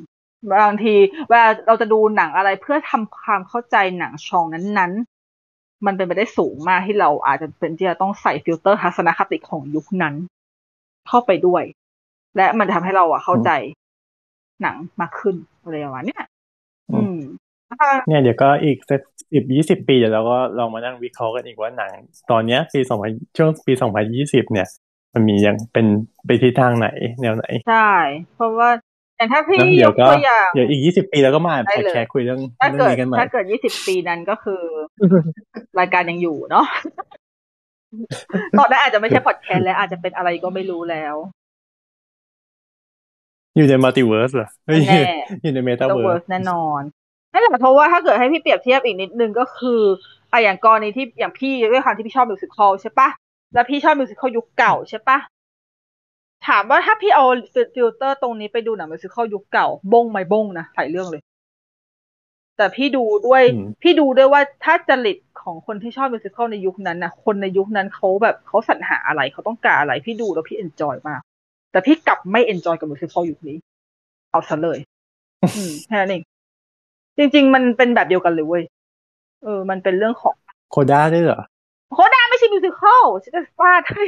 [0.63, 0.95] บางที
[1.29, 10.15] เวลาเราจะดูหนังอะไรเพื่อทำความเข้าใจหนังช่องนั้นๆ มันเป็นไปได้สูงมากที่เราอาจจะเป็นที่จะต้องใส่ฟิลเตอร์ทัศนคติของยุคนั้น
[11.09, 11.63] เข้าไปด้วย
[12.37, 13.51] และมันจะทำให้เราอะเข้าใจ
[14.63, 16.25] หนังมากขึ้นอะไรประมาณเนี้ย
[16.93, 17.19] อืม
[18.09, 19.01] เนี่ยเดี๋ยวก็อีกสัก
[19.33, 21.93] สิบยี่สิบปีเดี๋ยวเราก็ลองมานั่งวิเคราะห์กันอีกว่าหนัง
[22.31, 24.69] ตอนเนี้ยปีสองพันช่วงปีสองพันยี่สิบเนี่ย
[25.15, 25.87] มันมียังเป็น
[26.27, 26.89] ไปทิศทางไหน
[27.21, 27.91] แนวไหน ใช่
[28.35, 28.71] เพราะว่า
[29.17, 34.63] อย่างถ้าพี่แล้วยเดี๋ยวกก็ตัวอย่างเดี๋ยวอีกยี่สิบปีแล้วก็มาได้พอดเลยแคสต์คุยเรื่องถ้าเรื่อเกิงดนี้กันใหม่ถ้าเกิดยี่สิบปีนั้นก็คือ
[35.79, 36.67] รายการยังอยู่เนาะ
[38.59, 41.15] ตอนนั้นอาจจะไม่ใช่พอดแคสต์แล้วอาจจะเป็นอะไรก็ไม่รู้แล้ว
[43.57, 45.01] อยู่ในมัลติเวิร์สเหรอเฮ้ยแน่
[45.43, 46.83] อยู่ในเมตาก็เวิเวิร์ร์สสแน่นอน
[47.35, 49.81] นั่นแหละเพราะว่าถ้าเกิดให้พี่เปรียบเทียบอีกนิดนึงก็คือ
[50.33, 53.09] อะอย่างกรณีที่อย่างพี่ด้วยความที่พี่ชอบมิวสิควลใช่ปะ
[53.55, 55.19] แล้วพี่ชอบมิวสิควลยุคเก่าใช่ปะ
[56.49, 57.25] ถามว่าถ้าพี่เอา
[57.75, 61.23] ฟิลเตอร์ตรงนี้ไปดูหนัง musical ยุคเก่าบ้งไหมบ้งนะหลายเรื่องเลย
[62.57, 71.21] แต่พี่ดูด้วยอืมพี่ดูด้วยว่าถ้าจริตของคนที่ชอบ musical ในยุคนั้นนะคนในยุคนั้นเขาแบบเขาสรรหาอะไรเขาต้องการอะไร พี่ดูแล้วพี่ enjoy มาก
[71.73, 73.57] แต่พี่กลับไม่ enjoy กับ musical ยุคนี้
[74.33, 74.79] เอาซะเลย
[75.57, 76.23] อืมแค่นั้นเอง
[77.19, 78.63] จริง ๆ มันเป็นแบบเดียวกันเลยเว้ย
[79.45, 80.35] เออ มันเป็นเรื่องของ
[80.71, 81.43] CODA ด้วยเหรอ
[81.93, 84.03] CODA ไม่ใช่ musical ฉันจะฟาดให้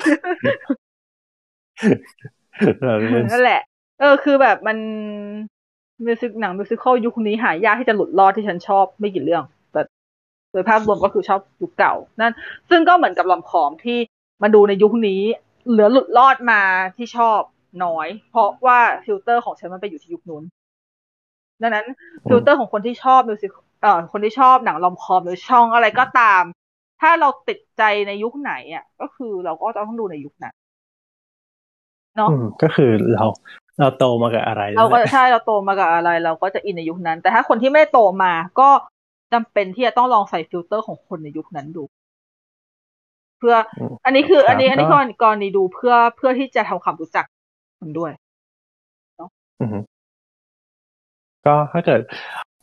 [2.84, 3.62] เราเล่นนั่นแหละ
[4.00, 4.78] เออ คือแบบมัน
[6.05, 9.80] music หนัง musical ยุคนี้หายากที่จะหลุดรอดที่ฉันชอบไม่กี่เรื่อง แต่
[10.52, 12.32] โดยภาพรวมก็คือชอบยุคเก่า นั่น
[12.70, 13.98] ซึ่งก็เหมือนกับ rom-com ที่
[14.42, 15.22] มาดูในยุคนี้
[15.70, 16.60] เหลือหลุดรอดมา
[16.96, 17.40] ที่ชอบ
[17.84, 20.42] น้อย เพราะว่าฟิลเตอร์ของฉันมันไปอยู่ที่ยุคนู้น
[21.62, 21.86] ดังนั้น
[22.28, 23.51] ฟิลเตอร์ของคนที่ชอบ music
[23.82, 26.42] เอ่อคนที่ชอบหนัง rom-com หรือ genre อะไรก็ตาม
[27.00, 30.54] ถ้าเราติดใจในยุคไหนอะ ก็คือเราก็ต้องดูในยุคนั้น
[32.16, 33.24] เนาะอืมก็คือเรา
[33.78, 38.68] เราโตมากับอะไร เราก็นั่นแหละใช่เราโตมากับอะไร เราก็จะอินในยุคนั้น แต่ถ้าคนที่ไม่ได้โตมาก็
[39.32, 41.82] จำเป็นที่จะต้องลองใส่ฟิลเตอร์ของคนในยุคนั้นดู
[43.38, 47.24] เพื่ออืมอันนี้คือ อันนี้ครับอันนี้ก็กรณีกรณีดูเพื่อเพื่อที่จะทำความรู้จัก
[47.80, 48.12] มันด้วย
[49.60, 49.78] อือฮึ
[51.47, 52.01] ก็ถ้าเกิด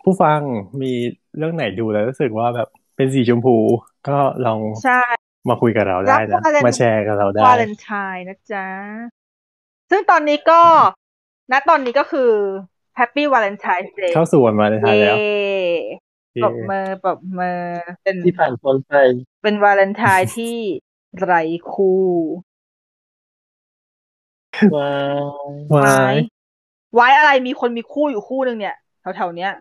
[0.03, 0.39] ผู้ฟัง
[0.81, 0.91] มี
[1.38, 3.55] เรื่องไหนดูแล้วรู้สึกว่าแบบเป็นสีชมพู
[4.10, 5.01] ก็ลองใช่
[5.49, 8.68] มาคุยกับเราได้รันะบวาเลนมาแชร์กับเราได้วาเลนไทน์นะจ๊ะ
[9.91, 10.61] ซึ่งตอนนี้ก็
[11.51, 12.31] ณตอนนี้ก็คือ
[12.99, 15.18] Happy Valentine's Day เข้าสู่วันวาเลนไทเย้น์แล้ว
[16.43, 17.60] ปรบมือปรบมือ
[18.03, 18.93] เป็นที่ผ่านพ้นไป
[19.43, 20.55] เป็นวาเลนไทน์ที่
[21.19, 21.41] ไร้
[21.73, 22.03] คู่
[24.76, 24.93] ว้า
[25.35, 25.38] ว
[25.76, 26.15] วาย
[26.95, 28.75] ไว้อะไรมีคนมีคู่อยู่คู่หนึ่งเนี่ย
[29.15, 29.51] แถวๆเนี้ย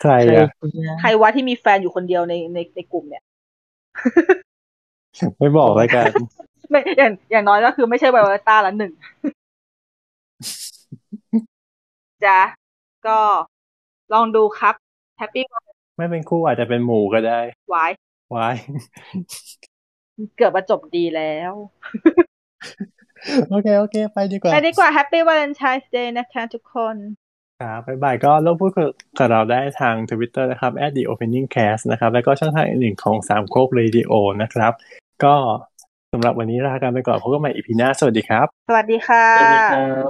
[0.00, 3.22] ใครใครอะคนเนี้ยใครวะที่มีแฟนอยู่คนเดียวในในในกลุ่มเนี่ย
[5.38, 6.10] ไม่บอกแล้วกัน
[6.70, 8.92] ไม่อย่างอย่างน้อยก็คือไม่ใช่ไวโอเลต้าละหนึ่ง
[12.24, 12.40] จ้ะ
[13.06, 13.18] ก็
[14.12, 14.74] ลองดูครับ
[15.18, 15.44] แฮปปี้
[15.96, 17.86] ไม่เป็นคู่อาจจะเป็นหมู่ก็ได้ไว้
[18.34, 18.56] วาย
[20.36, 21.52] เกือบมาจบดีแล้ว
[23.50, 26.96] โอเค โอเค ไปดีกว่า ไปดีกว่า Happy Valentine's Day นะคะทุกคน
[27.62, 28.70] ครับบ๊ายบายก็ร่วมพูด
[29.18, 34.12] กับเราได้ทาง Twitter นะครับ the opening cast นะครับ แล้วก็ช่องทางอื่นๆของสามโคกเรดิโอ
[34.42, 34.72] นะครับ
[35.24, 35.34] ก็
[36.12, 40.04] สำหรับวันนี้ลากันไปก่อนพบกันใหม่อีพีหน้า สวัสดีครับ สวัสดีค่ะสวัสดีครับ